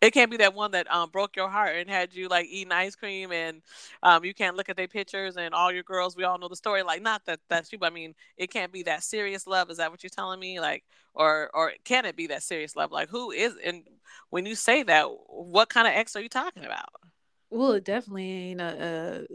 it 0.00 0.10
can't 0.10 0.30
be 0.30 0.38
that 0.38 0.54
one 0.54 0.72
that 0.72 0.92
um 0.92 1.10
broke 1.10 1.36
your 1.36 1.48
heart 1.48 1.76
and 1.76 1.88
had 1.88 2.12
you 2.14 2.28
like 2.28 2.46
eating 2.46 2.72
ice 2.72 2.96
cream 2.96 3.30
and 3.30 3.62
um 4.02 4.24
you 4.24 4.34
can't 4.34 4.56
look 4.56 4.68
at 4.68 4.76
their 4.76 4.88
pictures 4.88 5.36
and 5.36 5.54
all 5.54 5.72
your 5.72 5.84
girls. 5.84 6.16
We 6.16 6.24
all 6.24 6.38
know 6.38 6.48
the 6.48 6.56
story. 6.56 6.82
Like, 6.82 7.02
not 7.02 7.24
that 7.26 7.40
that's 7.48 7.72
you, 7.72 7.78
but 7.78 7.92
I 7.92 7.94
mean, 7.94 8.14
it 8.36 8.50
can't 8.50 8.72
be 8.72 8.82
that 8.84 9.02
serious 9.04 9.46
love. 9.46 9.70
Is 9.70 9.76
that 9.78 9.90
what 9.90 10.02
you're 10.02 10.10
telling 10.10 10.40
me? 10.40 10.60
Like, 10.60 10.84
or 11.14 11.50
or 11.54 11.72
can 11.84 12.04
it 12.04 12.16
be 12.16 12.26
that 12.28 12.42
serious 12.42 12.74
love? 12.76 12.90
Like, 12.92 13.08
who 13.08 13.30
is? 13.30 13.54
And 13.64 13.84
when 14.30 14.44
you 14.46 14.56
say 14.56 14.82
that, 14.82 15.06
what 15.28 15.68
kind 15.68 15.86
of 15.86 15.94
ex 15.94 16.16
are 16.16 16.22
you 16.22 16.28
talking 16.28 16.64
about? 16.64 16.88
Well, 17.54 17.74
it 17.74 17.84
definitely 17.84 18.50
ain't 18.50 18.60
a. 18.60 19.26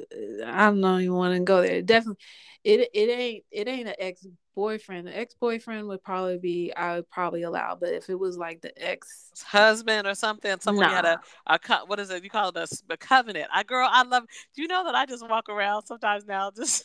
Uh, 0.45 0.51
don't 0.51 0.81
know 0.81 0.97
you 0.97 1.13
want 1.13 1.35
to 1.35 1.39
go 1.39 1.61
there. 1.61 1.75
It 1.77 1.85
definitely, 1.85 2.21
it 2.65 2.89
it 2.93 3.09
ain't 3.09 3.45
it 3.49 3.67
ain't 3.69 3.87
an 3.87 3.95
ex 3.97 4.27
boyfriend. 4.53 5.07
An 5.07 5.13
ex 5.13 5.35
boyfriend 5.35 5.87
would 5.87 6.03
probably 6.03 6.37
be 6.37 6.73
I 6.75 6.95
would 6.95 7.09
probably 7.09 7.43
allow, 7.43 7.77
but 7.79 7.93
if 7.93 8.09
it 8.09 8.19
was 8.19 8.37
like 8.37 8.59
the 8.59 8.73
ex 8.77 9.31
husband 9.41 10.05
or 10.05 10.15
something, 10.15 10.59
someone 10.59 10.89
nah. 10.89 10.95
had 10.95 11.05
a 11.05 11.19
a 11.47 11.59
what 11.85 12.01
is 12.01 12.09
it? 12.09 12.21
You 12.21 12.29
call 12.29 12.49
it 12.49 12.57
a, 12.57 12.67
a 12.89 12.97
covenant. 12.97 13.47
I 13.53 13.63
girl, 13.63 13.87
I 13.89 14.03
love. 14.03 14.25
Do 14.53 14.61
you 14.61 14.67
know 14.67 14.83
that 14.83 14.95
I 14.95 15.05
just 15.05 15.25
walk 15.25 15.47
around 15.47 15.85
sometimes 15.85 16.25
now? 16.25 16.51
Just 16.55 16.83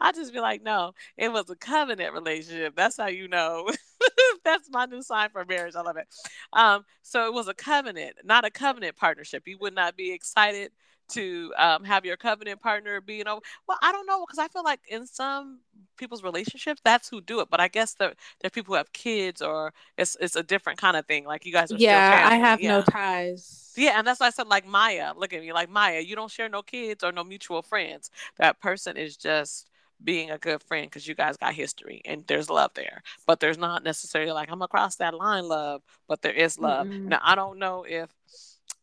I 0.00 0.10
just 0.10 0.32
be 0.32 0.40
like, 0.40 0.62
no, 0.62 0.94
it 1.16 1.32
was 1.32 1.48
a 1.48 1.54
covenant 1.54 2.12
relationship. 2.12 2.74
That's 2.74 2.96
how 2.96 3.06
you 3.06 3.28
know. 3.28 3.70
That's 4.44 4.68
my 4.70 4.86
new 4.86 5.02
sign 5.02 5.30
for 5.30 5.44
marriage. 5.44 5.74
I 5.76 5.82
love 5.82 5.96
it. 5.96 6.06
Um, 6.52 6.84
so 7.02 7.26
it 7.26 7.32
was 7.32 7.48
a 7.48 7.54
covenant, 7.54 8.16
not 8.24 8.44
a 8.44 8.50
covenant 8.50 8.96
partnership. 8.96 9.46
You 9.46 9.58
would 9.58 9.74
not 9.74 9.96
be 9.96 10.12
excited 10.12 10.72
to 11.08 11.52
um, 11.56 11.84
have 11.84 12.04
your 12.04 12.16
covenant 12.16 12.60
partner 12.60 13.00
be, 13.00 13.14
you 13.14 13.24
know, 13.24 13.40
well, 13.68 13.78
I 13.80 13.92
don't 13.92 14.06
know, 14.06 14.24
because 14.26 14.38
I 14.38 14.48
feel 14.48 14.64
like 14.64 14.80
in 14.88 15.06
some 15.06 15.60
people's 15.96 16.22
relationships, 16.22 16.80
that's 16.84 17.08
who 17.08 17.20
do 17.20 17.40
it. 17.40 17.48
But 17.50 17.60
I 17.60 17.68
guess 17.68 17.94
there, 17.94 18.14
there 18.40 18.48
are 18.48 18.50
people 18.50 18.72
who 18.72 18.76
have 18.76 18.92
kids, 18.92 19.40
or 19.40 19.72
it's 19.96 20.16
it's 20.20 20.36
a 20.36 20.42
different 20.42 20.78
kind 20.78 20.96
of 20.96 21.06
thing. 21.06 21.24
Like 21.24 21.46
you 21.46 21.52
guys 21.52 21.70
are. 21.70 21.76
Yeah, 21.76 22.26
I 22.28 22.36
have 22.36 22.60
yeah. 22.60 22.78
no 22.78 22.82
ties. 22.82 23.72
Yeah, 23.76 23.98
and 23.98 24.06
that's 24.06 24.20
why 24.20 24.26
I 24.26 24.30
said 24.30 24.48
like 24.48 24.66
Maya. 24.66 25.12
Look 25.16 25.32
at 25.32 25.40
me, 25.40 25.52
like 25.52 25.70
Maya. 25.70 26.00
You 26.00 26.16
don't 26.16 26.30
share 26.30 26.48
no 26.48 26.62
kids 26.62 27.04
or 27.04 27.12
no 27.12 27.24
mutual 27.24 27.62
friends. 27.62 28.10
That 28.38 28.60
person 28.60 28.96
is 28.96 29.16
just 29.16 29.68
being 30.02 30.30
a 30.30 30.38
good 30.38 30.62
friend 30.62 30.86
because 30.86 31.06
you 31.06 31.14
guys 31.14 31.36
got 31.36 31.54
history 31.54 32.02
and 32.04 32.24
there's 32.26 32.50
love 32.50 32.72
there. 32.74 33.02
But 33.26 33.40
there's 33.40 33.58
not 33.58 33.82
necessarily 33.82 34.32
like 34.32 34.50
I'm 34.50 34.62
across 34.62 34.96
that 34.96 35.14
line 35.14 35.48
love, 35.48 35.82
but 36.08 36.22
there 36.22 36.32
is 36.32 36.58
love. 36.58 36.86
Mm-hmm. 36.86 37.08
Now 37.08 37.20
I 37.22 37.34
don't 37.34 37.58
know 37.58 37.84
if 37.88 38.10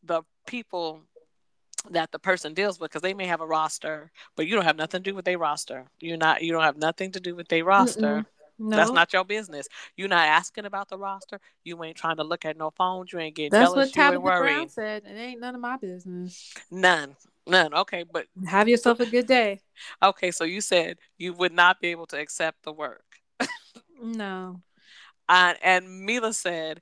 the 0.04 0.23
people 0.45 1.02
that 1.91 2.12
the 2.12 2.19
person 2.19 2.54
deals 2.54 2.80
with 2.80 2.91
because 2.91 3.02
they 3.02 3.13
may 3.13 3.28
have 3.28 3.41
a 3.41 3.45
roster, 3.45 4.12
but 4.36 4.47
you 4.47 4.56
don't 4.56 4.65
have 4.65 4.78
nothing 4.78 5.04
to 5.04 5.12
do 5.12 5.15
with 5.15 5.26
their 5.26 5.38
roster. 5.38 5.86
You're 5.99 6.17
not 6.17 6.41
you 6.41 6.52
don't 6.52 6.63
have 6.63 6.78
nothing 6.78 7.12
to 7.12 7.19
do 7.19 7.36
with 7.36 7.47
their 7.47 7.65
roster. 7.65 8.26
No. 8.59 8.77
That's 8.77 8.93
not 8.93 9.11
your 9.13 9.25
business. 9.25 9.67
You're 9.97 10.07
not 10.07 10.27
asking 10.27 10.65
about 10.65 10.89
the 10.89 10.97
roster. 10.97 11.39
You 11.63 11.83
ain't 11.83 11.97
trying 11.97 12.17
to 12.17 12.23
look 12.23 12.45
at 12.45 12.57
no 12.57 12.69
phones. 12.71 13.11
You 13.11 13.19
ain't 13.19 13.35
getting 13.35 13.51
That's 13.51 13.71
jealous. 13.71 13.91
That's 13.91 13.97
what 13.97 14.13
Tabitha 14.13 14.37
Brown 14.37 14.69
said. 14.69 15.03
It 15.05 15.17
ain't 15.17 15.41
none 15.41 15.55
of 15.55 15.61
my 15.61 15.77
business. 15.77 16.53
None. 16.71 17.15
None. 17.47 17.73
Okay, 17.73 18.03
but 18.09 18.27
have 18.47 18.69
yourself 18.69 18.99
a 18.99 19.05
good 19.05 19.27
day. 19.27 19.61
Okay, 20.01 20.31
so 20.31 20.43
you 20.43 20.61
said 20.61 20.97
you 21.17 21.33
would 21.33 21.53
not 21.53 21.81
be 21.81 21.87
able 21.89 22.05
to 22.07 22.19
accept 22.19 22.63
the 22.63 22.71
work. 22.71 23.03
no. 24.01 24.61
Uh, 25.29 25.53
and 25.63 26.07
Milah 26.07 26.33
said, 26.33 26.81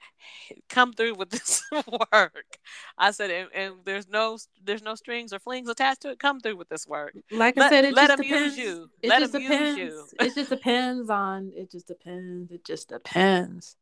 "Come 0.70 0.94
through 0.94 1.16
with 1.16 1.30
this 1.32 1.64
work." 2.12 2.58
I 2.98 3.12
said, 3.12 3.30
and, 3.30 3.50
and, 3.54 3.76
there's 3.86 4.08
no 4.08 4.38
there's 4.64 4.82
no 4.82 4.96
strings 4.96 5.34
or 5.34 5.40
flings 5.40 5.70
attached 5.70 6.02
to 6.02 6.10
it. 6.10 6.20
Come 6.20 6.40
through 6.40 6.58
with 6.58 6.70
this 6.70 6.88
work. 6.88 7.16
Like 7.32 7.58
I 7.58 7.70
said, 7.70 7.86
it 7.86 7.94
let 7.94 8.08
them 8.08 8.24
use 8.26 8.58
you. 8.58 8.90
It 9.02 9.10
let 9.10 9.20
just 9.20 9.34
depends. 9.34 9.78
use 9.78 9.94
you. 10.20 10.26
it 10.26 10.36
just 10.36 10.50
depends 10.50 11.10
on. 11.10 11.52
It 11.56 11.72
just 11.72 11.88
depends. 11.88 12.52
It 12.52 12.66
just 12.66 12.90
depends. 12.90 13.76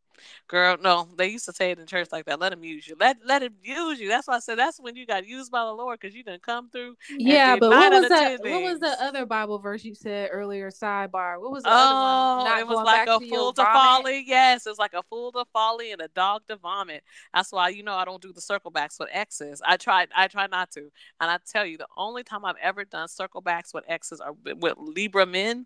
Girl, 0.47 0.77
no, 0.81 1.07
they 1.17 1.27
used 1.27 1.45
to 1.45 1.53
say 1.53 1.71
it 1.71 1.79
in 1.79 1.85
church 1.85 2.09
like 2.11 2.25
that. 2.25 2.39
Let 2.39 2.53
him 2.53 2.63
use 2.63 2.87
you. 2.87 2.95
Let 2.99 3.17
let 3.25 3.43
him 3.43 3.53
use 3.63 3.99
you. 3.99 4.09
That's 4.09 4.27
why 4.27 4.35
I 4.35 4.39
said 4.39 4.57
that's 4.57 4.79
when 4.79 4.95
you 4.95 5.05
got 5.05 5.27
used 5.27 5.51
by 5.51 5.63
the 5.63 5.71
Lord 5.71 5.99
because 5.99 6.15
you 6.15 6.23
didn't 6.23 6.43
come 6.43 6.69
through. 6.69 6.95
Yeah, 7.17 7.55
but 7.57 7.69
what 7.69 7.91
was 7.91 8.09
that? 8.09 8.39
What 8.41 8.63
was 8.63 8.79
the 8.79 8.95
other 9.01 9.25
Bible 9.25 9.59
verse 9.59 9.83
you 9.83 9.95
said 9.95 10.29
earlier? 10.31 10.69
Sidebar. 10.69 11.39
What 11.39 11.51
was 11.51 11.63
the 11.63 11.69
oh, 11.69 11.73
other 11.73 12.43
one? 12.43 12.51
Oh, 12.51 12.59
it 12.59 12.67
was 12.67 12.85
like 12.85 13.07
a 13.07 13.19
fool 13.19 13.53
to 13.53 13.63
folly. 13.63 14.23
Yes, 14.25 14.67
it's 14.67 14.79
like 14.79 14.93
a 14.93 15.03
fool 15.03 15.31
to 15.33 15.45
folly 15.53 15.91
and 15.91 16.01
a 16.01 16.07
dog 16.09 16.43
to 16.47 16.55
vomit. 16.55 17.03
That's 17.33 17.51
why 17.51 17.69
you 17.69 17.83
know 17.83 17.95
I 17.95 18.05
don't 18.05 18.21
do 18.21 18.33
the 18.33 18.41
circle 18.41 18.71
backs 18.71 18.99
with 18.99 19.09
X's. 19.11 19.61
I 19.65 19.77
tried. 19.77 20.09
I 20.15 20.27
try 20.27 20.47
not 20.47 20.71
to. 20.71 20.81
And 21.21 21.29
I 21.31 21.37
tell 21.47 21.65
you, 21.65 21.77
the 21.77 21.87
only 21.97 22.23
time 22.23 22.45
I've 22.45 22.55
ever 22.61 22.85
done 22.85 23.07
circle 23.07 23.41
backs 23.41 23.73
with 23.73 23.83
X's 23.87 24.19
are 24.19 24.35
with 24.55 24.75
Libra 24.77 25.25
men 25.25 25.65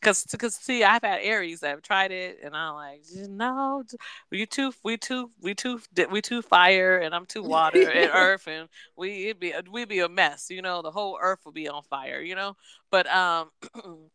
because 0.00 0.24
because 0.24 0.54
see 0.54 0.84
i've 0.84 1.02
had 1.02 1.18
aries 1.22 1.60
that 1.60 1.70
have 1.70 1.82
tried 1.82 2.10
it 2.10 2.38
and 2.42 2.54
i'm 2.54 2.74
like 2.74 3.02
no 3.28 3.77
we 4.30 4.46
too 4.46 4.72
we 4.84 4.96
too 4.96 5.30
we 5.40 5.54
too 5.54 5.80
we 6.10 6.20
too 6.20 6.42
fire 6.42 6.98
and 6.98 7.14
i'm 7.14 7.26
too 7.26 7.42
water 7.42 7.88
and 7.90 8.10
earth 8.14 8.46
and 8.46 8.68
we 8.96 9.26
it'd 9.26 9.40
be 9.40 9.52
we'd 9.70 9.88
be 9.88 10.00
a 10.00 10.08
mess 10.08 10.48
you 10.50 10.62
know 10.62 10.82
the 10.82 10.90
whole 10.90 11.18
earth 11.20 11.40
would 11.44 11.54
be 11.54 11.68
on 11.68 11.82
fire 11.82 12.20
you 12.20 12.34
know 12.34 12.56
but 12.90 13.06
um 13.06 13.50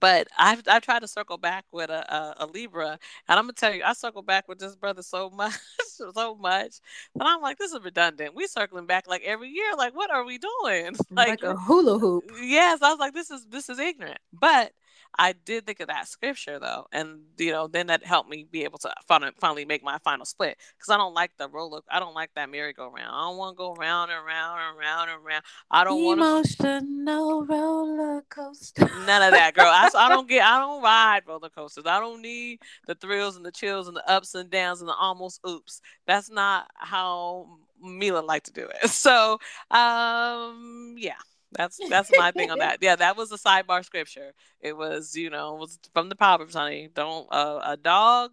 but 0.00 0.28
I've 0.38 0.62
I 0.68 0.80
tried 0.80 1.00
to 1.00 1.08
circle 1.08 1.38
back 1.38 1.64
with 1.72 1.90
a, 1.90 2.14
a, 2.14 2.44
a 2.44 2.46
Libra, 2.46 2.98
and 3.28 3.38
I'm 3.38 3.44
gonna 3.44 3.52
tell 3.52 3.74
you, 3.74 3.82
I 3.84 3.92
circle 3.92 4.22
back 4.22 4.48
with 4.48 4.58
this 4.58 4.76
brother 4.76 5.02
so 5.02 5.30
much, 5.34 5.54
so 5.86 6.34
much, 6.34 6.76
and 7.14 7.22
I'm 7.22 7.40
like, 7.40 7.58
this 7.58 7.72
is 7.72 7.82
redundant. 7.82 8.34
We 8.34 8.46
circling 8.46 8.86
back 8.86 9.06
like 9.06 9.22
every 9.22 9.48
year. 9.48 9.74
Like, 9.76 9.94
what 9.94 10.10
are 10.10 10.24
we 10.24 10.38
doing? 10.38 10.96
Like, 11.12 11.28
like 11.28 11.42
a 11.42 11.54
hula 11.54 11.98
hoop. 11.98 12.24
Yes, 12.40 12.80
I 12.80 12.88
was 12.90 12.98
like, 12.98 13.12
this 13.12 13.30
is 13.30 13.46
this 13.46 13.68
is 13.68 13.78
ignorant. 13.78 14.18
But 14.32 14.72
I 15.18 15.32
did 15.32 15.66
think 15.66 15.80
of 15.80 15.88
that 15.88 16.08
scripture 16.08 16.58
though, 16.58 16.86
and 16.92 17.20
you 17.38 17.52
know, 17.52 17.68
then 17.68 17.88
that 17.88 18.04
helped 18.04 18.30
me 18.30 18.46
be 18.50 18.64
able 18.64 18.78
to 18.78 18.92
finally 19.40 19.64
make 19.64 19.82
my 19.82 19.98
final 19.98 20.24
split 20.24 20.56
because 20.78 20.88
I 20.92 20.96
don't 20.96 21.14
like 21.14 21.32
the 21.38 21.48
roller. 21.48 21.80
I 21.90 21.98
don't 22.00 22.14
like 22.14 22.30
that 22.34 22.50
merry-go-round. 22.50 23.10
I 23.10 23.28
don't 23.28 23.36
want 23.36 23.56
to 23.56 23.58
go 23.58 23.74
round 23.74 24.10
and 24.10 24.24
round 24.24 24.60
and 24.60 24.78
round 24.78 25.10
and 25.10 25.24
round. 25.24 25.44
I 25.70 25.84
don't 25.84 26.02
want 26.02 26.20
to. 26.20 26.26
emotional 26.26 27.44
roller 27.44 28.22
coaster. 28.28 28.88
None 28.94 29.22
of 29.22 29.32
that, 29.32 29.54
girl. 29.54 29.66
I, 29.66 29.90
I 29.94 30.08
don't 30.08 30.28
get. 30.28 30.44
I 30.44 30.58
don't 30.58 30.82
ride 30.82 31.22
roller 31.26 31.50
coasters. 31.50 31.84
I 31.86 32.00
don't 32.00 32.22
need 32.22 32.60
the 32.86 32.94
thrills 32.94 33.36
and 33.36 33.44
the 33.44 33.52
chills 33.52 33.88
and 33.88 33.96
the 33.96 34.08
ups 34.10 34.34
and 34.34 34.50
downs 34.50 34.80
and 34.80 34.88
the 34.88 34.94
almost 34.94 35.40
oops. 35.48 35.80
That's 36.06 36.30
not 36.30 36.70
how 36.74 37.58
Milah 37.84 38.26
like 38.26 38.44
to 38.44 38.52
do 38.52 38.66
it. 38.66 38.90
So, 39.02 39.38
um, 39.70 40.94
yeah. 40.96 41.14
That's 41.52 41.78
that's 41.88 42.10
my 42.16 42.30
thing 42.30 42.50
on 42.50 42.58
that. 42.58 42.78
Yeah, 42.80 42.96
that 42.96 43.16
was 43.16 43.32
a 43.32 43.36
sidebar 43.36 43.84
scripture. 43.84 44.32
It 44.60 44.76
was, 44.76 45.14
you 45.14 45.30
know, 45.30 45.54
was 45.54 45.78
from 45.92 46.08
the 46.08 46.16
Proverbs, 46.16 46.54
honey. 46.54 46.88
Don't 46.92 47.26
uh, 47.30 47.60
a 47.64 47.76
dog 47.76 48.32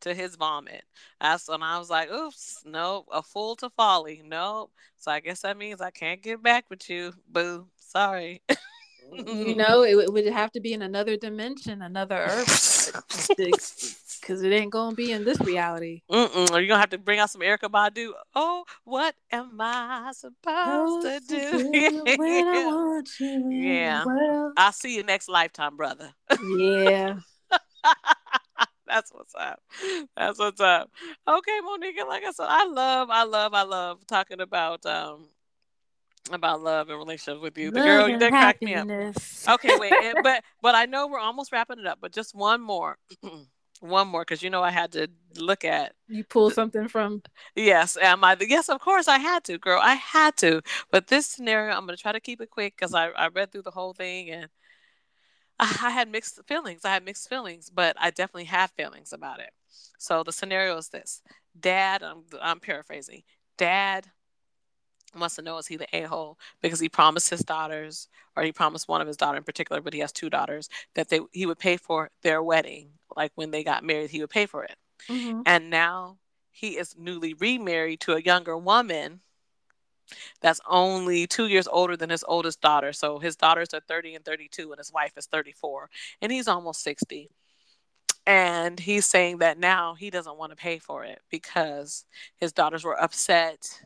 to 0.00 0.14
his 0.14 0.36
vomit. 0.36 0.84
That's 1.20 1.48
when 1.48 1.62
I 1.62 1.78
was 1.78 1.90
like, 1.90 2.10
oops, 2.10 2.62
no, 2.64 3.04
a 3.12 3.22
fool 3.22 3.56
to 3.56 3.70
folly. 3.70 4.22
Nope. 4.24 4.72
So 4.96 5.10
I 5.10 5.20
guess 5.20 5.42
that 5.42 5.56
means 5.56 5.80
I 5.80 5.90
can't 5.90 6.22
get 6.22 6.42
back 6.42 6.66
with 6.68 6.88
you. 6.90 7.12
Boo. 7.28 7.68
Sorry. 7.78 8.42
you 9.12 9.54
know, 9.54 9.82
it, 9.82 9.96
it, 9.96 10.12
would 10.12 10.26
have 10.26 10.52
to 10.52 10.60
be 10.60 10.72
in 10.72 10.82
another 10.82 11.16
dimension, 11.16 11.82
another 11.82 12.16
earth. 12.16 12.90
because 14.26 14.42
it 14.42 14.52
ain't 14.52 14.72
gonna 14.72 14.96
be 14.96 15.12
in 15.12 15.24
this 15.24 15.40
reality. 15.40 16.02
Mm-mm. 16.10 16.50
Are 16.50 16.60
you 16.60 16.66
gonna 16.66 16.80
have 16.80 16.90
to 16.90 16.98
bring 16.98 17.20
out 17.20 17.30
some 17.30 17.42
Erykah 17.42 17.70
Badu? 17.70 18.12
Oh, 18.34 18.64
what 18.84 19.14
am 19.30 19.56
I 19.60 20.12
supposed 20.14 21.02
to 21.02 21.20
do? 21.26 21.70
when 22.16 22.48
I 22.48 22.66
want 22.66 23.08
you 23.20 23.50
yeah. 23.50 24.04
I'll 24.56 24.72
see 24.72 24.96
you 24.96 25.04
next 25.04 25.28
lifetime, 25.28 25.76
brother. 25.76 26.12
Yeah. 26.42 27.18
That's 28.86 29.12
what's 29.12 29.34
up. 29.34 29.60
That's 30.16 30.38
what's 30.38 30.60
up. 30.60 30.90
Okay, 31.28 31.60
Monika. 31.64 32.06
Like 32.08 32.24
I 32.24 32.30
said, 32.32 32.46
I 32.48 32.66
love, 32.66 33.10
I 33.10 33.24
love, 33.24 33.54
I 33.54 33.62
love 33.62 34.06
talking 34.06 34.40
about 34.40 34.84
um 34.86 35.28
about 36.32 36.60
love 36.60 36.88
and 36.88 36.98
relationships 36.98 37.40
with 37.40 37.56
you. 37.58 37.70
The 37.70 37.78
love 37.78 38.08
girl 38.08 38.18
that 38.18 38.30
cracked 38.30 38.62
me 38.62 38.74
up. 38.74 38.88
Okay, 39.48 39.78
wait, 39.78 40.14
but 40.22 40.42
but 40.62 40.74
I 40.74 40.86
know 40.86 41.06
we're 41.06 41.20
almost 41.20 41.52
wrapping 41.52 41.78
it 41.78 41.86
up. 41.86 41.98
But 42.00 42.12
just 42.12 42.34
one 42.34 42.60
more. 42.60 42.98
one 43.80 44.08
more 44.08 44.22
because 44.22 44.42
you 44.42 44.50
know 44.50 44.62
I 44.62 44.70
had 44.70 44.92
to 44.92 45.08
look 45.36 45.64
at. 45.64 45.92
You 46.08 46.24
pull 46.24 46.50
something 46.50 46.88
from. 46.88 47.22
Yes, 47.54 47.96
am 47.96 48.24
I? 48.24 48.36
Yes, 48.40 48.68
of 48.68 48.80
course 48.80 49.08
I 49.08 49.18
had 49.18 49.44
to, 49.44 49.58
girl. 49.58 49.80
I 49.82 49.94
had 49.94 50.36
to. 50.38 50.62
But 50.90 51.08
this 51.08 51.26
scenario, 51.26 51.74
I'm 51.74 51.86
gonna 51.86 51.96
try 51.96 52.12
to 52.12 52.20
keep 52.20 52.40
it 52.40 52.50
quick 52.50 52.74
because 52.76 52.94
I 52.94 53.08
I 53.08 53.28
read 53.28 53.52
through 53.52 53.62
the 53.62 53.70
whole 53.70 53.92
thing 53.92 54.30
and 54.30 54.48
I, 55.58 55.64
I 55.82 55.90
had 55.90 56.10
mixed 56.10 56.40
feelings. 56.46 56.84
I 56.84 56.92
had 56.92 57.04
mixed 57.04 57.28
feelings, 57.28 57.70
but 57.70 57.96
I 57.98 58.10
definitely 58.10 58.44
have 58.44 58.70
feelings 58.72 59.12
about 59.12 59.40
it. 59.40 59.50
So 59.98 60.22
the 60.22 60.32
scenario 60.32 60.76
is 60.76 60.88
this: 60.88 61.22
Dad, 61.58 62.02
I'm 62.02 62.24
I'm 62.40 62.60
paraphrasing. 62.60 63.22
Dad 63.56 64.06
wants 65.14 65.36
to 65.36 65.42
know 65.42 65.58
is 65.58 65.66
he 65.66 65.76
the 65.76 65.86
a-hole 65.96 66.38
because 66.60 66.80
he 66.80 66.88
promised 66.88 67.30
his 67.30 67.40
daughters 67.40 68.08
or 68.36 68.42
he 68.42 68.52
promised 68.52 68.88
one 68.88 69.00
of 69.00 69.06
his 69.06 69.16
daughter 69.16 69.38
in 69.38 69.44
particular 69.44 69.80
but 69.80 69.94
he 69.94 70.00
has 70.00 70.12
two 70.12 70.28
daughters 70.28 70.68
that 70.94 71.08
they 71.08 71.20
he 71.32 71.46
would 71.46 71.58
pay 71.58 71.76
for 71.76 72.10
their 72.22 72.42
wedding 72.42 72.90
like 73.16 73.32
when 73.34 73.50
they 73.50 73.64
got 73.64 73.84
married 73.84 74.10
he 74.10 74.20
would 74.20 74.30
pay 74.30 74.46
for 74.46 74.64
it. 74.64 74.76
Mm-hmm. 75.08 75.42
and 75.44 75.70
now 75.70 76.16
he 76.50 76.78
is 76.78 76.96
newly 76.98 77.34
remarried 77.34 78.00
to 78.00 78.14
a 78.14 78.20
younger 78.20 78.56
woman 78.56 79.20
that's 80.40 80.60
only 80.68 81.26
two 81.26 81.48
years 81.48 81.68
older 81.68 81.96
than 81.96 82.10
his 82.10 82.24
oldest 82.26 82.60
daughter. 82.60 82.92
So 82.92 83.18
his 83.18 83.36
daughters 83.36 83.74
are 83.74 83.80
30 83.80 84.14
and 84.14 84.24
32 84.24 84.70
and 84.70 84.78
his 84.78 84.92
wife 84.92 85.12
is 85.16 85.26
34 85.26 85.90
and 86.22 86.32
he's 86.32 86.48
almost 86.48 86.82
60 86.82 87.30
and 88.26 88.80
he's 88.80 89.06
saying 89.06 89.38
that 89.38 89.58
now 89.58 89.94
he 89.94 90.10
doesn't 90.10 90.36
want 90.36 90.50
to 90.50 90.56
pay 90.56 90.78
for 90.78 91.04
it 91.04 91.20
because 91.30 92.04
his 92.36 92.52
daughters 92.52 92.84
were 92.84 93.00
upset 93.00 93.82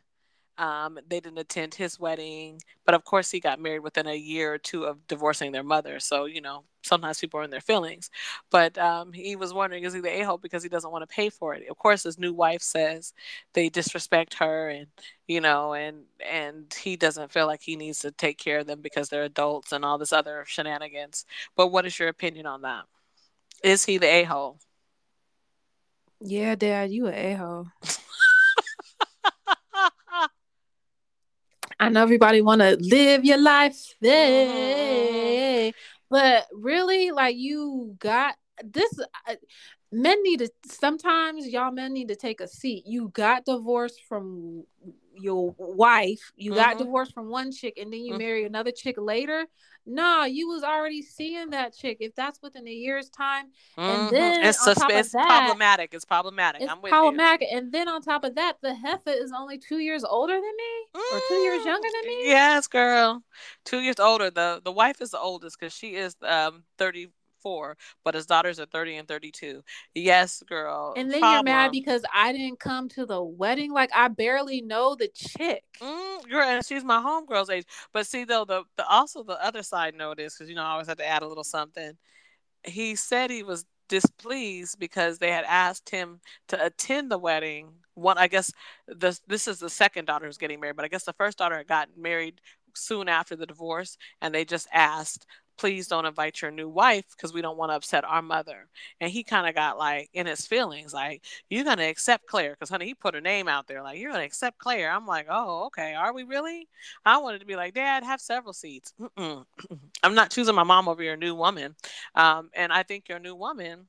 Um, 0.60 0.98
they 1.08 1.20
didn't 1.20 1.38
attend 1.38 1.74
his 1.74 1.98
wedding, 1.98 2.60
but 2.84 2.94
of 2.94 3.04
course 3.04 3.30
he 3.30 3.40
got 3.40 3.60
married 3.60 3.80
within 3.80 4.06
a 4.06 4.14
year 4.14 4.52
or 4.52 4.58
two 4.58 4.84
of 4.84 5.06
divorcing 5.08 5.52
their 5.52 5.62
mother. 5.62 5.98
So 6.00 6.26
you 6.26 6.42
know, 6.42 6.64
sometimes 6.82 7.18
people 7.18 7.40
are 7.40 7.44
in 7.44 7.50
their 7.50 7.60
feelings. 7.60 8.10
But 8.50 8.76
um, 8.78 9.12
he 9.12 9.36
was 9.36 9.54
wondering, 9.54 9.84
is 9.84 9.94
he 9.94 10.00
the 10.00 10.20
a 10.20 10.22
hole 10.22 10.38
because 10.38 10.62
he 10.62 10.68
doesn't 10.68 10.90
want 10.90 11.02
to 11.08 11.14
pay 11.14 11.30
for 11.30 11.54
it? 11.54 11.68
Of 11.68 11.78
course, 11.78 12.02
his 12.02 12.18
new 12.18 12.32
wife 12.34 12.62
says 12.62 13.14
they 13.54 13.70
disrespect 13.70 14.34
her, 14.34 14.68
and 14.68 14.86
you 15.26 15.40
know, 15.40 15.72
and 15.74 16.04
and 16.30 16.74
he 16.82 16.96
doesn't 16.96 17.32
feel 17.32 17.46
like 17.46 17.62
he 17.62 17.76
needs 17.76 18.00
to 18.00 18.10
take 18.10 18.38
care 18.38 18.58
of 18.58 18.66
them 18.66 18.80
because 18.82 19.08
they're 19.08 19.24
adults 19.24 19.72
and 19.72 19.84
all 19.84 19.98
this 19.98 20.12
other 20.12 20.44
shenanigans. 20.46 21.24
But 21.56 21.68
what 21.68 21.86
is 21.86 21.98
your 21.98 22.08
opinion 22.08 22.46
on 22.46 22.62
that? 22.62 22.84
Is 23.62 23.84
he 23.84 23.98
the 23.98 24.06
a 24.06 24.24
hole? 24.24 24.58
Yeah, 26.20 26.54
Dad, 26.54 26.90
you 26.90 27.08
a 27.08 27.32
a 27.32 27.34
hole. 27.34 27.68
I 31.80 31.88
know 31.88 32.02
everybody 32.02 32.42
want 32.42 32.60
to 32.60 32.76
live 32.78 33.24
your 33.24 33.38
life, 33.38 33.94
mm-hmm. 34.04 35.70
but 36.10 36.46
really, 36.52 37.10
like 37.10 37.36
you 37.36 37.96
got 37.98 38.34
this. 38.62 39.00
Uh, 39.26 39.36
men 39.90 40.22
need 40.22 40.40
to 40.40 40.50
sometimes 40.66 41.48
y'all 41.48 41.72
men 41.72 41.94
need 41.94 42.08
to 42.08 42.16
take 42.16 42.42
a 42.42 42.46
seat. 42.46 42.84
You 42.86 43.08
got 43.08 43.46
divorced 43.46 44.02
from 44.06 44.64
your 45.22 45.54
wife, 45.58 46.32
you 46.36 46.50
mm-hmm. 46.52 46.60
got 46.60 46.78
divorced 46.78 47.14
from 47.14 47.28
one 47.28 47.52
chick, 47.52 47.78
and 47.78 47.92
then 47.92 48.00
you 48.00 48.12
mm-hmm. 48.12 48.22
marry 48.22 48.44
another 48.44 48.72
chick 48.72 48.96
later. 48.98 49.46
Nah, 49.86 50.24
you 50.24 50.46
was 50.46 50.62
already 50.62 51.02
seeing 51.02 51.50
that 51.50 51.74
chick. 51.74 51.96
If 52.00 52.14
that's 52.14 52.40
within 52.42 52.68
a 52.68 52.70
year's 52.70 53.08
time, 53.08 53.46
mm-hmm. 53.78 53.80
and 53.80 54.10
then 54.10 54.44
it's, 54.44 54.66
on 54.66 54.74
top 54.74 54.90
it's 54.90 55.08
of 55.08 55.12
that, 55.12 55.26
problematic. 55.26 55.94
It's 55.94 56.04
problematic. 56.04 56.62
It's 56.62 56.70
I'm 56.70 56.82
with 56.82 56.90
problematic. 56.90 57.48
You. 57.50 57.58
And 57.58 57.72
then 57.72 57.88
on 57.88 58.02
top 58.02 58.24
of 58.24 58.34
that, 58.34 58.58
the 58.62 58.74
heifer 58.74 59.10
is 59.10 59.32
only 59.36 59.58
two 59.58 59.78
years 59.78 60.04
older 60.04 60.34
than 60.34 60.42
me, 60.42 61.00
or 61.12 61.20
two 61.28 61.34
years 61.34 61.64
younger 61.64 61.88
than 62.00 62.08
me. 62.08 62.28
Yes, 62.28 62.66
girl, 62.66 63.22
two 63.64 63.80
years 63.80 63.98
older. 63.98 64.30
the 64.30 64.60
The 64.62 64.72
wife 64.72 65.00
is 65.00 65.10
the 65.10 65.18
oldest 65.18 65.58
because 65.58 65.72
she 65.72 65.94
is 65.94 66.14
um 66.22 66.64
thirty 66.76 67.08
four, 67.42 67.76
but 68.04 68.14
his 68.14 68.26
daughters 68.26 68.60
are 68.60 68.66
30 68.66 68.96
and 68.96 69.08
32. 69.08 69.62
Yes, 69.94 70.42
girl. 70.48 70.94
And 70.96 71.10
then 71.10 71.20
problem. 71.20 71.46
you're 71.46 71.54
mad 71.54 71.72
because 71.72 72.02
I 72.14 72.32
didn't 72.32 72.60
come 72.60 72.88
to 72.90 73.06
the 73.06 73.22
wedding. 73.22 73.72
Like 73.72 73.90
I 73.94 74.08
barely 74.08 74.62
know 74.62 74.94
the 74.94 75.08
chick. 75.08 75.64
Mm, 75.80 76.28
girl, 76.28 76.48
and 76.48 76.64
she's 76.64 76.84
my 76.84 76.98
homegirl's 76.98 77.50
age. 77.50 77.66
But 77.92 78.06
see 78.06 78.24
though, 78.24 78.44
the, 78.44 78.64
the 78.76 78.86
also 78.86 79.22
the 79.22 79.42
other 79.44 79.62
side 79.62 79.94
note 79.94 80.20
is 80.20 80.34
because 80.34 80.48
you 80.48 80.54
know 80.54 80.62
I 80.62 80.72
always 80.72 80.88
have 80.88 80.98
to 80.98 81.06
add 81.06 81.22
a 81.22 81.28
little 81.28 81.44
something. 81.44 81.92
He 82.64 82.94
said 82.94 83.30
he 83.30 83.42
was 83.42 83.64
displeased 83.88 84.78
because 84.78 85.18
they 85.18 85.32
had 85.32 85.44
asked 85.46 85.90
him 85.90 86.20
to 86.48 86.64
attend 86.64 87.10
the 87.10 87.18
wedding. 87.18 87.72
One, 87.94 88.16
I 88.16 88.28
guess 88.28 88.52
this 88.86 89.20
this 89.26 89.48
is 89.48 89.58
the 89.58 89.68
second 89.68 90.06
daughter 90.06 90.26
who's 90.26 90.38
getting 90.38 90.60
married, 90.60 90.76
but 90.76 90.84
I 90.84 90.88
guess 90.88 91.04
the 91.04 91.12
first 91.12 91.38
daughter 91.38 91.62
got 91.66 91.88
married 91.96 92.40
soon 92.74 93.08
after 93.08 93.36
the 93.36 93.46
divorce, 93.46 93.98
and 94.22 94.34
they 94.34 94.44
just 94.44 94.68
asked 94.72 95.26
please 95.60 95.88
don't 95.88 96.06
invite 96.06 96.40
your 96.40 96.50
new 96.50 96.70
wife 96.70 97.04
because 97.14 97.34
we 97.34 97.42
don't 97.42 97.58
want 97.58 97.70
to 97.70 97.76
upset 97.76 98.02
our 98.06 98.22
mother. 98.22 98.66
And 98.98 99.10
he 99.10 99.22
kind 99.22 99.46
of 99.46 99.54
got 99.54 99.76
like 99.76 100.08
in 100.14 100.26
his 100.26 100.46
feelings, 100.46 100.94
like, 100.94 101.22
you're 101.50 101.64
going 101.64 101.76
to 101.76 101.84
accept 101.84 102.26
Claire. 102.26 102.52
Because, 102.52 102.70
honey, 102.70 102.86
he 102.86 102.94
put 102.94 103.14
her 103.14 103.20
name 103.20 103.46
out 103.46 103.66
there, 103.66 103.82
like, 103.82 103.98
you're 103.98 104.10
going 104.10 104.22
to 104.22 104.26
accept 104.26 104.56
Claire. 104.56 104.90
I'm 104.90 105.06
like, 105.06 105.26
oh, 105.28 105.66
okay. 105.66 105.92
Are 105.92 106.14
we 106.14 106.24
really? 106.24 106.66
I 107.04 107.18
wanted 107.18 107.40
to 107.40 107.46
be 107.46 107.56
like, 107.56 107.74
Dad, 107.74 108.04
have 108.04 108.22
several 108.22 108.54
seats. 108.54 108.94
I'm 109.18 109.44
not 110.14 110.30
choosing 110.30 110.54
my 110.54 110.62
mom 110.62 110.88
over 110.88 111.02
your 111.02 111.18
new 111.18 111.34
woman. 111.34 111.76
Um, 112.14 112.48
and 112.54 112.72
I 112.72 112.82
think 112.82 113.10
your 113.10 113.18
new 113.18 113.34
woman 113.34 113.86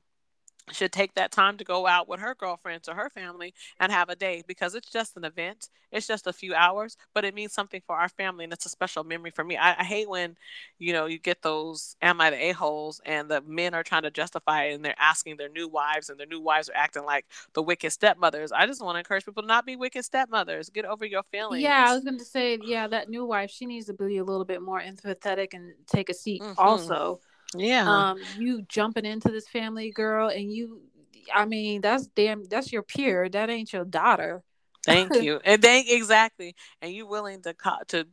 should 0.70 0.92
take 0.92 1.14
that 1.14 1.32
time 1.32 1.56
to 1.56 1.64
go 1.64 1.86
out 1.86 2.08
with 2.08 2.20
her 2.20 2.34
girlfriends 2.34 2.88
or 2.88 2.94
her 2.94 3.10
family 3.10 3.52
and 3.80 3.90
have 3.90 4.08
a 4.08 4.16
day 4.16 4.42
because 4.46 4.74
it's 4.74 4.90
just 4.90 5.16
an 5.16 5.24
event. 5.24 5.68
It's 5.90 6.06
just 6.06 6.26
a 6.26 6.32
few 6.32 6.54
hours, 6.54 6.96
but 7.14 7.24
it 7.24 7.34
means 7.34 7.52
something 7.52 7.82
for 7.86 7.96
our 7.96 8.08
family 8.08 8.44
and 8.44 8.52
it's 8.52 8.64
a 8.64 8.70
special 8.70 9.02
memory 9.02 9.30
for 9.30 9.44
me. 9.44 9.56
I, 9.56 9.80
I 9.80 9.84
hate 9.84 10.08
when, 10.08 10.36
you 10.78 10.92
know, 10.92 11.06
you 11.06 11.18
get 11.18 11.42
those 11.42 11.96
am 12.00 12.20
I 12.20 12.30
the 12.30 12.42
a-holes 12.46 13.00
and 13.04 13.28
the 13.28 13.40
men 13.42 13.74
are 13.74 13.82
trying 13.82 14.02
to 14.02 14.10
justify 14.10 14.64
it 14.64 14.74
and 14.74 14.84
they're 14.84 14.94
asking 14.98 15.36
their 15.36 15.48
new 15.48 15.68
wives 15.68 16.08
and 16.08 16.18
their 16.18 16.26
new 16.26 16.40
wives 16.40 16.68
are 16.68 16.76
acting 16.76 17.04
like 17.04 17.26
the 17.54 17.62
wicked 17.62 17.90
stepmothers. 17.90 18.52
I 18.52 18.66
just 18.66 18.82
want 18.82 18.94
to 18.94 19.00
encourage 19.00 19.24
people 19.24 19.42
to 19.42 19.48
not 19.48 19.66
be 19.66 19.76
wicked 19.76 20.04
stepmothers. 20.04 20.70
Get 20.70 20.84
over 20.84 21.04
your 21.04 21.24
feelings. 21.24 21.62
Yeah, 21.62 21.86
I 21.88 21.94
was 21.94 22.04
going 22.04 22.18
to 22.18 22.24
say, 22.24 22.58
yeah, 22.62 22.86
that 22.86 23.10
new 23.10 23.26
wife, 23.26 23.50
she 23.50 23.66
needs 23.66 23.86
to 23.86 23.94
be 23.94 24.18
a 24.18 24.24
little 24.24 24.44
bit 24.44 24.62
more 24.62 24.80
empathetic 24.80 25.54
and 25.54 25.74
take 25.86 26.08
a 26.08 26.14
seat 26.14 26.40
mm-hmm. 26.40 26.52
also 26.56 27.20
yeah. 27.56 28.10
Um, 28.10 28.18
you 28.36 28.62
jumping 28.62 29.04
into 29.04 29.28
this 29.28 29.48
family 29.48 29.90
girl 29.90 30.28
and 30.28 30.52
you 30.52 30.82
I 31.32 31.44
mean, 31.44 31.80
that's 31.80 32.06
damn 32.08 32.44
that's 32.44 32.72
your 32.72 32.82
peer. 32.82 33.28
That 33.28 33.50
ain't 33.50 33.72
your 33.72 33.84
daughter. 33.84 34.42
Thank 34.84 35.14
you. 35.22 35.40
and 35.44 35.62
thank 35.62 35.90
exactly. 35.90 36.54
And 36.80 36.92
you 36.92 37.06
willing 37.06 37.42
to 37.42 37.54
co- 37.54 37.82
to 37.88 38.06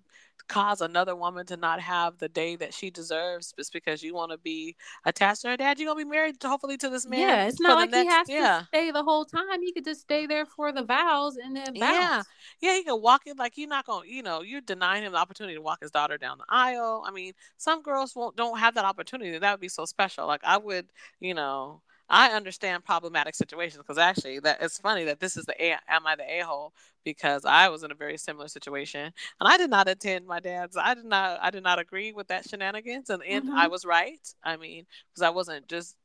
cause 0.50 0.82
another 0.82 1.16
woman 1.16 1.46
to 1.46 1.56
not 1.56 1.80
have 1.80 2.18
the 2.18 2.28
day 2.28 2.56
that 2.58 2.74
she 2.74 2.90
deserves 2.90 3.54
just 3.58 3.72
because 3.72 4.04
you 4.04 4.14
want 4.14 4.32
to 4.32 4.38
be 4.38 4.76
attached 5.06 5.44
to 5.44 5.50
her 5.50 5.58
dad. 5.58 5.80
You're 5.80 5.88
gonna 5.88 6.04
be 6.04 6.10
married 6.10 6.40
to, 6.42 6.50
hopefully 6.50 6.76
to 6.78 6.90
this 6.90 7.08
man. 7.08 7.20
Yeah, 7.20 7.48
it's 7.48 7.62
not 7.62 7.76
like 7.76 7.92
next, 7.92 8.04
he 8.04 8.10
has 8.10 8.30
yeah. 8.30 8.60
to 8.60 8.66
stay 8.66 8.92
the 8.92 9.04
whole 9.04 9.24
time. 9.24 9.62
He 9.62 9.72
could 9.72 9.86
just 9.86 10.02
stay 10.02 10.26
there 10.26 10.46
for 10.46 10.72
the 10.72 10.84
vows 10.84 11.38
and 11.38 11.56
then 11.56 11.74
bounce. 11.76 11.78
Yeah, 11.80 12.24
yeah, 12.60 12.74
he 12.74 12.84
could 12.84 12.98
walk 12.98 13.22
it 13.28 13.38
like 13.38 13.58
you're 13.58 13.70
not 13.70 13.86
gonna, 13.86 14.08
you 14.08 14.24
know, 14.24 14.42
you're 14.42 14.62
denying 14.62 15.04
him 15.04 15.14
the 15.14 15.18
opportunity 15.18 15.56
to 15.56 15.62
walk 15.62 15.80
his 15.82 15.92
daughter 15.92 16.18
down 16.18 16.40
the 16.40 16.46
aisle. 16.50 17.04
I 17.08 17.12
mean, 17.12 17.34
some 17.58 17.82
girls 17.82 18.16
won't 18.16 18.36
don't 18.36 18.60
have 18.60 18.76
that 18.76 18.86
opportunity. 18.86 19.38
That 19.38 19.52
would 19.52 19.62
be 19.62 19.70
so 19.70 19.86
special. 19.86 20.28
Like 20.28 20.42
I 20.44 20.58
would, 20.58 20.88
you 21.20 21.34
know, 21.34 21.82
I 22.10 22.32
understand 22.32 22.84
problematic 22.84 23.36
situations 23.36 23.78
because 23.78 23.98
actually 23.98 24.40
that 24.40 24.58
it's 24.62 24.80
funny 24.80 25.04
that 25.06 25.20
this 25.20 25.38
is 25.38 25.46
the 25.46 25.64
a, 25.64 25.78
am 25.88 26.08
I 26.08 26.16
the 26.16 26.24
a 26.24 26.40
hole 26.40 26.74
because 27.04 27.46
I 27.46 27.70
was 27.70 27.84
in 27.84 27.92
a 27.92 27.96
very 27.96 28.18
similar 28.18 28.48
situation 28.48 29.02
and 29.02 29.14
I 29.50 29.58
did 29.58 29.70
not 29.70 29.88
attend 29.88 30.26
my 30.26 30.40
dad's. 30.40 30.76
I 30.76 30.94
did 30.96 31.06
not 31.06 31.40
I 31.42 31.52
did 31.52 31.64
not 31.64 31.80
agree 31.80 32.12
with 32.12 32.28
that 32.30 32.50
shenanigans 32.50 33.10
and, 33.10 33.24
and 33.24 33.46
mm-hmm. 33.46 33.58
I 33.58 33.68
was 33.68 33.86
right. 33.86 34.20
I 34.44 34.58
mean 34.58 34.86
because 35.12 35.22
I 35.22 35.30
wasn't 35.30 35.68
just 35.68 35.96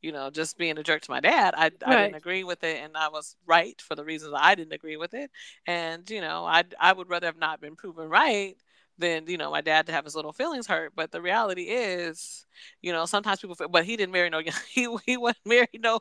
you 0.00 0.10
know 0.12 0.30
just 0.30 0.58
being 0.58 0.78
a 0.78 0.82
jerk 0.82 1.02
to 1.02 1.10
my 1.10 1.20
dad. 1.20 1.54
I, 1.56 1.64
right. 1.64 1.72
I 1.86 2.02
didn't 2.02 2.16
agree 2.16 2.44
with 2.44 2.64
it 2.64 2.82
and 2.82 2.96
I 2.96 3.08
was 3.08 3.36
right 3.46 3.80
for 3.80 3.94
the 3.94 4.04
reasons 4.04 4.34
I 4.36 4.54
didn't 4.54 4.72
agree 4.72 4.96
with 4.96 5.14
it 5.14 5.30
and 5.66 6.08
you 6.10 6.20
know 6.20 6.44
I 6.44 6.64
I 6.80 6.92
would 6.92 7.08
rather 7.08 7.26
have 7.26 7.38
not 7.38 7.60
been 7.60 7.76
proven 7.76 8.08
right 8.08 8.56
than 8.98 9.26
you 9.26 9.36
know 9.36 9.50
my 9.50 9.60
dad 9.60 9.86
to 9.86 9.92
have 9.92 10.04
his 10.04 10.14
little 10.14 10.32
feelings 10.32 10.66
hurt. 10.66 10.92
But 10.94 11.10
the 11.12 11.20
reality 11.20 11.64
is, 11.64 12.46
you 12.80 12.92
know, 12.92 13.06
sometimes 13.06 13.40
people. 13.40 13.56
Feel, 13.56 13.68
but 13.68 13.84
he 13.84 13.96
didn't 13.96 14.12
marry 14.12 14.30
no. 14.30 14.40
He 14.70 14.88
he 15.06 15.16
wasn't 15.16 15.46
married 15.46 15.80
no 15.80 16.00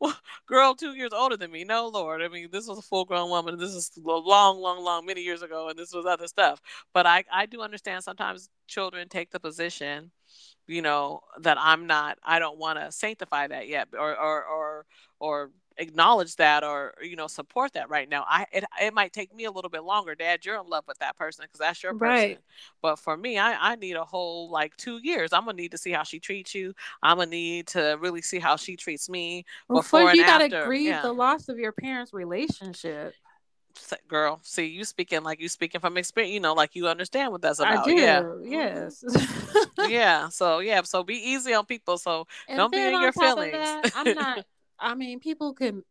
girl 0.46 0.74
two 0.74 0.94
years 0.94 1.12
older 1.12 1.36
than 1.36 1.50
me. 1.50 1.64
No 1.64 1.88
lord. 1.88 2.22
I 2.22 2.28
mean, 2.28 2.48
this 2.50 2.66
was 2.68 2.78
a 2.78 2.82
full 2.82 3.04
grown 3.04 3.30
woman. 3.30 3.58
This 3.58 3.74
is 3.74 3.90
long, 3.96 4.58
long, 4.60 4.82
long, 4.82 5.06
many 5.06 5.22
years 5.22 5.42
ago, 5.42 5.68
and 5.68 5.78
this 5.78 5.92
was 5.92 6.06
other 6.06 6.28
stuff. 6.28 6.60
But 6.92 7.06
I 7.06 7.24
I 7.32 7.46
do 7.46 7.62
understand 7.62 8.04
sometimes 8.04 8.48
children 8.66 9.08
take 9.08 9.30
the 9.30 9.40
position 9.40 10.10
you 10.66 10.82
know 10.82 11.20
that 11.40 11.56
i'm 11.60 11.86
not 11.86 12.18
i 12.24 12.38
don't 12.38 12.58
want 12.58 12.78
to 12.78 12.90
sanctify 12.90 13.46
that 13.46 13.68
yet 13.68 13.88
or 13.92 14.16
or 14.16 14.44
or 14.44 14.86
or 15.20 15.50
acknowledge 15.78 16.36
that 16.36 16.64
or 16.64 16.94
you 17.02 17.16
know 17.16 17.26
support 17.26 17.72
that 17.74 17.90
right 17.90 18.08
now 18.08 18.24
i 18.28 18.46
it, 18.52 18.64
it 18.80 18.94
might 18.94 19.12
take 19.12 19.34
me 19.34 19.44
a 19.44 19.50
little 19.50 19.68
bit 19.68 19.84
longer 19.84 20.14
dad 20.14 20.44
you're 20.44 20.58
in 20.58 20.66
love 20.66 20.84
with 20.88 20.98
that 20.98 21.16
person 21.16 21.44
because 21.44 21.58
that's 21.58 21.82
your 21.82 21.92
person 21.92 22.08
right. 22.08 22.38
but 22.80 22.98
for 22.98 23.16
me 23.16 23.38
I, 23.38 23.72
I 23.72 23.76
need 23.76 23.96
a 23.96 24.04
whole 24.04 24.50
like 24.50 24.76
two 24.76 24.98
years 25.02 25.32
i'm 25.32 25.44
gonna 25.44 25.56
need 25.56 25.72
to 25.72 25.78
see 25.78 25.92
how 25.92 26.02
she 26.02 26.18
treats 26.18 26.54
you 26.54 26.74
i'm 27.02 27.18
gonna 27.18 27.30
need 27.30 27.66
to 27.68 27.98
really 28.00 28.22
see 28.22 28.38
how 28.38 28.56
she 28.56 28.76
treats 28.76 29.08
me 29.08 29.44
well, 29.68 29.82
before 29.82 30.14
you 30.14 30.24
gotta 30.24 30.44
after. 30.44 30.64
grieve 30.64 30.86
yeah. 30.86 31.02
the 31.02 31.12
loss 31.12 31.48
of 31.48 31.58
your 31.58 31.72
parents 31.72 32.12
relationship 32.12 33.14
girl 34.08 34.40
see 34.42 34.64
you 34.64 34.84
speaking 34.84 35.22
like 35.22 35.38
you 35.40 35.48
speaking 35.50 35.80
from 35.80 35.98
experience 35.98 36.32
you 36.32 36.40
know 36.40 36.54
like 36.54 36.74
you 36.74 36.88
understand 36.88 37.30
what 37.30 37.42
that's 37.42 37.58
about 37.58 37.78
I 37.78 37.84
do. 37.84 37.92
yeah 37.92 38.24
yes 38.42 39.04
yeah 39.88 40.28
so 40.30 40.60
yeah 40.60 40.80
so 40.82 41.04
be 41.04 41.16
easy 41.16 41.52
on 41.52 41.66
people 41.66 41.98
so 41.98 42.26
and 42.48 42.56
don't 42.56 42.72
be 42.72 42.80
in 42.80 42.98
your 43.00 43.12
feelings 43.12 43.52
that, 43.52 43.92
i'm 43.94 44.14
not 44.14 44.46
I 44.78 44.94
mean, 44.94 45.20
people 45.20 45.54
can 45.54 45.82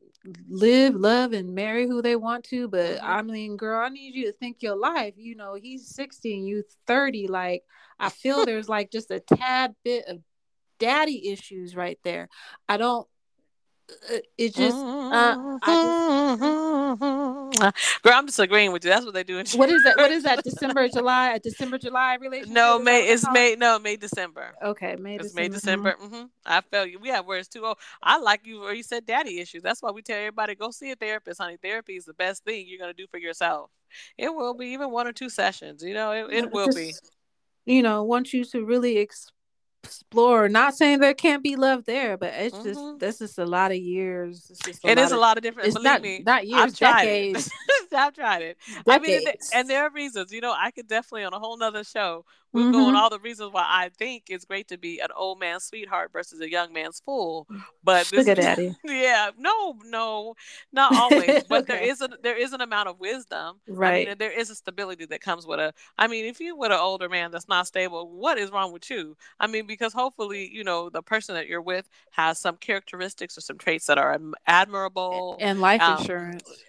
live, 0.48 0.96
love, 0.96 1.34
and 1.34 1.54
marry 1.54 1.88
who 1.88 2.02
they 2.02 2.16
want 2.16 2.46
to, 2.46 2.68
but 2.68 2.98
mm-hmm. 2.98 3.06
I 3.06 3.22
mean, 3.22 3.58
girl, 3.58 3.84
I 3.84 3.90
need 3.90 4.16
you 4.16 4.26
to 4.26 4.32
think 4.32 4.62
your 4.62 4.76
life. 4.76 5.14
You 5.18 5.36
know, 5.36 5.56
he's 5.56 5.88
60 5.88 6.34
and 6.38 6.48
you 6.48 6.64
30. 6.88 7.28
Like, 7.28 7.64
I 8.00 8.10
feel 8.10 8.46
there's 8.46 8.70
like 8.70 8.92
just 8.92 9.12
a 9.12 9.20
tad 9.20 9.76
bit 9.84 10.06
of 10.08 10.20
daddy 10.80 11.30
issues 11.32 11.76
right 11.76 12.00
there. 12.04 12.30
I 12.68 12.78
don't 12.78 13.08
it 14.38 14.56
just 14.56 14.76
uh, 14.76 15.58
just 15.66 17.00
girl 18.04 18.14
i'm 18.14 18.26
just 18.26 18.40
agreeing 18.40 18.72
with 18.72 18.84
you. 18.84 18.90
That's 18.90 19.06
what 19.06 19.14
they 19.14 19.24
do 19.24 19.38
in 19.38 19.46
what 19.56 19.70
is 19.70 19.84
that 19.84 19.98
what 19.98 20.12
is 20.12 20.24
that 20.24 20.44
december 20.44 20.88
july 20.88 21.34
a 21.34 21.40
december 21.40 21.78
july 21.78 22.16
relationship? 22.16 22.54
No 22.54 22.80
may 22.80 23.08
it's 23.08 23.30
may 23.32 23.56
no 23.56 23.80
may 23.80 23.96
december. 23.96 24.56
Okay 24.64 24.96
may 24.96 25.16
it's 25.16 25.34
december. 25.34 25.42
may 25.42 25.50
december 25.50 25.96
mm-hmm. 26.02 26.16
Mm-hmm. 26.16 26.26
i 26.46 26.62
felt 26.62 26.90
you. 26.90 27.00
We 27.00 27.10
have 27.10 27.26
words 27.26 27.48
too. 27.48 27.66
Old 27.66 27.78
i 28.02 28.18
like 28.18 28.46
you 28.46 28.62
where 28.62 28.74
you 28.74 28.84
said 28.84 29.06
daddy 29.06 29.40
issues. 29.40 29.62
That's 29.62 29.82
why 29.82 29.92
we 29.92 30.02
tell 30.02 30.18
everybody 30.18 30.56
go 30.56 30.72
see 30.72 30.92
a 30.92 30.96
therapist 30.96 31.40
honey. 31.40 31.58
Therapy 31.62 31.96
is 31.96 32.06
the 32.06 32.14
best 32.14 32.44
thing 32.44 32.66
you're 32.68 32.80
going 32.80 32.94
to 32.94 33.02
do 33.02 33.08
for 33.08 33.18
yourself. 33.18 33.70
It 34.18 34.34
will 34.34 34.54
be 34.54 34.68
even 34.68 34.92
one 34.92 35.08
or 35.08 35.14
two 35.14 35.30
sessions 35.30 35.84
you 35.84 35.94
know 35.94 36.12
it, 36.12 36.34
it 36.34 36.52
will 36.52 36.68
just, 36.68 36.78
be 36.78 36.94
you 37.66 37.84
know 37.84 38.04
want 38.04 38.34
you 38.34 38.44
to 38.46 38.66
really 38.66 38.98
explore. 39.86 40.50
Not 40.50 40.76
saying 40.76 41.00
there 41.00 41.14
can't 41.14 41.44
be 41.44 41.56
love 41.56 41.86
there, 41.86 42.18
but 42.18 42.34
it's 42.34 42.56
mm-hmm. 42.56 42.68
just 42.68 43.00
this 43.00 43.22
is 43.22 43.38
a 43.38 43.46
lot 43.46 43.72
of 43.72 43.78
years. 43.78 44.48
It's 44.50 44.60
just 44.60 44.86
a 44.86 44.90
it 44.90 44.98
is 44.98 45.12
of, 45.12 45.18
a 45.18 45.22
lot 45.22 45.38
of 45.38 45.44
different. 45.44 45.68
It's 45.68 45.82
not, 45.82 46.02
me, 46.02 46.24
not 46.26 46.48
years, 46.48 46.62
I've 46.62 46.78
tried 46.78 47.04
decades. 47.04 47.48
It. 47.48 47.94
I've 47.96 48.14
tried 48.14 48.42
it. 48.42 48.58
Decades. 48.86 48.88
I 48.90 49.00
mean, 49.00 49.22
and 49.54 49.70
there 49.70 49.84
are 49.84 49.90
reasons. 49.92 50.32
You 50.32 50.42
know, 50.42 50.54
I 50.58 50.72
could 50.72 50.88
definitely 50.88 51.24
on 51.24 51.34
a 51.34 51.40
whole 51.40 51.58
nother 51.58 51.84
show 51.84 52.26
We'll 52.56 52.64
mm-hmm. 52.64 52.72
go 52.72 52.86
on 52.86 52.96
all 52.96 53.10
the 53.10 53.20
reasons 53.20 53.52
why 53.52 53.66
I 53.68 53.90
think 53.90 54.24
it's 54.30 54.46
great 54.46 54.70
to 54.70 54.78
be 54.78 55.00
an 55.00 55.10
old 55.14 55.42
man's 55.42 55.66
sweetheart 55.66 56.14
versus 56.14 56.40
a 56.40 56.50
young 56.50 56.72
man's 56.72 57.02
fool. 57.02 57.48
But 57.84 58.08
this, 58.08 58.26
Sugar 58.26 58.36
daddy. 58.36 58.74
yeah, 58.86 59.32
no, 59.38 59.76
no, 59.84 60.36
not 60.72 60.96
always. 60.96 61.44
But 61.50 61.64
okay. 61.64 61.74
there 61.74 61.84
is 61.84 62.00
a 62.00 62.10
there 62.24 62.38
is 62.38 62.54
an 62.54 62.62
amount 62.62 62.88
of 62.88 62.98
wisdom, 62.98 63.60
right? 63.68 64.08
I 64.08 64.12
mean, 64.12 64.18
there 64.20 64.32
is 64.32 64.50
a 64.50 64.56
stability 64.56 65.06
that 65.08 65.20
comes 65.20 65.46
with 65.46 65.60
a. 65.60 65.74
I 65.98 66.08
mean, 66.08 66.24
if 66.24 66.40
you 66.40 66.56
with 66.56 66.72
an 66.72 66.80
older 66.80 67.10
man 67.10 67.30
that's 67.30 67.50
not 67.50 67.68
stable, 67.68 68.10
what 68.10 68.38
is 68.38 68.52
wrong 68.52 68.72
with 68.72 68.90
you? 68.90 69.18
I 69.38 69.48
mean, 69.48 69.68
because 69.68 69.92
hopefully, 69.92 70.50
you 70.50 70.64
know, 70.64 70.90
the 70.90 71.02
person 71.02 71.36
that 71.36 71.48
you're 71.48 71.62
with 71.62 71.90
has 72.12 72.40
some 72.40 72.56
characteristics 72.56 73.38
or 73.38 73.42
some 73.42 73.58
traits 73.58 73.88
that 73.88 73.98
are 73.98 74.18
admirable 74.48 75.36
and 75.42 75.60
life 75.60 75.82
um, 75.82 76.00
insurance 76.00 76.64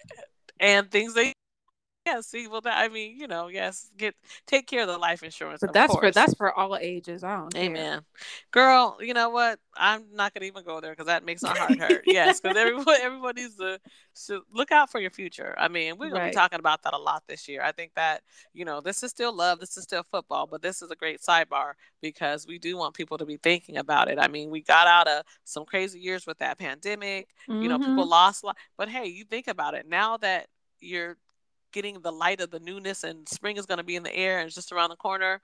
and 0.59 0.91
things 0.91 1.13
that 1.13 1.33
yeah, 2.07 2.21
see, 2.21 2.47
well, 2.47 2.61
that, 2.61 2.77
I 2.77 2.87
mean, 2.89 3.17
you 3.17 3.27
know, 3.27 3.47
yes, 3.47 3.89
get 3.97 4.15
take 4.45 4.67
care 4.67 4.81
of 4.81 4.87
the 4.87 4.97
life 4.97 5.23
insurance. 5.23 5.61
But 5.61 5.73
that's 5.73 5.91
course. 5.91 6.07
for 6.07 6.11
that's 6.11 6.33
for 6.35 6.53
all 6.53 6.77
ages. 6.77 7.23
I 7.23 7.35
don't. 7.35 7.55
Amen, 7.55 7.99
care. 7.99 8.03
girl. 8.51 8.97
You 8.99 9.13
know 9.13 9.29
what? 9.29 9.59
I'm 9.75 10.05
not 10.13 10.33
gonna 10.33 10.45
even 10.45 10.63
go 10.63 10.79
there 10.79 10.91
because 10.91 11.07
that 11.07 11.25
makes 11.25 11.43
my 11.43 11.57
heart 11.57 11.77
hurt. 11.79 12.03
yes, 12.05 12.39
because 12.39 12.57
everyone 12.57 12.85
everyone 13.01 13.35
needs 13.35 13.55
to, 13.57 13.79
to 14.27 14.41
look 14.51 14.71
out 14.71 14.89
for 14.89 14.99
your 14.99 15.11
future. 15.11 15.53
I 15.57 15.67
mean, 15.67 15.97
we're 15.97 16.09
gonna 16.09 16.21
right. 16.21 16.31
be 16.31 16.35
talking 16.35 16.59
about 16.59 16.83
that 16.83 16.93
a 16.93 16.97
lot 16.97 17.23
this 17.27 17.47
year. 17.47 17.61
I 17.61 17.71
think 17.71 17.93
that 17.95 18.21
you 18.53 18.65
know 18.65 18.81
this 18.81 19.03
is 19.03 19.11
still 19.11 19.35
love, 19.35 19.59
this 19.59 19.77
is 19.77 19.83
still 19.83 20.03
football, 20.11 20.47
but 20.47 20.61
this 20.61 20.81
is 20.81 20.91
a 20.91 20.95
great 20.95 21.21
sidebar 21.21 21.73
because 22.01 22.47
we 22.47 22.57
do 22.57 22.77
want 22.77 22.95
people 22.95 23.17
to 23.17 23.25
be 23.25 23.37
thinking 23.37 23.77
about 23.77 24.09
it. 24.09 24.17
I 24.19 24.27
mean, 24.27 24.49
we 24.49 24.61
got 24.61 24.87
out 24.87 25.07
of 25.07 25.23
some 25.43 25.65
crazy 25.65 25.99
years 25.99 26.25
with 26.25 26.37
that 26.39 26.57
pandemic. 26.57 27.29
Mm-hmm. 27.49 27.61
You 27.61 27.69
know, 27.69 27.79
people 27.79 27.95
mm-hmm. 27.95 28.09
lost, 28.09 28.45
but 28.77 28.89
hey, 28.89 29.07
you 29.07 29.25
think 29.25 29.47
about 29.47 29.73
it 29.73 29.87
now 29.87 30.17
that 30.17 30.47
you're 30.79 31.17
getting 31.71 32.01
the 32.01 32.11
light 32.11 32.41
of 32.41 32.51
the 32.51 32.59
newness 32.59 33.03
and 33.03 33.27
spring 33.27 33.57
is 33.57 33.65
going 33.65 33.77
to 33.77 33.83
be 33.83 33.95
in 33.95 34.03
the 34.03 34.15
air 34.15 34.39
and 34.39 34.47
it's 34.47 34.55
just 34.55 34.71
around 34.71 34.89
the 34.89 34.95
corner 34.95 35.41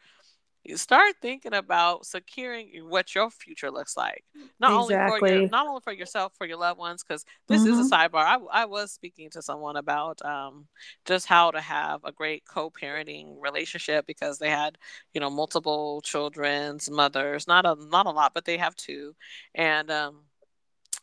you 0.63 0.77
start 0.77 1.15
thinking 1.21 1.53
about 1.53 2.05
securing 2.05 2.69
what 2.87 3.13
your 3.13 3.29
future 3.29 3.69
looks 3.69 3.97
like 3.97 4.23
not 4.59 4.83
exactly. 4.83 5.05
only 5.05 5.19
for 5.19 5.41
your, 5.41 5.49
not 5.49 5.67
only 5.67 5.81
for 5.81 5.91
yourself 5.91 6.31
for 6.37 6.47
your 6.47 6.57
loved 6.57 6.79
ones 6.79 7.03
because 7.03 7.25
this 7.47 7.61
mm-hmm. 7.61 7.73
is 7.73 7.79
a 7.79 7.95
mm-hmm. 7.95 8.15
sidebar 8.15 8.23
I, 8.23 8.61
I 8.61 8.65
was 8.65 8.91
speaking 8.91 9.29
to 9.31 9.41
someone 9.41 9.75
about 9.75 10.23
um, 10.23 10.67
just 11.05 11.25
how 11.25 11.51
to 11.51 11.59
have 11.59 12.01
a 12.03 12.11
great 12.11 12.43
co-parenting 12.45 13.35
relationship 13.39 14.05
because 14.05 14.39
they 14.39 14.49
had 14.49 14.77
you 15.13 15.19
know 15.19 15.29
multiple 15.29 16.01
children's 16.01 16.89
mothers 16.89 17.47
not 17.47 17.65
a 17.65 17.75
not 17.89 18.05
a 18.05 18.11
lot 18.11 18.33
but 18.33 18.45
they 18.45 18.57
have 18.57 18.75
two 18.75 19.15
and 19.55 19.91
um, 19.91 20.21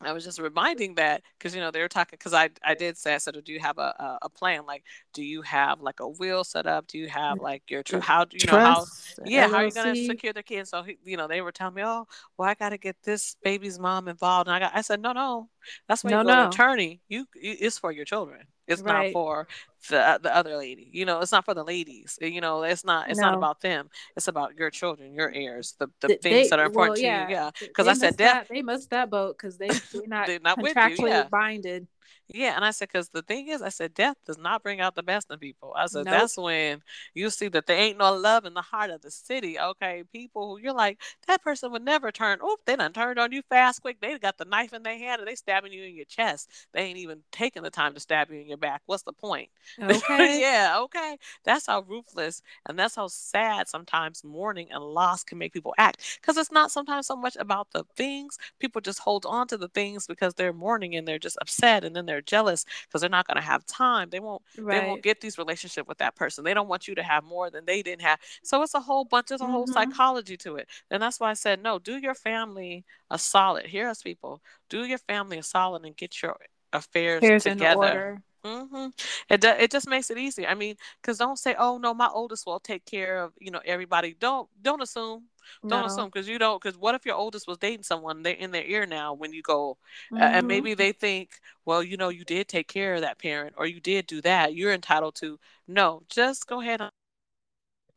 I 0.03 0.13
was 0.13 0.25
just 0.25 0.39
reminding 0.41 0.95
that 0.95 1.23
because 1.39 1.55
you 1.55 1.61
know 1.61 1.71
they 1.71 1.81
were 1.81 1.89
talking 1.89 2.17
because 2.19 2.33
I 2.33 2.51
I 2.65 2.75
did 2.75 2.97
say 2.97 3.15
I 3.15 3.19
said 3.19 3.37
do 3.45 3.53
you 3.53 3.61
have 3.61 3.79
a, 3.79 3.95
a, 3.99 4.19
a 4.23 4.29
plan? 4.29 4.67
Like 4.67 4.85
do 5.13 5.23
you 5.23 5.43
have 5.43 5.81
like 5.81 6.01
a 6.01 6.09
will 6.09 6.45
set 6.45 6.67
up? 6.67 6.87
Do 6.87 6.99
you 6.99 7.09
have 7.09 7.41
like 7.41 7.63
your 7.69 7.83
tr- 7.83 7.99
how 7.99 8.25
do 8.25 8.39
you 8.39 8.47
Trust, 8.47 9.19
know 9.19 9.25
how 9.25 9.31
yeah 9.31 9.47
LLC. 9.47 9.51
how 9.51 9.57
are 9.57 9.65
you 9.67 9.73
gonna 9.73 9.97
secure 9.97 10.33
the 10.33 10.43
kids? 10.43 10.71
So 10.71 10.85
you 11.05 11.17
know 11.17 11.29
they 11.29 11.41
were 11.43 11.53
telling 11.53 11.75
me 11.75 11.83
oh 11.85 12.07
well 12.37 12.49
I 12.49 12.55
got 12.55 12.71
to 12.71 12.79
get 12.79 12.97
this 13.03 13.37
baby's 13.43 13.79
mom 13.79 14.09
involved. 14.09 14.49
And 14.49 14.55
I 14.55 14.59
got 14.61 14.73
I 14.75 14.81
said 14.83 15.01
no 15.01 15.13
no. 15.13 15.49
That's 15.89 16.03
why 16.05 16.11
no, 16.11 16.21
you 16.21 16.23
go 16.23 16.35
no. 16.35 16.49
attorney 16.49 17.01
you 17.09 17.27
it's 17.35 17.79
for 17.79 17.93
your 17.93 18.05
children. 18.05 18.47
It's 18.67 18.83
right. 18.83 19.07
not 19.07 19.13
for 19.13 19.49
the 19.89 20.01
uh, 20.01 20.19
the 20.19 20.35
other 20.35 20.57
lady. 20.57 20.89
You 20.93 21.05
know, 21.05 21.21
it's 21.21 21.33
not 21.33 21.45
for 21.45 21.55
the 21.55 21.65
ladies. 21.65 22.19
Eh, 22.21 22.27
you 22.27 22.41
know, 22.41 22.63
it's 22.63 22.85
not 22.85 23.11
it's 23.11 23.19
no. 23.19 23.29
not 23.29 23.35
about 23.35 23.61
them. 23.61 23.89
It's 24.17 24.29
about 24.29 24.57
your 24.57 24.71
children, 24.71 25.15
your 25.15 25.31
heirs, 25.31 25.75
the, 25.79 25.89
the 26.01 26.09
they, 26.09 26.17
things 26.17 26.51
that 26.51 26.59
are 26.59 26.67
important 26.67 26.99
well, 26.99 27.05
yeah. 27.05 27.25
to 27.25 27.31
you. 27.31 27.37
Yeah, 27.37 27.51
because 27.61 27.89
I 27.89 27.95
said 27.95 28.19
that 28.19 28.49
they 28.49 28.63
must 28.63 28.91
that 28.91 29.11
boat 29.11 29.37
because 29.37 29.59
they 29.59 29.69
they're 29.69 30.07
not, 30.07 30.27
they're 30.27 30.41
not 30.41 30.59
contractually 30.59 30.99
you, 30.99 31.09
yeah. 31.09 31.29
binded. 31.31 31.87
Yeah, 32.33 32.55
and 32.55 32.65
I 32.65 32.71
said, 32.71 32.89
because 32.93 33.09
the 33.09 33.23
thing 33.23 33.49
is, 33.49 33.61
I 33.61 33.71
said, 33.71 33.93
death 33.93 34.17
does 34.25 34.39
not 34.39 34.63
bring 34.63 34.81
out 34.81 34.95
the 34.95 35.03
best 35.03 35.31
in 35.31 35.39
people. 35.39 35.75
I 35.77 35.87
said, 35.87 36.05
nope. 36.05 36.15
that's 36.15 36.37
when 36.37 36.81
you 37.13 37.29
see 37.29 37.49
that 37.49 37.67
there 37.67 37.77
ain't 37.77 37.99
no 37.99 38.15
love 38.15 38.45
in 38.45 38.55
the 38.55 38.63
heart 38.63 38.91
of 38.91 39.03
the 39.03 39.11
city. 39.11 39.59
Okay, 39.59 40.05
people 40.13 40.49
who 40.49 40.63
you're 40.63 40.73
like, 40.73 41.01
that 41.27 41.43
person 41.43 41.73
would 41.73 41.85
never 41.85 42.13
turn. 42.13 42.39
Oh, 42.41 42.57
they 42.67 42.77
done 42.77 42.93
turned 42.93 43.19
on 43.19 43.33
you 43.33 43.43
fast, 43.49 43.83
quick. 43.83 44.01
They 44.01 44.17
got 44.19 44.39
the 44.39 44.45
knife 44.45 44.73
in 44.73 44.85
their 44.85 44.97
hand 44.97 45.21
and 45.21 45.29
they 45.29 45.35
stabbing 45.35 45.73
you 45.73 45.83
in 45.83 45.97
your 45.97 46.05
chest. 46.05 46.51
They 46.73 46.83
ain't 46.83 46.99
even 46.99 47.21
taking 47.33 47.65
the 47.65 47.71
time 47.71 47.95
to 47.95 48.01
stab 48.01 48.31
you 48.31 48.41
in 48.41 48.47
your 48.47 48.59
back. 48.59 48.83
What's 48.87 49.03
the 49.03 49.13
point? 49.13 49.49
Okay. 50.01 50.41
yeah, 50.41 50.79
okay. 50.81 51.17
That's 51.45 51.67
how 51.67 51.83
ruthless 51.83 52.43
and 52.67 52.79
that's 52.79 52.97
how 52.97 53.09
sad 53.09 53.69
sometimes 53.69 54.25
mourning 54.25 54.69
and 54.71 54.83
loss 54.83 55.25
can 55.25 55.39
make 55.39 55.53
people 55.53 55.75
act. 55.79 56.19
Because 56.21 56.37
it's 56.37 56.53
not 56.53 56.71
sometimes 56.71 57.07
so 57.07 57.17
much 57.17 57.37
about 57.37 57.69
the 57.73 57.85
things. 57.97 58.39
People 58.59 58.81
just 58.81 59.01
hold 59.01 59.27
on 59.27 59.47
to 59.49 59.57
the 59.57 59.69
things 59.69 60.07
because 60.07 60.35
they're 60.35 60.53
mourning 60.53 60.97
and 60.97 61.07
they're 61.07 61.19
just 61.19 61.39
upset 61.41 61.85
and 61.85 61.95
then 61.95 62.07
they're 62.07 62.21
jealous 62.21 62.65
because 62.87 63.01
they're 63.01 63.11
not 63.11 63.27
going 63.27 63.37
to 63.37 63.43
have 63.43 63.67
time. 63.67 64.11
They 64.11 64.21
won't. 64.21 64.43
Right. 64.59 64.81
They 64.81 64.87
won't 64.87 65.03
get 65.03 65.21
these 65.21 65.39
relationship 65.39 65.89
with 65.89 65.99
that 65.99 66.17
person. 66.17 66.45
They 66.45 66.55
don't 66.55 66.69
want 66.69 66.89
you 66.89 66.95
to 66.95 67.03
have 67.03 67.25
more 67.25 67.51
than 67.51 67.65
they 67.65 67.83
didn't 67.83 68.03
have. 68.03 68.21
So 68.43 68.63
it's 68.63 68.75
a 68.75 68.81
whole 68.81 69.05
bunch. 69.05 69.29
There's 69.29 69.41
a 69.41 69.45
mm-hmm. 69.45 69.53
whole 69.53 69.67
psychology 69.67 70.37
to 70.39 70.57
it. 70.57 70.69
And 70.91 71.03
that's 71.03 71.21
why 71.21 71.31
I 71.31 71.35
said 71.35 71.63
no. 71.63 71.79
Do 71.79 71.99
your 71.99 72.15
family 72.15 72.85
a 73.11 73.19
solid. 73.19 73.67
Hear 73.67 73.89
us, 73.89 74.03
people. 74.03 74.41
Do 74.69 74.85
your 74.85 74.99
family 74.99 75.39
a 75.39 75.43
solid 75.43 75.85
and 75.85 75.97
get 75.97 76.23
your 76.23 76.37
affairs, 76.73 77.23
affairs 77.23 77.45
together. 77.45 78.23
Mm-hmm. 78.45 78.87
It 79.29 79.41
do, 79.41 79.49
it 79.49 79.71
just 79.71 79.89
makes 79.89 80.11
it 80.11 80.19
easy. 80.19 80.47
I 80.47 80.55
mean, 80.55 80.77
because 81.01 81.19
don't 81.19 81.39
say, 81.39 81.55
"Oh 81.59 81.79
no, 81.79 81.93
my 81.93 82.09
oldest 82.09 82.47
will 82.47 82.61
take 82.61 82.85
care 82.87 83.23
of 83.23 83.33
you 83.39 83.51
know 83.51 83.61
everybody." 83.65 84.17
Don't 84.19 84.49
don't 84.63 84.83
assume. 84.83 85.25
Don't 85.63 85.81
no. 85.81 85.87
assume 85.87 86.07
because 86.07 86.29
you 86.29 86.39
don't. 86.39 86.63
Because 86.63 86.79
what 86.79 86.95
if 86.95 87.05
your 87.05 87.17
oldest 87.17 87.47
was 87.47 87.59
dating 87.59 87.83
someone? 87.83 88.23
They're 88.23 88.35
in 88.35 88.51
their 88.51 88.65
ear 88.65 88.87
now 88.87 89.13
when 89.15 89.33
you 89.33 89.43
go, 89.43 89.77
mm-hmm. 90.13 90.23
uh, 90.23 90.27
and 90.27 90.47
maybe 90.47 90.75
they 90.75 90.93
think, 90.93 91.31
well, 91.65 91.83
you 91.83 91.97
know, 91.97 92.09
you 92.09 92.25
did 92.25 92.49
take 92.49 92.69
care 92.69 92.95
of 92.95 93.03
that 93.03 93.19
parent 93.19 93.55
or 93.59 93.67
you 93.67 93.81
did 93.81 94.07
do 94.07 94.21
that. 94.23 94.55
You're 94.55 94.73
entitled 94.73 95.17
to. 95.17 95.39
No, 95.69 96.03
just 96.09 96.47
go 96.47 96.61
ahead 96.61 96.81
and 96.81 96.91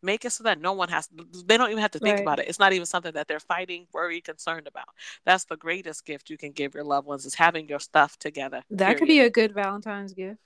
make 0.03 0.25
it 0.25 0.31
so 0.31 0.43
that 0.43 0.59
no 0.59 0.73
one 0.73 0.89
has 0.89 1.09
they 1.45 1.57
don't 1.57 1.69
even 1.69 1.81
have 1.81 1.91
to 1.91 1.99
think 1.99 2.15
right. 2.15 2.21
about 2.21 2.39
it 2.39 2.47
it's 2.47 2.59
not 2.59 2.73
even 2.73 2.85
something 2.85 3.13
that 3.13 3.27
they're 3.27 3.39
fighting 3.39 3.87
worried 3.93 4.23
concerned 4.23 4.67
about 4.67 4.87
that's 5.25 5.45
the 5.45 5.57
greatest 5.57 6.05
gift 6.05 6.29
you 6.29 6.37
can 6.37 6.51
give 6.51 6.73
your 6.73 6.83
loved 6.83 7.07
ones 7.07 7.25
is 7.25 7.35
having 7.35 7.67
your 7.67 7.79
stuff 7.79 8.17
together 8.17 8.63
that 8.69 8.97
period. 8.97 8.99
could 8.99 9.07
be 9.07 9.19
a 9.21 9.29
good 9.29 9.53
valentine's 9.53 10.13
gift 10.13 10.39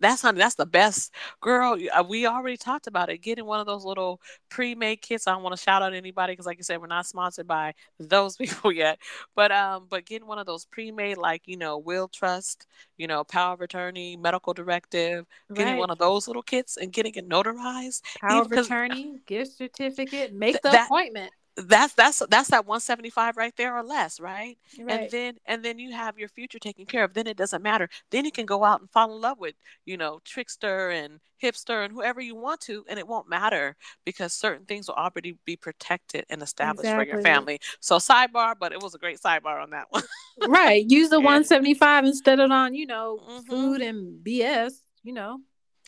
that's 0.00 0.22
honey, 0.22 0.38
that's 0.38 0.54
the 0.54 0.66
best 0.66 1.12
girl. 1.40 1.76
Uh, 1.92 2.02
we 2.02 2.26
already 2.26 2.56
talked 2.56 2.86
about 2.86 3.08
it. 3.10 3.18
Getting 3.18 3.44
one 3.44 3.60
of 3.60 3.66
those 3.66 3.84
little 3.84 4.20
pre-made 4.48 5.02
kits. 5.02 5.26
I 5.26 5.32
don't 5.32 5.42
want 5.42 5.56
to 5.56 5.62
shout 5.62 5.82
out 5.82 5.94
anybody 5.94 6.32
because, 6.32 6.46
like 6.46 6.58
you 6.58 6.64
said, 6.64 6.80
we're 6.80 6.86
not 6.86 7.06
sponsored 7.06 7.46
by 7.46 7.74
those 7.98 8.36
people 8.36 8.72
yet. 8.72 8.98
But 9.34 9.52
um, 9.52 9.86
but 9.88 10.06
getting 10.06 10.28
one 10.28 10.38
of 10.38 10.46
those 10.46 10.64
pre-made, 10.66 11.18
like 11.18 11.42
you 11.46 11.56
know, 11.56 11.78
will 11.78 12.08
trust, 12.08 12.66
you 12.96 13.06
know, 13.06 13.24
power 13.24 13.54
of 13.54 13.60
attorney, 13.60 14.16
medical 14.16 14.54
directive. 14.54 15.26
Getting 15.54 15.74
right. 15.74 15.78
one 15.78 15.90
of 15.90 15.98
those 15.98 16.26
little 16.26 16.42
kits 16.42 16.76
and 16.76 16.92
getting 16.92 17.14
it 17.14 17.28
notarized. 17.28 18.02
Power 18.20 18.42
of 18.42 18.52
attorney, 18.52 19.20
gift 19.26 19.56
certificate, 19.56 20.34
make 20.34 20.60
the 20.62 20.70
that, 20.70 20.86
appointment 20.86 21.32
that's 21.64 21.94
that's 21.94 22.22
that's 22.30 22.50
that 22.50 22.66
175 22.66 23.36
right 23.36 23.54
there 23.56 23.76
or 23.76 23.82
less 23.82 24.20
right? 24.20 24.56
right? 24.78 24.90
and 24.90 25.10
then 25.10 25.34
and 25.46 25.64
then 25.64 25.78
you 25.78 25.92
have 25.92 26.18
your 26.18 26.28
future 26.28 26.58
taken 26.58 26.86
care 26.86 27.04
of 27.04 27.14
then 27.14 27.26
it 27.26 27.36
doesn't 27.36 27.62
matter 27.62 27.88
then 28.10 28.24
you 28.24 28.30
can 28.30 28.46
go 28.46 28.64
out 28.64 28.80
and 28.80 28.90
fall 28.90 29.12
in 29.12 29.20
love 29.20 29.38
with 29.38 29.54
you 29.84 29.96
know 29.96 30.20
trickster 30.24 30.90
and 30.90 31.20
hipster 31.42 31.84
and 31.84 31.92
whoever 31.92 32.20
you 32.20 32.36
want 32.36 32.60
to 32.60 32.84
and 32.88 32.98
it 32.98 33.06
won't 33.06 33.28
matter 33.28 33.76
because 34.04 34.32
certain 34.32 34.64
things 34.66 34.88
will 34.88 34.94
already 34.94 35.36
be 35.44 35.56
protected 35.56 36.24
and 36.30 36.42
established 36.42 36.84
exactly. 36.84 37.06
for 37.06 37.12
your 37.12 37.22
family 37.22 37.58
so 37.80 37.96
sidebar 37.96 38.54
but 38.58 38.72
it 38.72 38.82
was 38.82 38.94
a 38.94 38.98
great 38.98 39.20
sidebar 39.20 39.62
on 39.62 39.70
that 39.70 39.86
one 39.90 40.02
right 40.48 40.88
use 40.88 41.08
the 41.08 41.20
175 41.20 42.04
instead 42.04 42.38
of 42.38 42.50
on 42.50 42.74
you 42.74 42.86
know 42.86 43.18
mm-hmm. 43.28 43.40
food 43.50 43.80
and 43.80 44.24
bs 44.24 44.72
you 45.02 45.12
know 45.12 45.38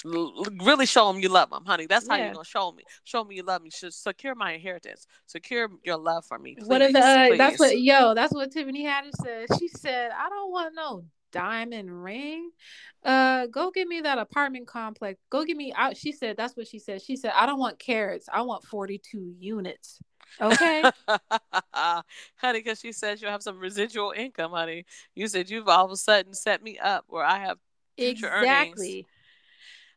really 0.05 0.87
show 0.87 1.13
them 1.13 1.21
you 1.21 1.29
love 1.29 1.51
them, 1.51 1.65
honey. 1.65 1.87
That's 1.87 2.09
how 2.09 2.17
yeah. 2.17 2.27
you're 2.27 2.35
gonna 2.35 2.45
show 2.45 2.73
me. 2.73 2.85
Show 3.05 3.25
me 3.25 3.37
you 3.37 3.43
love 3.43 3.63
me. 3.63 3.71
Should 3.71 3.95
secure 3.95 4.35
my 4.35 4.53
inheritance. 4.53 5.07
Secure 5.27 5.69
your 5.85 5.99
love 5.99 6.25
for 6.25 6.39
me. 6.39 6.57
Please, 6.57 6.69
what 6.69 6.83
if 6.83 6.93
the, 6.93 7.01
uh, 7.01 7.37
that's 7.37 7.59
what 7.59 7.81
yo? 7.81 8.15
That's 8.15 8.33
what 8.33 8.51
Tiffany 8.53 8.85
Haddish 8.85 9.15
said. 9.23 9.49
She 9.59 9.69
said, 9.69 10.11
"I 10.17 10.29
don't 10.29 10.51
want 10.51 10.75
no 10.75 11.05
diamond 11.33 12.03
ring. 12.03 12.51
Uh, 13.05 13.47
go 13.47 13.71
get 13.71 13.87
me 13.89 14.01
that 14.01 14.19
apartment 14.19 14.67
complex. 14.67 15.21
Go 15.31 15.45
get 15.45 15.57
me 15.57 15.73
out." 15.75 15.97
She 15.97 16.13
said, 16.13 16.37
"That's 16.37 16.57
what 16.57 16.67
she 16.67 16.79
said." 16.79 17.03
She 17.03 17.17
said, 17.17 17.33
"I 17.35 17.47
don't 17.47 17.59
want 17.59 17.79
carrots. 17.79 18.29
I 18.33 18.43
want 18.43 18.65
42 18.65 19.35
units." 19.39 20.01
Okay, 20.41 20.85
honey, 21.75 22.03
because 22.53 22.79
she 22.79 22.93
said 22.93 23.21
you'll 23.21 23.33
have 23.33 23.43
some 23.43 23.59
residual 23.59 24.13
income, 24.17 24.53
honey. 24.53 24.87
You 25.15 25.27
said 25.27 25.51
you've 25.51 25.69
all 25.69 25.85
of 25.85 25.91
a 25.91 25.97
sudden 25.97 26.35
set 26.35 26.63
me 26.63 26.79
up 26.79 27.05
where 27.09 27.25
I 27.25 27.41
have 27.41 27.59
future 27.97 28.29
exactly. 28.29 28.91
earnings 28.91 29.07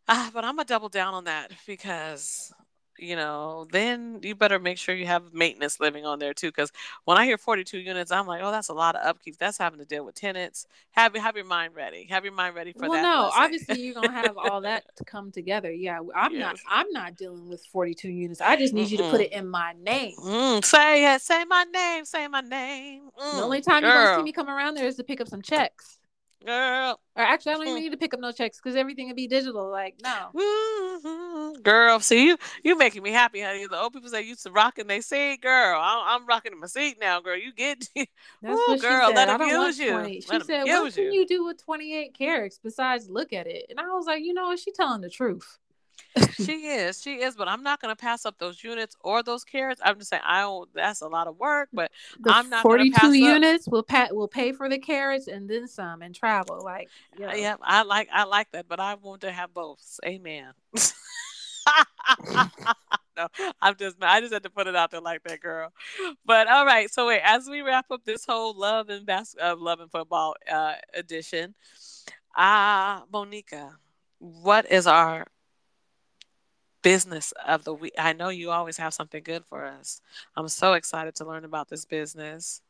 Ah, 0.07 0.29
but 0.33 0.43
I'm 0.43 0.55
gonna 0.55 0.65
double 0.65 0.89
down 0.89 1.13
on 1.13 1.25
that 1.25 1.51
because 1.65 2.53
you 2.99 3.15
know, 3.15 3.67
then 3.71 4.19
you 4.21 4.35
better 4.35 4.59
make 4.59 4.77
sure 4.77 4.93
you 4.93 5.07
have 5.07 5.33
maintenance 5.33 5.79
living 5.79 6.05
on 6.05 6.19
there 6.19 6.33
too. 6.33 6.47
Because 6.49 6.71
when 7.05 7.17
I 7.17 7.25
hear 7.25 7.37
42 7.37 7.79
units, 7.79 8.11
I'm 8.11 8.27
like, 8.27 8.41
oh, 8.43 8.51
that's 8.51 8.69
a 8.69 8.73
lot 8.73 8.95
of 8.95 9.05
upkeep. 9.05 9.37
That's 9.37 9.57
having 9.57 9.79
to 9.79 9.85
deal 9.85 10.05
with 10.05 10.15
tenants. 10.15 10.67
Have 10.91 11.15
have 11.15 11.35
your 11.35 11.45
mind 11.45 11.75
ready. 11.75 12.05
Have 12.09 12.23
your 12.23 12.33
mind 12.33 12.55
ready 12.55 12.71
for 12.71 12.81
well, 12.81 12.91
that. 12.91 13.03
Well, 13.03 13.23
no, 13.23 13.31
obviously 13.33 13.81
you're 13.81 13.95
gonna 13.95 14.11
have 14.11 14.37
all 14.37 14.61
that 14.61 14.83
to 14.97 15.03
come 15.03 15.31
together. 15.31 15.71
Yeah, 15.71 15.99
I'm 16.15 16.33
yes. 16.33 16.41
not. 16.41 16.59
I'm 16.69 16.91
not 16.91 17.15
dealing 17.17 17.49
with 17.49 17.65
42 17.71 18.09
units. 18.09 18.41
I 18.41 18.55
just 18.55 18.73
need 18.73 18.87
Mm-mm. 18.87 18.91
you 18.91 18.97
to 18.97 19.09
put 19.09 19.21
it 19.21 19.31
in 19.31 19.47
my 19.47 19.73
name. 19.81 20.15
Mm, 20.17 20.63
say 20.63 21.13
it. 21.13 21.21
Say 21.21 21.43
my 21.45 21.65
name. 21.73 22.05
Say 22.05 22.27
my 22.27 22.41
name. 22.41 23.09
Mm, 23.19 23.37
the 23.37 23.43
only 23.43 23.61
time 23.61 23.81
girl. 23.81 23.91
you're 23.91 24.03
gonna 24.05 24.17
see 24.17 24.23
me 24.23 24.31
come 24.31 24.49
around 24.49 24.75
there 24.75 24.87
is 24.87 24.95
to 24.95 25.03
pick 25.03 25.19
up 25.19 25.27
some 25.27 25.41
checks. 25.41 25.97
Girl. 26.45 26.99
Or 27.15 27.23
actually, 27.23 27.53
I 27.53 27.55
don't 27.55 27.67
even 27.67 27.83
need 27.83 27.91
to 27.91 27.97
pick 27.97 28.13
up 28.13 28.19
no 28.19 28.31
checks 28.31 28.57
because 28.57 28.75
everything 28.75 29.07
will 29.07 29.15
be 29.15 29.27
digital. 29.27 29.69
Like, 29.69 29.95
no. 30.03 30.29
Mm-hmm. 30.35 31.61
Girl, 31.61 31.99
see 31.99 32.25
you 32.25 32.37
you 32.63 32.77
making 32.77 33.03
me 33.03 33.11
happy, 33.11 33.41
honey. 33.41 33.65
The 33.67 33.79
old 33.79 33.93
people 33.93 34.09
say 34.09 34.23
used 34.23 34.43
to 34.43 34.51
rock 34.51 34.77
in 34.77 34.87
they 34.87 35.01
seat, 35.01 35.41
girl. 35.41 35.79
I'm, 35.81 36.21
I'm 36.21 36.27
rocking 36.27 36.51
in 36.51 36.59
my 36.59 36.67
seat 36.67 36.97
now, 36.99 37.21
girl. 37.21 37.37
You 37.37 37.53
get 37.53 37.87
That's 37.95 38.59
Ooh, 38.59 38.77
girl, 38.77 39.07
said. 39.07 39.15
let 39.15 39.37
them 39.37 39.47
use 39.47 39.79
you. 39.79 39.91
20. 39.91 40.21
She 40.21 40.39
said, 40.41 40.63
What 40.65 40.93
can 40.93 41.13
you 41.13 41.25
do 41.25 41.45
with 41.45 41.63
28 41.63 42.17
carats 42.17 42.59
besides 42.61 43.09
look 43.09 43.31
at 43.31 43.47
it? 43.47 43.67
And 43.69 43.79
I 43.79 43.87
was 43.93 44.05
like, 44.05 44.23
you 44.23 44.33
know 44.33 44.45
what? 44.45 44.59
She 44.59 44.71
telling 44.71 45.01
the 45.01 45.09
truth 45.09 45.59
she 46.33 46.67
is, 46.67 47.01
she 47.01 47.21
is, 47.21 47.35
but 47.35 47.47
I'm 47.47 47.63
not 47.63 47.81
going 47.81 47.91
to 47.91 47.99
pass 47.99 48.25
up 48.25 48.37
those 48.37 48.63
units 48.63 48.95
or 49.01 49.23
those 49.23 49.43
carrots. 49.43 49.81
I'm 49.83 49.97
just 49.97 50.09
saying, 50.09 50.23
I 50.25 50.41
don't. 50.41 50.69
That's 50.73 51.01
a 51.01 51.07
lot 51.07 51.27
of 51.27 51.37
work, 51.39 51.69
but 51.73 51.91
the 52.19 52.31
I'm 52.31 52.49
not. 52.49 52.61
42 52.63 53.13
units 53.13 53.67
will 53.67 53.83
pay 53.83 54.07
will 54.11 54.27
pay 54.27 54.51
for 54.51 54.69
the 54.69 54.77
carrots 54.77 55.27
and 55.27 55.49
then 55.49 55.67
some 55.67 56.01
and 56.01 56.13
travel. 56.13 56.61
Like, 56.63 56.89
you 57.17 57.27
know. 57.27 57.33
yeah, 57.33 57.55
I 57.61 57.83
like 57.83 58.09
I 58.13 58.23
like 58.23 58.51
that, 58.51 58.67
but 58.67 58.79
I 58.79 58.95
want 58.95 59.21
to 59.21 59.31
have 59.31 59.53
both. 59.53 59.99
Amen. 60.05 60.53
no, 63.17 63.27
I'm 63.61 63.75
just 63.75 63.97
I 64.01 64.21
just 64.21 64.33
had 64.33 64.43
to 64.43 64.49
put 64.49 64.67
it 64.67 64.75
out 64.75 64.91
there 64.91 65.01
like 65.01 65.23
that, 65.23 65.39
girl. 65.39 65.71
But 66.25 66.47
all 66.47 66.65
right, 66.65 66.91
so 66.91 67.07
wait, 67.07 67.21
as 67.23 67.47
we 67.47 67.61
wrap 67.61 67.89
up 67.91 68.03
this 68.05 68.25
whole 68.25 68.57
love 68.57 68.89
and 68.89 69.05
bas- 69.05 69.35
uh, 69.41 69.55
love 69.57 69.79
and 69.79 69.91
football 69.91 70.35
uh, 70.51 70.75
edition, 70.93 71.55
ah, 72.35 73.01
uh, 73.01 73.05
Monika, 73.11 73.71
what 74.19 74.71
is 74.71 74.87
our 74.87 75.27
business 76.83 77.33
of 77.47 77.63
the 77.63 77.73
week. 77.73 77.93
I 77.97 78.13
know 78.13 78.29
you 78.29 78.51
always 78.51 78.77
have 78.77 78.93
something 78.93 79.23
good 79.23 79.45
for 79.45 79.65
us. 79.65 80.01
I'm 80.35 80.47
so 80.47 80.73
excited 80.73 81.15
to 81.15 81.25
learn 81.25 81.45
about 81.45 81.69
this 81.69 81.85
business. 81.85 82.61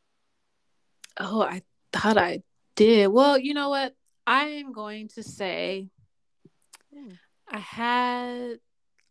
Oh, 1.20 1.42
I 1.42 1.62
thought 1.92 2.18
I 2.18 2.44
did. 2.76 3.08
Well, 3.08 3.38
you 3.38 3.54
know 3.54 3.70
what? 3.70 3.94
I 4.26 4.46
am 4.46 4.72
going 4.72 5.10
to 5.10 5.24
say 5.24 5.90
hmm. 6.94 7.14
I 7.52 7.60
had 7.60 8.60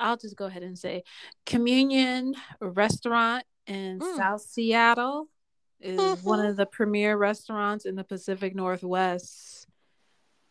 I'll 0.00 0.16
just 0.16 0.36
go 0.36 0.46
ahead 0.46 0.62
and 0.62 0.78
say 0.78 1.04
Communion 1.46 2.34
Restaurant 2.60 3.44
in 3.66 4.00
mm. 4.00 4.16
South 4.16 4.40
Seattle 4.40 5.28
is 5.80 5.98
mm-hmm. 5.98 6.26
one 6.26 6.40
of 6.46 6.56
the 6.56 6.66
premier 6.66 7.16
restaurants 7.16 7.84
in 7.84 7.94
the 7.94 8.04
Pacific 8.04 8.54
Northwest 8.54 9.61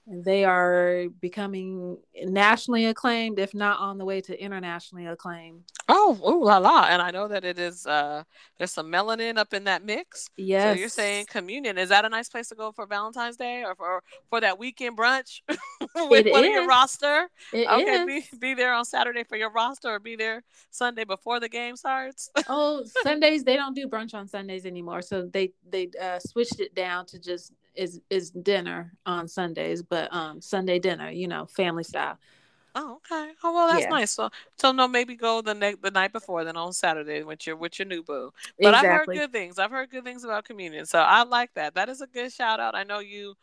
they 0.08 0.44
are 0.44 1.06
becoming 1.20 1.98
nationally 2.24 2.86
acclaimed, 2.86 3.40
if 3.40 3.54
not 3.54 3.80
on 3.80 3.98
the 3.98 4.06
way 4.06 4.20
to 4.22 4.42
internationally 4.42 5.06
acclaimed. 5.06 5.64
Oh, 5.88 6.20
ooh 6.28 6.44
la 6.44 6.58
la! 6.58 6.86
And 6.86 7.02
I 7.02 7.12
know 7.12 7.28
that 7.28 7.46
it 7.46 7.60
is. 7.60 7.86
Uh, 7.86 8.24
there's 8.58 8.72
some 8.72 8.92
melanin 8.92 9.38
up 9.38 9.54
in 9.54 9.66
that 9.66 9.84
mix. 9.84 10.28
Yes. 10.38 10.76
So 10.76 10.80
you're 10.80 10.90
saying 10.90 11.26
communion 11.30 11.78
is 11.78 11.90
that 11.90 12.06
a 12.06 12.10
nice 12.10 12.30
place 12.30 12.50
to 12.50 12.56
go 12.56 12.72
for 12.72 12.86
Valentine's 12.86 13.38
Day 13.38 13.64
or 13.64 13.76
for 13.76 14.02
for 14.30 14.42
that 14.42 14.58
weekend 14.58 14.98
brunch 14.98 15.42
with 16.10 16.26
it 16.26 16.32
one 16.32 16.44
is. 16.44 16.50
of 16.50 16.54
your 16.54 16.68
roster? 16.68 17.30
It 17.54 17.68
okay, 17.68 18.04
is. 18.04 18.30
Be, 18.32 18.38
be 18.40 18.54
there 18.54 18.74
on 18.74 18.86
Saturday 18.86 19.24
for 19.24 19.38
your 19.38 19.52
roster, 19.52 19.90
or 19.90 20.00
be 20.00 20.16
there 20.16 20.44
Sunday 20.72 21.04
before 21.04 21.40
the 21.40 21.50
game 21.50 21.76
starts. 21.76 22.30
oh, 22.48 22.84
Sundays 23.04 23.44
they 23.44 23.56
don't 23.56 23.76
do 23.76 23.88
brunch 23.88 24.14
on 24.14 24.28
Sundays 24.28 24.66
anymore, 24.66 25.02
so 25.02 25.30
they 25.32 25.52
they 25.70 25.90
uh, 26.02 26.20
switched 26.20 26.60
it 26.60 26.74
down 26.74 27.06
to 27.08 27.20
just 27.20 27.54
is 27.76 28.02
is 28.10 28.32
dinner 28.32 28.94
on 29.06 29.28
Sundays, 29.28 29.82
but 29.84 30.14
um 30.14 30.42
Sunday 30.42 30.80
dinner, 30.80 31.10
you 31.10 31.28
know, 31.28 31.46
family 31.46 31.84
style. 31.84 32.18
Oh, 32.74 32.98
okay. 32.98 33.32
Oh 33.44 33.54
well, 33.54 33.68
that's 33.68 33.82
yeah. 33.82 33.90
nice. 33.90 34.12
So, 34.12 34.30
so 34.58 34.72
no, 34.72 34.88
maybe 34.88 35.16
go 35.16 35.42
the 35.42 35.54
night 35.54 35.82
the 35.82 35.92
night 35.92 36.14
before, 36.14 36.46
then 36.46 36.56
on 36.56 36.72
Saturday 36.72 37.24
with 37.24 37.46
your 37.46 37.58
with 37.58 37.78
your 37.78 37.86
new 37.88 38.02
boo. 38.02 38.32
But 38.62 38.74
exactly. 38.74 38.76
I've 38.76 38.88
heard 38.88 39.12
good 39.12 39.32
things. 39.34 39.60
I've 39.60 39.72
heard 39.72 39.90
good 39.90 40.06
things 40.06 40.24
about 40.24 40.46
communion, 40.46 40.86
so 40.86 41.00
I 41.00 41.24
like 41.24 41.54
that. 41.56 41.76
That 41.76 41.90
is 41.90 42.02
a 42.02 42.08
good 42.08 42.32
shout 42.32 42.62
out. 42.62 42.74
I 42.76 42.84
know 42.84 43.00
you 43.00 43.36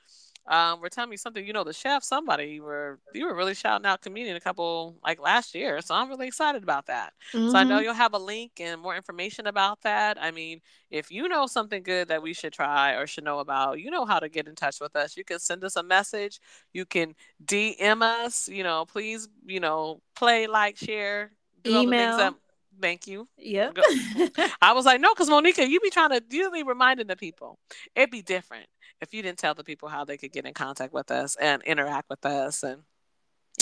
um, 0.49 0.80
were 0.80 0.88
telling 0.88 1.11
me 1.11 1.16
something. 1.16 1.46
You 1.46 1.53
know, 1.53 1.64
the 1.64 1.72
chef, 1.72 2.03
somebody 2.03 2.46
you 2.46 2.62
were 2.62 2.99
you 3.14 3.26
were 3.26 3.34
really 3.34 3.55
shouting 3.55 3.86
out 3.86 4.01
Communion 4.01 4.36
a 4.36 4.40
couple 4.40 4.96
like 5.05 5.20
last 5.20 5.55
year. 5.55 5.80
So 5.80 5.94
I'm 5.94 6.09
really 6.09 6.26
excited 6.26 6.62
about 6.62 6.86
that. 6.86 7.12
Mm-hmm. 7.32 7.51
So 7.51 7.57
I 7.57 7.64
know 7.64 7.76
mm-hmm. 7.76 7.84
you'll 7.84 7.94
have 7.94 8.14
a 8.14 8.18
link 8.18 8.53
and 8.59 8.80
more 8.80 8.96
information 8.96 9.46
about 9.46 9.82
that. 9.82 10.20
I 10.20 10.30
mean, 10.30 10.61
if 10.90 11.11
you 11.11 11.28
know 11.28 11.46
something 11.46 11.82
good 11.82 12.09
that 12.09 12.22
we 12.22 12.32
should 12.32 12.53
try 12.53 12.92
or 12.92 13.07
should 13.07 13.24
know 13.24 13.40
about, 13.40 13.80
you 13.80 13.90
know 13.90 14.07
how 14.07 14.18
to 14.18 14.28
get 14.28 14.49
in 14.49 14.55
touch 14.55 14.80
with 14.80 14.96
us. 14.96 15.16
You 15.16 15.24
can 15.24 15.38
send 15.38 15.62
us 15.64 15.76
a 15.76 15.82
message. 15.82 16.40
You 16.72 16.86
can 16.86 17.14
DM 17.44 18.03
us. 18.03 18.49
You 18.49 18.62
know, 18.62 18.86
please, 18.86 19.28
you 19.46 19.61
know, 19.61 20.01
play, 20.16 20.46
like, 20.46 20.76
share, 20.78 21.32
email. 21.66 22.34
Thank 22.80 23.09
you. 23.09 23.26
Yeah. 23.36 23.70
I 24.62 24.72
was 24.72 24.86
like, 24.86 25.01
no, 25.01 25.12
because 25.12 25.28
Monika, 25.28 25.68
you 25.68 25.80
be 25.80 25.90
trying 25.90 26.11
to 26.11 26.22
you 26.30 26.49
be 26.53 26.62
reminding 26.62 27.09
the 27.09 27.16
people. 27.16 27.59
It'd 27.96 28.12
be 28.12 28.22
different 28.22 28.68
if 29.01 29.14
you 29.14 29.22
didn't 29.22 29.38
tell 29.38 29.55
the 29.55 29.64
people 29.64 29.88
how 29.88 30.05
they 30.05 30.16
could 30.16 30.32
get 30.32 30.46
in 30.46 30.55
contact 30.55 30.92
with 30.92 31.11
us 31.11 31.36
and 31.36 31.62
interact 31.62 32.09
with 32.11 32.24
us 32.24 32.62
and 32.62 32.82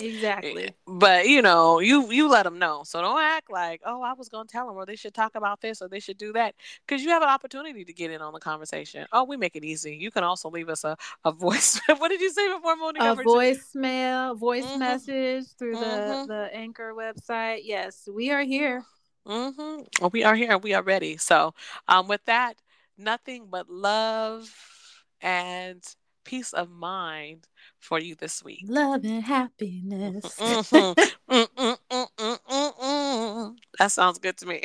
exactly. 0.03 0.75
but 0.87 1.27
you 1.27 1.43
know 1.43 1.79
you 1.81 2.11
you 2.13 2.29
let 2.29 2.45
them 2.45 2.59
know. 2.59 2.83
So 2.85 3.01
don't 3.01 3.21
act 3.21 3.51
like 3.51 3.81
oh 3.85 4.03
i 4.03 4.13
was 4.13 4.29
going 4.29 4.47
to 4.47 4.53
tell 4.53 4.67
them 4.67 4.77
or 4.77 4.87
they 4.87 4.97
should 4.97 5.15
talk 5.15 5.35
about 5.35 5.61
this 5.61 5.83
or 5.83 5.89
they 5.89 6.01
should 6.01 6.19
do 6.19 6.33
that. 6.35 6.55
Because 6.87 7.03
you 7.03 7.11
have 7.11 7.23
an 7.23 7.29
opportunity 7.29 7.85
to 7.85 7.93
get 7.93 8.11
in 8.11 8.21
on 8.21 8.33
the 8.33 8.41
conversation. 8.41 9.07
Oh 9.13 9.25
we 9.25 9.37
make 9.37 9.57
it 9.57 9.65
easy. 9.65 9.97
You 9.97 10.11
can 10.11 10.25
also 10.25 10.51
leave 10.51 10.69
us 10.69 10.85
a, 10.85 10.97
a 11.25 11.33
voice 11.47 11.81
what 11.99 12.09
did 12.09 12.21
you 12.21 12.31
say 12.31 12.53
before 12.53 12.77
Monika? 12.77 13.13
a 13.13 13.17
voicemail 13.17 14.39
voice 14.39 14.67
mm-hmm. 14.67 14.79
message 14.79 15.47
through 15.59 15.77
mm-hmm. 15.77 16.27
the 16.29 16.35
the 16.35 16.55
anchor 16.55 16.93
website. 16.95 17.61
Yes 17.65 18.09
we 18.13 18.31
are 18.31 18.43
here. 18.43 18.85
Mm-hmm. 19.27 20.07
we 20.13 20.23
are 20.25 20.35
here 20.35 20.59
we 20.59 20.75
are 20.75 20.83
ready. 20.83 21.17
So 21.17 21.55
um 21.89 22.09
with 22.09 22.25
that 22.27 22.57
nothing 22.99 23.47
but 23.51 23.69
love 23.69 24.51
and 25.27 25.83
peace 26.25 26.53
of 26.53 26.71
mind 26.71 27.49
for 27.81 27.99
you 27.99 28.15
this 28.15 28.45
week. 28.45 28.65
Love 28.69 29.05
and 29.05 29.25
happiness. 29.25 30.25
Mm-hmm. 30.39 30.93
that 33.79 33.91
sounds 33.91 34.19
good 34.19 34.37
to 34.39 34.47
me. 34.47 34.63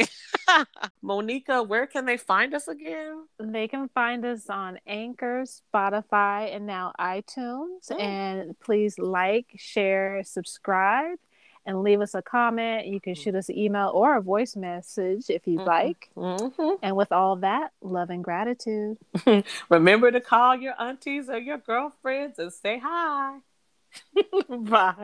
Monika, 1.04 1.68
where 1.68 1.88
can 1.88 2.06
they 2.06 2.18
find 2.18 2.54
us 2.54 2.68
again? 2.68 3.26
They 3.40 3.68
can 3.68 3.90
find 3.90 4.24
us 4.24 4.50
on 4.50 4.80
Anchor, 4.86 5.46
Spotify, 5.46 6.56
and 6.56 6.68
now 6.68 6.94
iTunes. 7.00 7.90
Mm. 7.90 8.00
And 8.00 8.60
please 8.60 9.00
like, 9.00 9.48
share, 9.58 10.22
subscribe 10.24 11.18
and 11.66 11.84
leave 11.84 12.02
us 12.02 12.16
a 12.16 12.22
comment. 12.22 12.88
You 12.88 13.00
can 13.00 13.16
shoot 13.16 13.36
us 13.36 13.50
an 13.50 13.58
email 13.58 13.92
or 13.94 14.18
a 14.18 14.22
voice 14.22 14.56
message 14.56 15.30
if 15.30 15.48
you'd 15.48 15.60
mm-hmm. 15.60 15.68
like. 15.68 16.10
Mm-hmm. 16.16 16.76
And 16.82 16.96
with 16.96 17.12
all 17.12 17.36
that, 17.38 17.72
love 17.82 18.10
and 18.10 18.24
gratitude. 18.24 18.98
Remember 19.70 20.12
to 20.12 20.22
call 20.22 20.56
your 20.56 20.74
aunties 20.80 21.30
or 21.30 21.38
your 21.38 21.58
girlfriends 21.58 22.40
and 22.40 22.52
say 22.52 22.80
hi. 22.80 23.38
Bye. 24.50 24.96